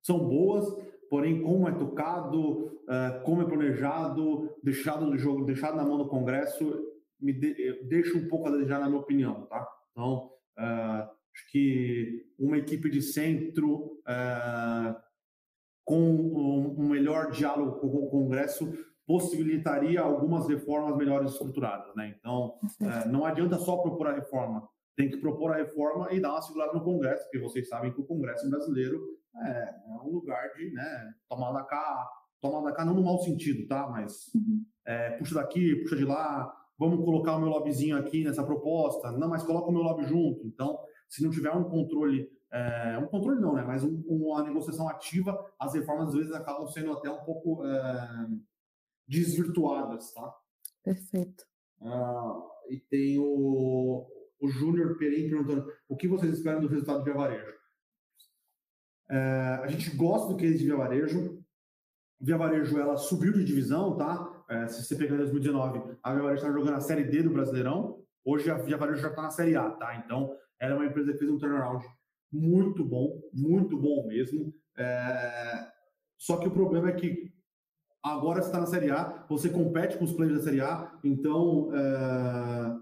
são 0.00 0.18
boas, 0.18 0.64
porém 1.10 1.42
como 1.42 1.68
é 1.68 1.72
tocado, 1.72 2.66
uh, 2.66 3.22
como 3.24 3.42
é 3.42 3.44
planejado, 3.44 4.56
deixado 4.62 5.06
no 5.06 5.18
jogo, 5.18 5.44
deixado 5.44 5.76
na 5.76 5.84
mão 5.84 5.98
do 5.98 6.08
Congresso, 6.08 6.86
me 7.20 7.32
de, 7.32 7.82
deixa 7.88 8.16
um 8.16 8.28
pouco 8.28 8.48
a 8.48 8.52
desejar 8.52 8.78
na 8.78 8.88
minha 8.88 9.00
opinião, 9.00 9.44
tá? 9.46 9.68
Então, 9.90 10.30
uh, 10.56 11.10
acho 11.34 11.50
que 11.50 12.26
uma 12.38 12.56
equipe 12.56 12.88
de 12.88 13.02
centro 13.02 14.00
uh, 14.06 14.96
com 15.90 16.76
um, 16.78 16.88
melhor 16.88 17.32
diálogo 17.32 17.80
com 17.80 17.88
o 17.88 18.08
Congresso 18.08 18.72
possibilitaria 19.04 20.00
algumas 20.00 20.46
reformas 20.46 20.96
melhores 20.96 21.32
estruturadas, 21.32 21.92
né? 21.96 22.14
Então, 22.16 22.54
não 23.10 23.24
adianta 23.24 23.58
só 23.58 23.78
propor 23.78 24.06
a 24.06 24.14
reforma, 24.14 24.68
tem 24.96 25.10
que 25.10 25.16
propor 25.16 25.50
a 25.50 25.56
reforma 25.56 26.12
e 26.12 26.20
dar 26.20 26.30
uma 26.30 26.42
segurada 26.42 26.72
no 26.74 26.84
Congresso, 26.84 27.24
porque 27.24 27.40
vocês 27.40 27.68
sabem 27.68 27.92
que 27.92 28.00
o 28.00 28.06
Congresso 28.06 28.48
brasileiro 28.48 29.00
é, 29.44 29.50
é 29.50 30.02
um 30.04 30.10
lugar 30.10 30.52
de 30.54 30.70
né, 30.72 31.12
tomar 31.28 31.50
da 31.50 31.64
cá, 31.64 32.08
tomar 32.40 32.62
da 32.62 32.72
cá 32.72 32.84
não 32.84 32.94
no 32.94 33.02
mau 33.02 33.18
sentido, 33.18 33.66
tá? 33.66 33.88
Mas 33.90 34.32
uhum. 34.32 34.64
é, 34.86 35.10
puxa 35.18 35.34
daqui, 35.34 35.74
puxa 35.82 35.96
de 35.96 36.04
lá, 36.04 36.54
vamos 36.78 37.04
colocar 37.04 37.34
o 37.34 37.40
meu 37.40 37.48
lobbyzinho 37.48 37.96
aqui 37.96 38.22
nessa 38.22 38.44
proposta, 38.44 39.10
não, 39.10 39.28
mas 39.28 39.42
coloca 39.42 39.68
o 39.68 39.72
meu 39.72 39.82
lobby 39.82 40.04
junto. 40.04 40.46
Então, 40.46 40.78
se 41.08 41.24
não 41.24 41.30
tiver 41.32 41.50
um 41.50 41.64
controle, 41.64 42.28
é, 42.52 42.98
um 42.98 43.06
controle 43.06 43.40
não, 43.40 43.54
né? 43.54 43.62
Mas 43.62 43.84
um, 43.84 44.02
uma 44.08 44.42
negociação 44.42 44.88
ativa, 44.88 45.52
as 45.58 45.74
reformas 45.74 46.08
às 46.08 46.14
vezes 46.14 46.32
acabam 46.32 46.66
sendo 46.66 46.92
até 46.92 47.10
um 47.10 47.24
pouco 47.24 47.64
é, 47.64 48.26
desvirtuadas, 49.06 50.12
tá? 50.12 50.34
Perfeito. 50.82 51.44
Ah, 51.80 52.40
e 52.68 52.78
tem 52.78 53.18
o, 53.18 54.06
o 54.40 54.48
Júnior 54.48 54.96
Perim 54.98 55.28
perguntando 55.28 55.72
o 55.88 55.96
que 55.96 56.08
vocês 56.08 56.34
esperam 56.34 56.60
do 56.60 56.68
resultado 56.68 57.04
de 57.04 57.12
varejo? 57.12 57.60
É, 59.08 59.60
a 59.62 59.66
gente 59.66 59.94
gosta 59.96 60.28
do 60.28 60.36
case 60.36 60.58
de 60.58 60.64
Via 60.64 60.76
Varejo. 60.76 61.42
Via 62.20 62.36
Varejo 62.36 62.78
ela 62.78 62.96
subiu 62.96 63.32
de 63.32 63.44
divisão, 63.44 63.96
tá? 63.96 64.44
É, 64.48 64.68
se 64.68 64.84
você 64.84 64.96
pegar 64.96 65.14
em 65.14 65.18
2019, 65.18 65.96
a 66.02 66.14
Via 66.14 66.22
Varejo 66.22 66.42
está 66.42 66.52
jogando 66.52 66.74
a 66.74 66.80
Série 66.80 67.04
D 67.04 67.22
do 67.22 67.30
Brasileirão. 67.30 68.04
Hoje 68.24 68.50
a 68.50 68.54
Via 68.54 68.76
Varejo 68.76 69.00
já 69.00 69.08
está 69.08 69.22
na 69.22 69.30
Série 69.30 69.56
A, 69.56 69.70
tá? 69.70 69.96
Então, 69.96 70.36
ela 70.58 70.74
é 70.74 70.76
uma 70.76 70.86
empresa 70.86 71.12
que 71.12 71.18
fez 71.18 71.30
um 71.30 71.38
turnaround 71.38 71.84
muito 72.32 72.84
bom, 72.84 73.20
muito 73.32 73.76
bom 73.78 74.06
mesmo. 74.06 74.54
É... 74.76 75.66
Só 76.18 76.36
que 76.36 76.48
o 76.48 76.52
problema 76.52 76.90
é 76.90 76.92
que 76.92 77.32
agora 78.02 78.40
você 78.40 78.48
está 78.48 78.60
na 78.60 78.66
Série 78.66 78.90
A, 78.90 79.26
você 79.28 79.48
compete 79.48 79.98
com 79.98 80.04
os 80.04 80.12
players 80.12 80.38
da 80.38 80.44
Série 80.44 80.60
A, 80.60 80.98
então 81.02 81.70
é... 81.74 82.76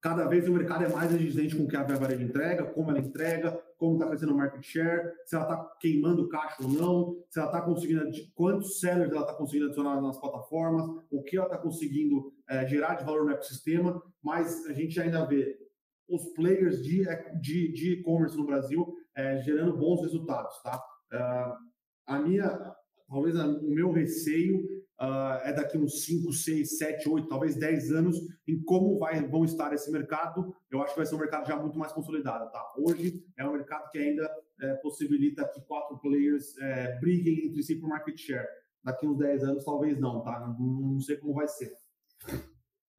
cada 0.00 0.26
vez 0.26 0.48
o 0.48 0.52
mercado 0.52 0.84
é 0.84 0.88
mais 0.88 1.12
exigente 1.14 1.56
com 1.56 1.64
o 1.64 1.68
que 1.68 1.76
a 1.76 1.82
Via 1.82 2.22
entrega, 2.22 2.64
como 2.64 2.90
ela 2.90 3.00
entrega, 3.00 3.52
como 3.76 3.94
está 3.94 4.08
crescendo 4.08 4.34
o 4.34 4.36
market 4.36 4.62
share, 4.62 5.12
se 5.24 5.36
ela 5.36 5.44
está 5.44 5.76
queimando 5.80 6.28
caixa 6.28 6.62
ou 6.62 6.68
não, 6.68 7.24
se 7.30 7.38
ela 7.38 7.48
está 7.48 7.62
conseguindo, 7.62 8.04
quantos 8.34 8.80
sellers 8.80 9.12
ela 9.12 9.20
está 9.20 9.34
conseguindo 9.34 9.66
adicionar 9.66 10.00
nas 10.00 10.18
plataformas, 10.18 10.84
o 11.10 11.22
que 11.22 11.36
ela 11.36 11.46
está 11.46 11.58
conseguindo 11.58 12.32
é, 12.48 12.66
gerar 12.66 12.94
de 12.94 13.04
valor 13.04 13.24
no 13.24 13.32
ecossistema, 13.32 14.02
mas 14.22 14.66
a 14.66 14.72
gente 14.72 15.00
ainda 15.00 15.24
vê 15.24 15.67
os 16.08 16.32
players 16.34 16.82
de 16.82 17.92
e-commerce 17.92 18.36
no 18.36 18.46
Brasil 18.46 18.86
é, 19.16 19.38
gerando 19.42 19.76
bons 19.76 20.00
resultados, 20.00 20.54
tá? 20.62 20.82
Uh, 21.12 21.68
a 22.06 22.18
minha, 22.20 22.74
talvez 23.08 23.36
a, 23.36 23.46
o 23.46 23.70
meu 23.70 23.90
receio 23.90 24.64
uh, 25.00 25.42
é 25.42 25.52
daqui 25.52 25.76
uns 25.76 26.04
5, 26.04 26.32
6, 26.32 26.78
7, 26.78 27.08
8, 27.08 27.28
talvez 27.28 27.56
10 27.56 27.92
anos 27.92 28.16
em 28.46 28.62
como 28.62 28.98
vai, 28.98 29.20
vão 29.26 29.44
estar 29.44 29.72
esse 29.72 29.90
mercado. 29.90 30.54
Eu 30.70 30.80
acho 30.82 30.92
que 30.92 31.00
vai 31.00 31.06
ser 31.06 31.14
um 31.14 31.18
mercado 31.18 31.46
já 31.46 31.56
muito 31.56 31.78
mais 31.78 31.92
consolidado, 31.92 32.50
tá? 32.50 32.64
Hoje 32.78 33.22
é 33.36 33.46
um 33.46 33.52
mercado 33.52 33.90
que 33.90 33.98
ainda 33.98 34.30
é, 34.60 34.74
possibilita 34.74 35.48
que 35.48 35.60
quatro 35.62 35.98
players 35.98 36.56
é, 36.58 36.98
briguem 37.00 37.46
entre 37.46 37.62
si 37.62 37.76
por 37.76 37.88
market 37.88 38.16
share. 38.18 38.46
Daqui 38.84 39.06
uns 39.06 39.18
10 39.18 39.42
anos, 39.44 39.64
talvez 39.64 39.98
não, 39.98 40.22
tá? 40.22 40.38
Não, 40.40 40.56
não 40.92 41.00
sei 41.00 41.16
como 41.16 41.34
vai 41.34 41.48
ser. 41.48 41.72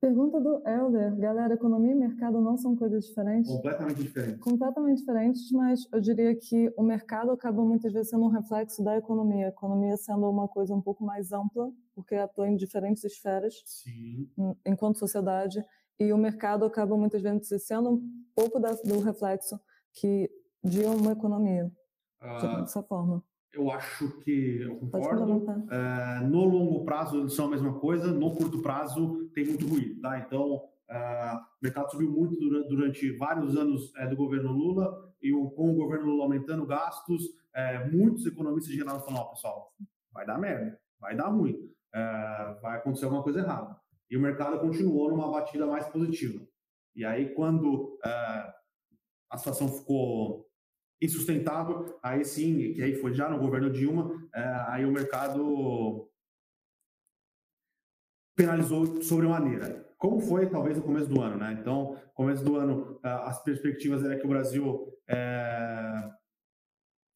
Pergunta 0.02 0.40
do 0.40 0.62
Helder. 0.66 1.14
Galera, 1.18 1.56
economia 1.56 1.92
e 1.92 1.96
mercado 1.96 2.40
não 2.40 2.56
são 2.56 2.74
coisas 2.74 3.06
diferentes? 3.06 3.52
Completamente 3.52 4.02
diferentes. 4.02 4.40
Completamente 4.40 4.98
diferentes, 5.00 5.52
mas 5.52 5.88
eu 5.92 6.00
diria 6.00 6.34
que 6.36 6.74
o 6.78 6.84
mercado 6.84 7.32
acaba 7.32 7.62
muitas 7.66 7.92
vezes 7.92 8.10
sendo 8.10 8.24
um 8.24 8.30
reflexo 8.30 8.82
da 8.82 8.98
economia. 8.98 9.48
A 9.48 9.50
economia 9.50 9.98
sendo 9.98 10.30
uma 10.30 10.48
coisa 10.48 10.74
um 10.74 10.82
pouco 10.82 11.04
mais 11.04 11.34
ampla, 11.34 11.70
porque 11.94 12.16
atua 12.16 12.48
em 12.48 12.56
diferentes 12.56 13.04
esferas, 13.04 13.62
Sim. 13.66 14.30
enquanto 14.66 15.00
sociedade, 15.00 15.62
e 16.00 16.14
o 16.14 16.18
mercado 16.18 16.64
acaba 16.64 16.96
muitas 16.96 17.22
vezes 17.22 17.66
sendo 17.66 17.90
um 17.90 18.26
pouco 18.34 18.58
da, 18.58 18.72
do 18.72 19.02
reflexo 19.02 19.60
que 19.92 20.32
de 20.64 20.86
uma 20.86 21.12
economia, 21.12 21.70
uh, 22.22 22.62
dessa 22.62 22.82
forma. 22.82 23.22
Eu 23.52 23.72
acho 23.72 24.20
que 24.20 24.62
eu 24.62 24.76
concordo. 24.78 25.46
É, 25.72 26.20
no 26.22 26.46
longo 26.46 26.86
prazo 26.86 27.20
eles 27.20 27.34
são 27.34 27.46
a 27.46 27.50
mesma 27.50 27.80
coisa, 27.80 28.12
no 28.12 28.36
curto 28.36 28.62
prazo 28.62 29.28
tem 29.34 29.46
muito 29.46 29.68
ruído, 29.68 30.00
tá? 30.02 30.20
Então 30.20 30.70
é, 30.90 31.34
o 31.34 31.64
mercado 31.64 31.90
subiu 31.92 32.12
muito 32.12 32.36
durante, 32.36 32.70
durante 32.70 33.18
vários 33.18 33.56
anos 33.56 33.92
é, 33.98 34.08
do 34.08 34.16
governo 34.16 34.52
Lula 34.52 35.14
e 35.22 35.34
o, 35.34 35.50
com 35.52 35.72
o 35.72 35.76
governo 35.76 36.08
Lula 36.08 36.24
aumentando 36.26 36.66
gastos, 36.66 37.24
muitos 37.92 38.26
economistas 38.26 38.74
gerais 38.74 39.04
falam: 39.04 39.22
oh, 39.22 39.30
pessoal, 39.32 39.74
vai 40.14 40.26
dar 40.26 40.38
merda, 40.38 40.80
vai 41.00 41.16
dar 41.16 41.28
ruim, 41.28 41.58
vai 42.62 42.78
acontecer 42.78 43.06
alguma 43.06 43.24
coisa 43.24 43.40
errada. 43.40 43.76
E 44.10 44.16
o 44.16 44.22
mercado 44.22 44.60
continuou 44.60 45.10
numa 45.10 45.30
batida 45.30 45.66
mais 45.66 45.86
positiva. 45.88 46.40
E 46.96 47.04
aí 47.04 47.34
quando 47.34 48.00
a 48.04 49.38
situação 49.38 49.68
ficou 49.68 50.49
insustentável, 51.02 51.98
aí 52.04 52.26
sim, 52.26 52.74
que 52.74 52.82
aí 52.82 52.96
foi 52.96 53.14
já 53.14 53.30
no 53.30 53.40
governo 53.40 53.72
Dilma, 53.72 54.12
é, 54.34 54.44
aí 54.68 54.86
o 54.86 54.92
mercado 54.92 56.10
penalizou 58.36 59.02
sobremaneira. 59.02 59.88
Como 59.98 60.22
foi, 60.22 60.50
talvez, 60.50 60.78
no 60.78 60.84
começo 60.84 61.10
do 61.10 61.22
ano, 61.22 61.38
né? 61.38 61.58
Então, 61.60 61.98
começo 62.14 62.44
do 62.44 62.56
ano, 62.56 63.00
as 63.04 63.44
perspectivas 63.44 64.04
era 64.04 64.18
que 64.18 64.26
o 64.26 64.30
Brasil 64.30 64.88
é, 65.08 66.10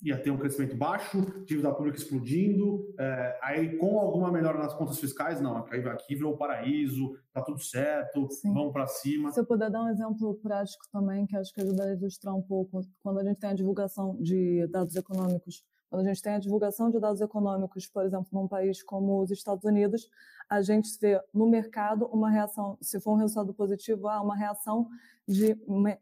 ia 0.03 0.21
ter 0.21 0.29
um 0.31 0.37
crescimento 0.37 0.75
baixo, 0.75 1.21
dívida 1.45 1.73
pública 1.73 1.97
explodindo, 1.97 2.93
é, 2.99 3.39
aí 3.41 3.77
com 3.77 3.97
alguma 3.99 4.29
melhora 4.31 4.57
nas 4.57 4.73
contas 4.73 4.99
fiscais, 4.99 5.39
não, 5.39 5.57
aqui, 5.57 5.77
aqui 5.87 6.15
virou 6.15 6.33
o 6.33 6.37
paraíso, 6.37 7.17
tá 7.31 7.41
tudo 7.41 7.59
certo, 7.59 8.29
Sim. 8.29 8.53
vamos 8.53 8.73
para 8.73 8.85
cima. 8.85 9.31
Se 9.31 9.39
eu 9.39 9.45
puder 9.45 9.71
dar 9.71 9.81
um 9.83 9.89
exemplo 9.89 10.35
prático 10.35 10.85
também, 10.91 11.25
que 11.25 11.37
acho 11.37 11.53
que 11.53 11.61
ajuda 11.61 11.85
a 11.85 11.93
ilustrar 11.93 12.35
um 12.35 12.41
pouco, 12.41 12.81
quando 13.01 13.19
a 13.19 13.23
gente 13.23 13.37
tem 13.37 13.51
a 13.51 13.55
divulgação 13.55 14.17
de 14.19 14.67
dados 14.67 14.95
econômicos 14.95 15.63
quando 15.93 16.07
a 16.07 16.09
gente 16.11 16.23
tem 16.23 16.33
a 16.33 16.39
divulgação 16.39 16.89
de 16.89 16.99
dados 16.99 17.21
econômicos, 17.21 17.85
por 17.85 18.03
exemplo, 18.03 18.25
num 18.31 18.47
país 18.47 18.81
como 18.81 19.21
os 19.21 19.29
Estados 19.29 19.63
Unidos, 19.63 20.09
a 20.49 20.59
gente 20.59 20.89
vê 20.99 21.21
no 21.31 21.47
mercado 21.47 22.07
uma 22.07 22.31
reação, 22.31 22.79
se 22.81 22.99
for 22.99 23.11
um 23.11 23.17
resultado 23.17 23.53
positivo, 23.53 24.07
há 24.07 24.19
uma 24.19 24.35
reação 24.35 24.89
de, 25.27 25.55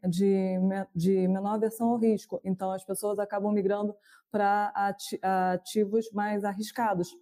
de, 0.08 0.58
de 0.96 1.28
menor 1.28 1.56
aversão 1.56 1.90
ao 1.90 1.98
risco. 1.98 2.40
Então, 2.42 2.70
as 2.70 2.82
pessoas 2.82 3.18
acabam 3.18 3.52
migrando 3.52 3.94
para 4.30 4.72
ativos 5.52 6.10
mais 6.10 6.42
arriscados. 6.42 7.14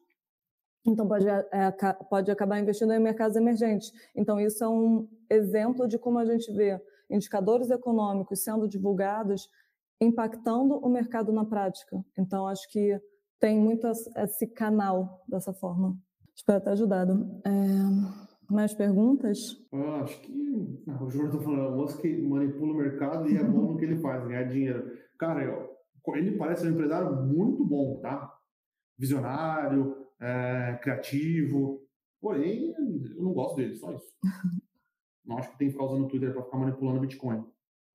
Então, 0.86 1.08
pode, 1.08 1.28
é, 1.28 1.72
pode 2.08 2.30
acabar 2.30 2.60
investindo 2.60 2.92
em 2.92 3.00
mercados 3.00 3.36
emergentes. 3.36 3.92
Então, 4.14 4.38
isso 4.38 4.62
é 4.62 4.68
um 4.68 5.08
exemplo 5.28 5.88
de 5.88 5.98
como 5.98 6.20
a 6.20 6.24
gente 6.24 6.52
vê 6.52 6.80
indicadores 7.10 7.68
econômicos 7.68 8.44
sendo 8.44 8.68
divulgados 8.68 9.50
impactando 10.00 10.76
o 10.78 10.88
mercado 10.88 11.32
na 11.32 11.44
prática. 11.44 12.02
Então, 12.18 12.46
acho 12.46 12.68
que 12.70 12.98
tem 13.38 13.58
muito 13.58 13.86
esse 13.86 14.46
canal 14.46 15.24
dessa 15.28 15.52
forma. 15.52 15.96
Espero 16.34 16.62
ter 16.62 16.70
ajudado. 16.70 17.40
É... 17.44 18.30
Mais 18.50 18.74
perguntas? 18.74 19.56
Eu 19.72 19.94
acho 19.96 20.20
que 20.22 20.82
o 21.00 21.08
João 21.08 21.26
está 21.26 21.38
falando, 21.38 21.72
o 21.72 21.76
Musk 21.76 22.04
manipula 22.04 22.72
o 22.72 22.76
mercado 22.76 23.30
e 23.30 23.36
é 23.36 23.44
bom 23.44 23.72
no 23.72 23.76
que 23.76 23.84
ele 23.84 24.00
faz, 24.00 24.26
ganhar 24.26 24.42
dinheiro. 24.42 24.90
Cara, 25.16 25.70
ele 26.14 26.36
parece 26.36 26.66
um 26.66 26.72
empresário 26.72 27.14
muito 27.22 27.64
bom, 27.64 28.00
tá? 28.00 28.28
Visionário, 28.98 30.04
é, 30.20 30.78
criativo. 30.82 31.80
Porém, 32.20 32.74
eu 32.76 33.22
não 33.22 33.32
gosto 33.32 33.56
dele, 33.56 33.76
só 33.76 33.92
isso. 33.92 34.12
não 35.24 35.38
acho 35.38 35.52
que 35.52 35.58
tem 35.58 35.68
que 35.68 35.72
ficar 35.74 35.84
usando 35.84 36.06
o 36.06 36.08
Twitter 36.08 36.32
para 36.32 36.42
ficar 36.42 36.58
manipulando 36.58 37.00
Bitcoin. 37.00 37.44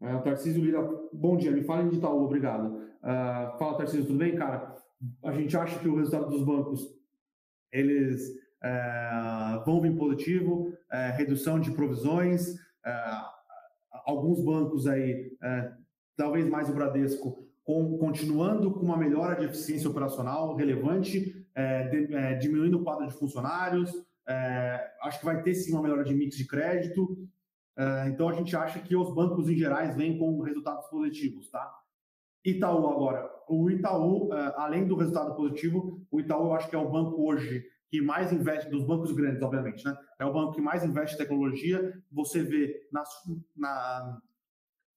Uh, 0.01 0.21
Tarcísio 0.23 0.63
Lira, 0.63 0.81
bom 1.13 1.37
dia, 1.37 1.51
me 1.51 1.63
falem 1.63 1.89
de 1.89 1.97
Itaú, 1.97 2.25
obrigado. 2.25 2.75
Uh, 3.01 3.57
fala, 3.57 3.77
Tarcísio, 3.77 4.05
tudo 4.05 4.19
bem, 4.19 4.35
cara? 4.35 4.75
A 5.23 5.31
gente 5.31 5.55
acha 5.55 5.79
que 5.79 5.87
o 5.87 5.95
resultado 5.95 6.29
dos 6.29 6.43
bancos, 6.43 6.81
eles 7.71 8.29
uh, 8.63 9.63
vão 9.65 9.79
vir 9.79 9.95
positivo, 9.95 10.69
uh, 10.69 11.15
redução 11.15 11.59
de 11.59 11.71
provisões, 11.71 12.55
alguns 14.05 14.43
bancos 14.43 14.85
aí, 14.85 15.35
talvez 16.15 16.47
mais 16.47 16.69
o 16.69 16.73
Bradesco, 16.73 17.47
com, 17.63 17.97
continuando 17.97 18.71
com 18.71 18.81
uma 18.81 18.95
melhora 18.95 19.35
de 19.35 19.45
eficiência 19.45 19.89
operacional 19.89 20.55
relevante, 20.55 21.33
de, 21.89 22.35
diminuindo 22.39 22.77
o 22.77 22.83
quadro 22.83 23.07
de 23.07 23.13
funcionários, 23.15 23.91
acho 25.01 25.17
que 25.19 25.25
vai 25.25 25.41
ter 25.41 25.55
sim 25.55 25.73
uma 25.73 25.81
melhora 25.81 26.03
de 26.03 26.13
mix 26.13 26.37
de 26.37 26.45
crédito, 26.45 27.17
é, 27.77 28.07
então 28.07 28.29
a 28.29 28.33
gente 28.33 28.55
acha 28.55 28.79
que 28.79 28.95
os 28.95 29.13
bancos 29.13 29.49
em 29.49 29.55
gerais 29.55 29.95
vêm 29.95 30.17
com 30.17 30.41
resultados 30.41 30.87
positivos, 30.87 31.49
tá? 31.49 31.73
Itaú 32.45 32.87
agora, 32.87 33.29
o 33.49 33.69
Itaú, 33.69 34.33
é, 34.33 34.53
além 34.57 34.87
do 34.87 34.95
resultado 34.95 35.35
positivo, 35.35 36.01
o 36.11 36.19
Itaú 36.19 36.47
eu 36.47 36.53
acho 36.53 36.69
que 36.69 36.75
é 36.75 36.79
o 36.79 36.89
banco 36.89 37.27
hoje 37.27 37.65
que 37.89 38.01
mais 38.01 38.31
investe, 38.31 38.69
dos 38.69 38.83
bancos 38.83 39.11
grandes, 39.11 39.41
obviamente, 39.41 39.85
né? 39.85 39.95
É 40.19 40.25
o 40.25 40.33
banco 40.33 40.53
que 40.53 40.61
mais 40.61 40.83
investe 40.83 41.15
em 41.15 41.17
tecnologia. 41.17 42.01
Você 42.11 42.43
vê 42.43 42.87
na, 42.91 43.03
na, 43.55 44.21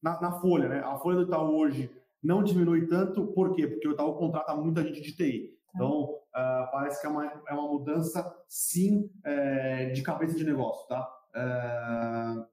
na, 0.03 0.21
na 0.21 0.33
folha, 0.41 0.69
né? 0.69 0.81
A 0.81 0.97
folha 0.97 1.19
do 1.19 1.23
Itaú 1.25 1.57
hoje 1.59 1.91
não 2.23 2.43
diminui 2.43 2.87
tanto, 2.87 3.27
por 3.29 3.55
quê? 3.55 3.67
Porque 3.67 3.89
o 3.89 3.93
Itaú 3.93 4.15
contrata 4.15 4.55
muita 4.55 4.83
gente 4.83 5.01
de 5.01 5.15
TI. 5.15 5.49
Tá. 5.49 5.73
Então, 5.75 6.03
uh, 6.03 6.71
parece 6.73 7.01
que 7.01 7.07
é 7.07 7.11
uma, 7.11 7.25
é 7.27 7.55
uma 7.55 7.69
mudança, 7.69 8.35
sim, 8.49 9.11
é, 9.25 9.91
de 9.91 10.03
cabeça 10.03 10.35
de 10.35 10.45
negócio, 10.45 10.87
tá? 10.89 11.09
Uh, 11.37 12.47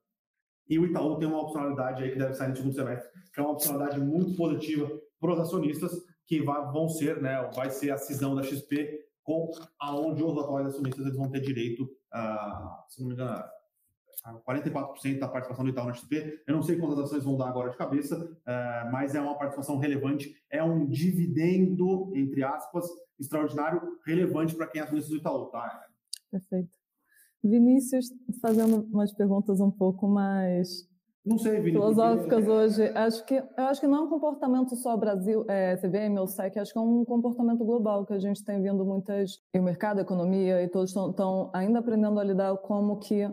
e 0.69 0.79
o 0.79 0.85
Itaú 0.85 1.17
tem 1.17 1.27
uma 1.27 1.41
opcionalidade 1.41 2.03
aí 2.03 2.11
que 2.11 2.19
deve 2.19 2.33
sair 2.33 2.49
no 2.49 2.55
segundo 2.55 2.73
semestre, 2.73 3.09
que 3.33 3.39
é 3.39 3.43
uma 3.43 3.53
opcionalidade 3.53 3.99
muito 3.99 4.35
positiva 4.35 4.89
para 5.19 5.33
os 5.33 5.39
acionistas, 5.39 5.91
que 6.25 6.41
vai, 6.41 6.71
vão 6.71 6.89
ser, 6.89 7.21
né, 7.21 7.49
vai 7.55 7.69
ser 7.69 7.91
a 7.91 7.97
cisão 7.97 8.35
da 8.35 8.43
XP 8.43 9.05
com 9.23 9.51
aonde 9.79 10.23
os 10.23 10.37
atuais 10.37 10.67
acionistas 10.67 11.05
eles 11.05 11.17
vão 11.17 11.29
ter 11.29 11.41
direito 11.41 11.89
a, 12.11 12.85
se 12.87 13.01
não 13.01 13.07
me 13.07 13.13
engano, 13.13 13.43
a 14.23 14.33
44% 14.33 15.19
da 15.19 15.27
participação 15.27 15.65
do 15.65 15.71
Itaú 15.71 15.85
na 15.85 15.93
XP. 15.93 16.43
Eu 16.47 16.55
não 16.55 16.63
sei 16.63 16.77
quantas 16.77 16.99
ações 16.99 17.23
vão 17.23 17.37
dar 17.37 17.47
agora 17.47 17.69
de 17.69 17.77
cabeça, 17.77 18.17
uh, 18.17 18.91
mas 18.91 19.13
é 19.13 19.21
uma 19.21 19.37
participação 19.37 19.77
relevante, 19.77 20.33
é 20.49 20.63
um 20.63 20.87
dividendo, 20.87 22.11
entre 22.15 22.43
aspas, 22.43 22.87
extraordinário, 23.19 23.81
relevante 24.05 24.55
para 24.55 24.67
quem 24.67 24.81
é 24.81 24.83
acionista 24.83 25.11
do 25.11 25.17
Itaú, 25.17 25.45
tá? 25.51 25.85
Perfeito. 26.31 26.84
Vinícius, 27.47 28.07
fazendo 28.41 28.87
umas 28.91 29.13
perguntas 29.13 29.59
um 29.59 29.71
pouco 29.71 30.07
mais 30.07 30.87
não 31.25 31.39
sei, 31.39 31.59
Vini, 31.59 31.71
filosóficas 31.71 32.45
porque... 32.45 32.51
hoje. 32.51 32.83
Acho 32.93 33.25
que, 33.25 33.33
eu 33.35 33.63
acho 33.65 33.81
que 33.81 33.87
não 33.87 33.97
é 33.97 34.01
um 34.01 34.09
comportamento 34.09 34.75
só 34.75 34.95
Brasil, 34.95 35.43
é, 35.49 35.75
CVM 35.75 36.19
ou 36.19 36.27
SEC, 36.27 36.57
acho 36.57 36.71
que 36.71 36.77
é 36.77 36.81
um 36.81 37.03
comportamento 37.03 37.65
global 37.65 38.05
que 38.05 38.13
a 38.13 38.19
gente 38.19 38.43
tem 38.43 38.61
vindo 38.61 38.85
muitas. 38.85 39.39
E 39.53 39.59
o 39.59 39.63
mercado, 39.63 39.97
a 39.97 40.01
economia, 40.03 40.61
e 40.61 40.69
todos 40.69 40.95
estão 40.95 41.49
ainda 41.51 41.79
aprendendo 41.79 42.19
a 42.19 42.23
lidar 42.23 42.55
como 42.57 42.99
que 42.99 43.27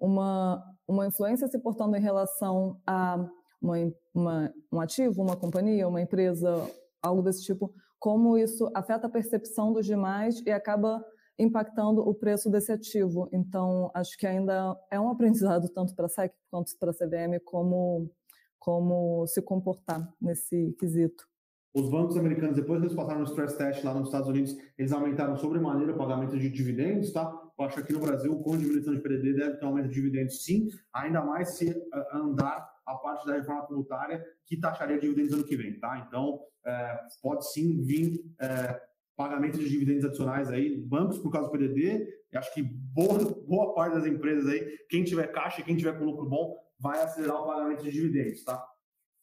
uma, 0.00 0.60
uma 0.88 1.06
influência 1.06 1.46
se 1.46 1.60
portando 1.60 1.96
em 1.96 2.00
relação 2.00 2.80
a 2.84 3.24
uma, 3.62 3.76
uma, 4.12 4.52
um 4.72 4.80
ativo, 4.80 5.22
uma 5.22 5.36
companhia, 5.36 5.86
uma 5.86 6.02
empresa, 6.02 6.52
algo 7.00 7.22
desse 7.22 7.44
tipo, 7.44 7.72
como 8.00 8.36
isso 8.36 8.68
afeta 8.74 9.06
a 9.06 9.10
percepção 9.10 9.72
dos 9.72 9.86
demais 9.86 10.40
e 10.44 10.50
acaba 10.50 11.04
impactando 11.38 12.00
o 12.00 12.14
preço 12.14 12.50
desse 12.50 12.72
ativo. 12.72 13.28
Então, 13.32 13.90
acho 13.94 14.16
que 14.18 14.26
ainda 14.26 14.76
é 14.90 14.98
um 14.98 15.10
aprendizado 15.10 15.68
tanto 15.68 15.94
para 15.94 16.06
a 16.06 16.08
SEC 16.08 16.32
quanto 16.50 16.76
para 16.78 16.90
a 16.90 16.94
CVM 16.94 17.38
como, 17.44 18.10
como 18.58 19.26
se 19.26 19.40
comportar 19.40 20.12
nesse 20.20 20.74
quesito. 20.78 21.28
Os 21.74 21.88
bancos 21.90 22.16
americanos, 22.16 22.56
depois 22.56 22.80
que 22.80 22.86
eles 22.86 22.96
passaram 22.96 23.20
no 23.20 23.26
stress 23.26 23.56
test 23.56 23.84
lá 23.84 23.94
nos 23.94 24.08
Estados 24.08 24.28
Unidos, 24.28 24.56
eles 24.76 24.90
aumentaram 24.90 25.36
sobremaneira 25.36 25.92
o 25.92 25.98
pagamento 25.98 26.36
de 26.36 26.48
dividendos, 26.48 27.12
tá? 27.12 27.30
Eu 27.56 27.64
acho 27.64 27.76
que 27.76 27.82
aqui 27.82 27.92
no 27.92 28.00
Brasil, 28.00 28.36
com 28.40 28.56
diminuição 28.56 28.94
de 28.94 29.00
PDD, 29.00 29.34
deve 29.34 29.56
ter 29.58 29.64
um 29.64 29.68
aumento 29.68 29.88
de 29.88 29.94
dividendos 29.94 30.44
sim, 30.44 30.68
ainda 30.92 31.22
mais 31.22 31.56
se 31.56 31.70
andar 32.12 32.68
a 32.86 32.94
parte 32.94 33.26
da 33.26 33.34
reforma 33.34 33.66
tributária 33.66 34.24
que 34.46 34.58
taxaria 34.58 34.98
dividendos 34.98 35.34
ano 35.34 35.44
que 35.44 35.56
vem, 35.56 35.78
tá? 35.78 36.04
Então, 36.08 36.40
é, 36.64 37.00
pode 37.22 37.50
sim 37.52 37.82
vir 37.82 38.24
é, 38.40 38.80
pagamento 39.18 39.58
de 39.58 39.68
dividendos 39.68 40.04
adicionais 40.04 40.48
aí, 40.48 40.80
bancos 40.86 41.18
por 41.18 41.32
causa 41.32 41.48
do 41.48 41.52
PDD, 41.52 42.06
acho 42.36 42.54
que 42.54 42.62
boa, 42.62 43.18
boa 43.48 43.74
parte 43.74 43.96
das 43.96 44.06
empresas 44.06 44.48
aí, 44.48 44.78
quem 44.88 45.02
tiver 45.02 45.26
caixa, 45.32 45.60
quem 45.60 45.76
tiver 45.76 45.98
com 45.98 46.04
lucro 46.04 46.24
bom, 46.24 46.54
vai 46.78 47.02
acelerar 47.02 47.42
o 47.42 47.46
pagamento 47.46 47.82
de 47.82 47.90
dividendos, 47.90 48.44
tá? 48.44 48.64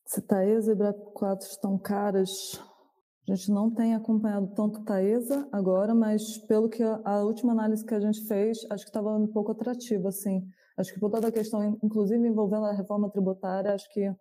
Se 0.05 0.21
Taesa 0.21 0.73
e 0.73 0.75
BRAP 0.75 0.97
4 1.13 1.47
estão 1.47 1.79
caras, 1.79 2.29
a 3.29 3.33
gente 3.33 3.49
não 3.49 3.73
tem 3.73 3.95
acompanhado 3.95 4.53
tanto 4.53 4.83
Taesa 4.83 5.47
agora, 5.49 5.95
mas 5.95 6.39
pelo 6.39 6.67
que 6.67 6.83
a, 6.83 6.99
a 7.05 7.23
última 7.23 7.53
análise 7.53 7.85
que 7.85 7.93
a 7.93 7.99
gente 8.01 8.27
fez, 8.27 8.57
acho 8.69 8.83
que 8.83 8.89
estava 8.89 9.15
um 9.15 9.27
pouco 9.27 9.53
atrativo, 9.53 10.09
assim. 10.09 10.45
Acho 10.77 10.93
que 10.93 10.99
por 10.99 11.09
toda 11.09 11.29
a 11.29 11.31
questão, 11.31 11.79
inclusive 11.81 12.27
envolvendo 12.27 12.65
a 12.65 12.73
reforma 12.73 13.09
tributária, 13.09 13.73
acho 13.73 13.89
que 13.93 14.13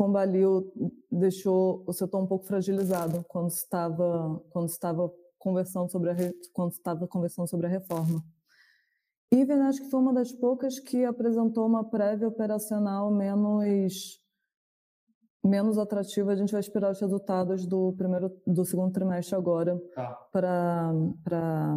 Combalil 0.00 0.72
deixou 1.12 1.84
o 1.86 1.92
setor 1.92 2.22
um 2.22 2.26
pouco 2.26 2.46
fragilizado 2.46 3.22
quando 3.28 3.50
estava 3.50 4.42
quando 4.48 4.66
estava 4.66 5.12
conversando 5.38 5.90
sobre 5.90 6.10
a 6.10 6.14
quando 6.54 6.72
estava 6.72 7.06
conversando 7.06 7.46
sobre 7.46 7.66
a 7.66 7.68
reforma. 7.68 8.24
Even 9.30 9.60
acho 9.60 9.82
que 9.82 9.90
foi 9.90 10.00
uma 10.00 10.14
das 10.14 10.32
poucas 10.32 10.80
que 10.80 11.04
apresentou 11.04 11.66
uma 11.66 11.84
prévia 11.84 12.26
operacional 12.26 13.10
menos 13.10 14.18
menos 15.44 15.76
atrativa. 15.76 16.32
A 16.32 16.36
gente 16.36 16.52
vai 16.52 16.60
esperar 16.62 16.92
os 16.92 17.00
resultados 17.00 17.66
do 17.66 17.92
primeiro 17.92 18.34
do 18.46 18.64
segundo 18.64 18.90
trimestre 18.92 19.36
agora 19.36 19.78
tá. 19.94 20.14
para 20.32 20.94
para 21.22 21.76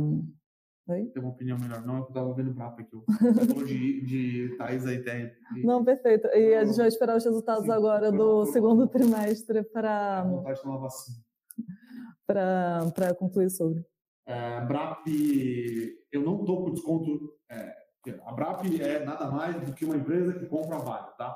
Oi? 0.86 1.06
Tem 1.14 1.24
uma 1.24 1.32
opinião 1.32 1.58
melhor. 1.58 1.86
Não, 1.86 2.00
eu 2.00 2.04
estava 2.04 2.34
vendo 2.34 2.52
o 2.52 2.56
mapa 2.56 2.82
aqui. 2.82 2.92
Você 2.94 3.46
falou 3.46 3.64
de, 3.64 4.06
de 4.06 4.58
Thais 4.58 4.86
aí. 4.86 5.02
Tem, 5.02 5.32
Não, 5.64 5.84
perfeito. 5.84 6.28
E 6.28 6.56
a 6.56 6.66
gente 6.66 6.76
vai 6.76 6.88
esperar 6.88 7.16
os 7.16 7.24
resultados 7.24 7.66
Sim, 7.66 7.72
agora 7.72 8.12
do 8.12 8.46
segundo 8.48 8.86
trimestre 8.88 9.64
para. 9.64 10.24
vontade 10.24 10.58
de 10.58 10.62
tomar 10.62 10.78
vacina. 10.78 11.18
Para 12.28 13.16
concluir 13.18 13.50
sobre. 13.50 13.86
É, 14.28 14.62
BRAP, 14.66 15.08
eu 16.12 16.22
não 16.22 16.42
estou 16.42 16.66
com 16.66 16.74
desconto. 16.74 17.34
É, 17.50 17.74
a 18.26 18.34
BRAP 18.34 18.66
é 18.82 19.06
nada 19.06 19.32
mais 19.32 19.62
do 19.62 19.74
que 19.74 19.86
uma 19.86 19.96
empresa 19.96 20.34
que 20.34 20.46
compra 20.48 20.80
vale, 20.80 21.08
tá? 21.18 21.34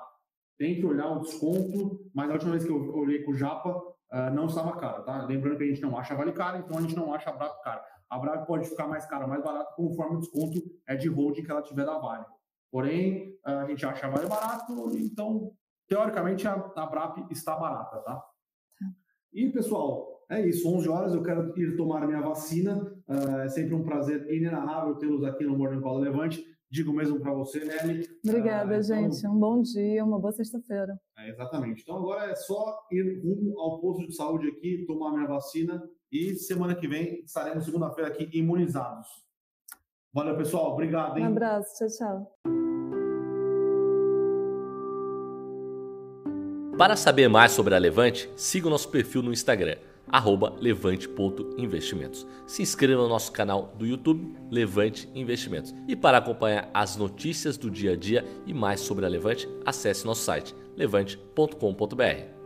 Tem 0.57 0.75
que 0.75 0.85
olhar 0.85 1.09
o 1.09 1.21
desconto, 1.21 2.09
mas 2.13 2.29
a 2.29 2.33
última 2.33 2.51
vez 2.51 2.65
que 2.65 2.71
eu 2.71 2.95
olhei 2.95 3.23
com 3.23 3.31
o 3.31 3.35
Japa, 3.35 3.69
uh, 3.77 4.33
não 4.33 4.47
estava 4.47 4.75
caro, 4.75 5.05
tá? 5.05 5.23
Lembrando 5.25 5.57
que 5.57 5.63
a 5.63 5.67
gente 5.67 5.81
não 5.81 5.97
acha 5.97 6.15
vale 6.15 6.31
caro, 6.31 6.57
então 6.57 6.77
a 6.77 6.81
gente 6.81 6.95
não 6.95 7.13
acha 7.13 7.29
a 7.29 7.33
BRAP 7.33 7.61
cara 7.63 7.96
a 8.09 8.17
Brave 8.17 8.45
pode 8.45 8.69
ficar 8.69 8.87
mais 8.87 9.05
cara, 9.05 9.27
mais 9.27 9.43
barata, 9.43 9.73
conforme 9.75 10.17
o 10.17 10.19
desconto 10.19 10.61
é 10.87 10.95
de 10.95 11.09
holding 11.09 11.43
que 11.43 11.51
ela 11.51 11.61
tiver 11.61 11.85
da 11.85 11.97
Vale. 11.97 12.25
Porém, 12.71 13.37
a 13.43 13.65
gente 13.65 13.85
acha 13.85 14.07
a 14.07 14.09
Vale 14.09 14.27
barato, 14.27 14.73
então, 14.97 15.51
teoricamente, 15.87 16.47
a, 16.47 16.53
a 16.53 16.85
BRAP 16.85 17.31
está 17.31 17.55
barata, 17.55 17.97
tá? 17.97 18.15
tá? 18.15 18.23
E, 19.33 19.49
pessoal, 19.49 20.17
é 20.29 20.45
isso. 20.45 20.67
11 20.67 20.89
horas, 20.89 21.13
eu 21.13 21.23
quero 21.23 21.57
ir 21.57 21.75
tomar 21.75 22.05
minha 22.05 22.21
vacina. 22.21 22.75
Uh, 23.07 23.39
é 23.39 23.49
sempre 23.49 23.73
um 23.73 23.83
prazer 23.83 24.29
inenarrável 24.29 24.95
tê-los 24.95 25.23
aqui 25.23 25.45
no 25.45 25.57
Morning 25.57 25.81
Call 25.81 25.99
Levante. 25.99 26.45
Digo 26.69 26.91
mesmo 26.91 27.19
para 27.21 27.33
você, 27.33 27.63
Nelly. 27.63 28.05
Obrigada, 28.25 28.75
uh, 28.75 28.79
então... 28.81 28.95
gente. 29.11 29.25
Um 29.25 29.39
bom 29.39 29.61
dia, 29.61 30.03
uma 30.03 30.19
boa 30.19 30.33
sexta-feira. 30.33 30.99
É, 31.17 31.29
exatamente. 31.29 31.81
Então, 31.81 31.97
agora 31.97 32.29
é 32.29 32.35
só 32.35 32.77
ir 32.91 33.21
rumo 33.23 33.57
ao 33.57 33.79
posto 33.79 34.05
de 34.05 34.13
saúde 34.13 34.49
aqui, 34.49 34.83
tomar 34.85 35.13
minha 35.13 35.27
vacina 35.27 35.81
e 36.11 36.35
semana 36.35 36.75
que 36.75 36.87
vem 36.87 37.23
estaremos 37.23 37.65
segunda-feira 37.65 38.09
aqui 38.09 38.29
imunizados. 38.33 39.07
Valeu, 40.13 40.35
pessoal. 40.37 40.73
Obrigado, 40.73 41.17
hein? 41.17 41.25
Um 41.25 41.27
abraço. 41.27 41.69
Tchau, 41.77 41.87
tchau. 41.97 42.37
Para 46.77 46.95
saber 46.95 47.27
mais 47.27 47.51
sobre 47.53 47.73
a 47.73 47.77
Levante, 47.79 48.29
siga 48.35 48.67
o 48.67 48.69
nosso 48.69 48.89
perfil 48.89 49.23
no 49.23 49.33
Instagram, 49.33 49.77
levante.investimentos. 50.59 52.25
Se 52.45 52.61
inscreva 52.61 53.01
no 53.01 53.09
nosso 53.09 53.31
canal 53.31 53.73
do 53.77 53.85
YouTube, 53.85 54.37
Levante 54.51 55.09
Investimentos. 55.15 55.73
E 55.87 55.95
para 55.95 56.19
acompanhar 56.19 56.69
as 56.73 56.95
notícias 56.95 57.57
do 57.57 57.71
dia 57.71 57.93
a 57.93 57.95
dia 57.95 58.23
e 58.45 58.53
mais 58.53 58.79
sobre 58.79 59.05
a 59.05 59.09
Levante, 59.09 59.49
acesse 59.65 60.05
nosso 60.05 60.21
site 60.21 60.55
levante.com.br. 60.75 62.36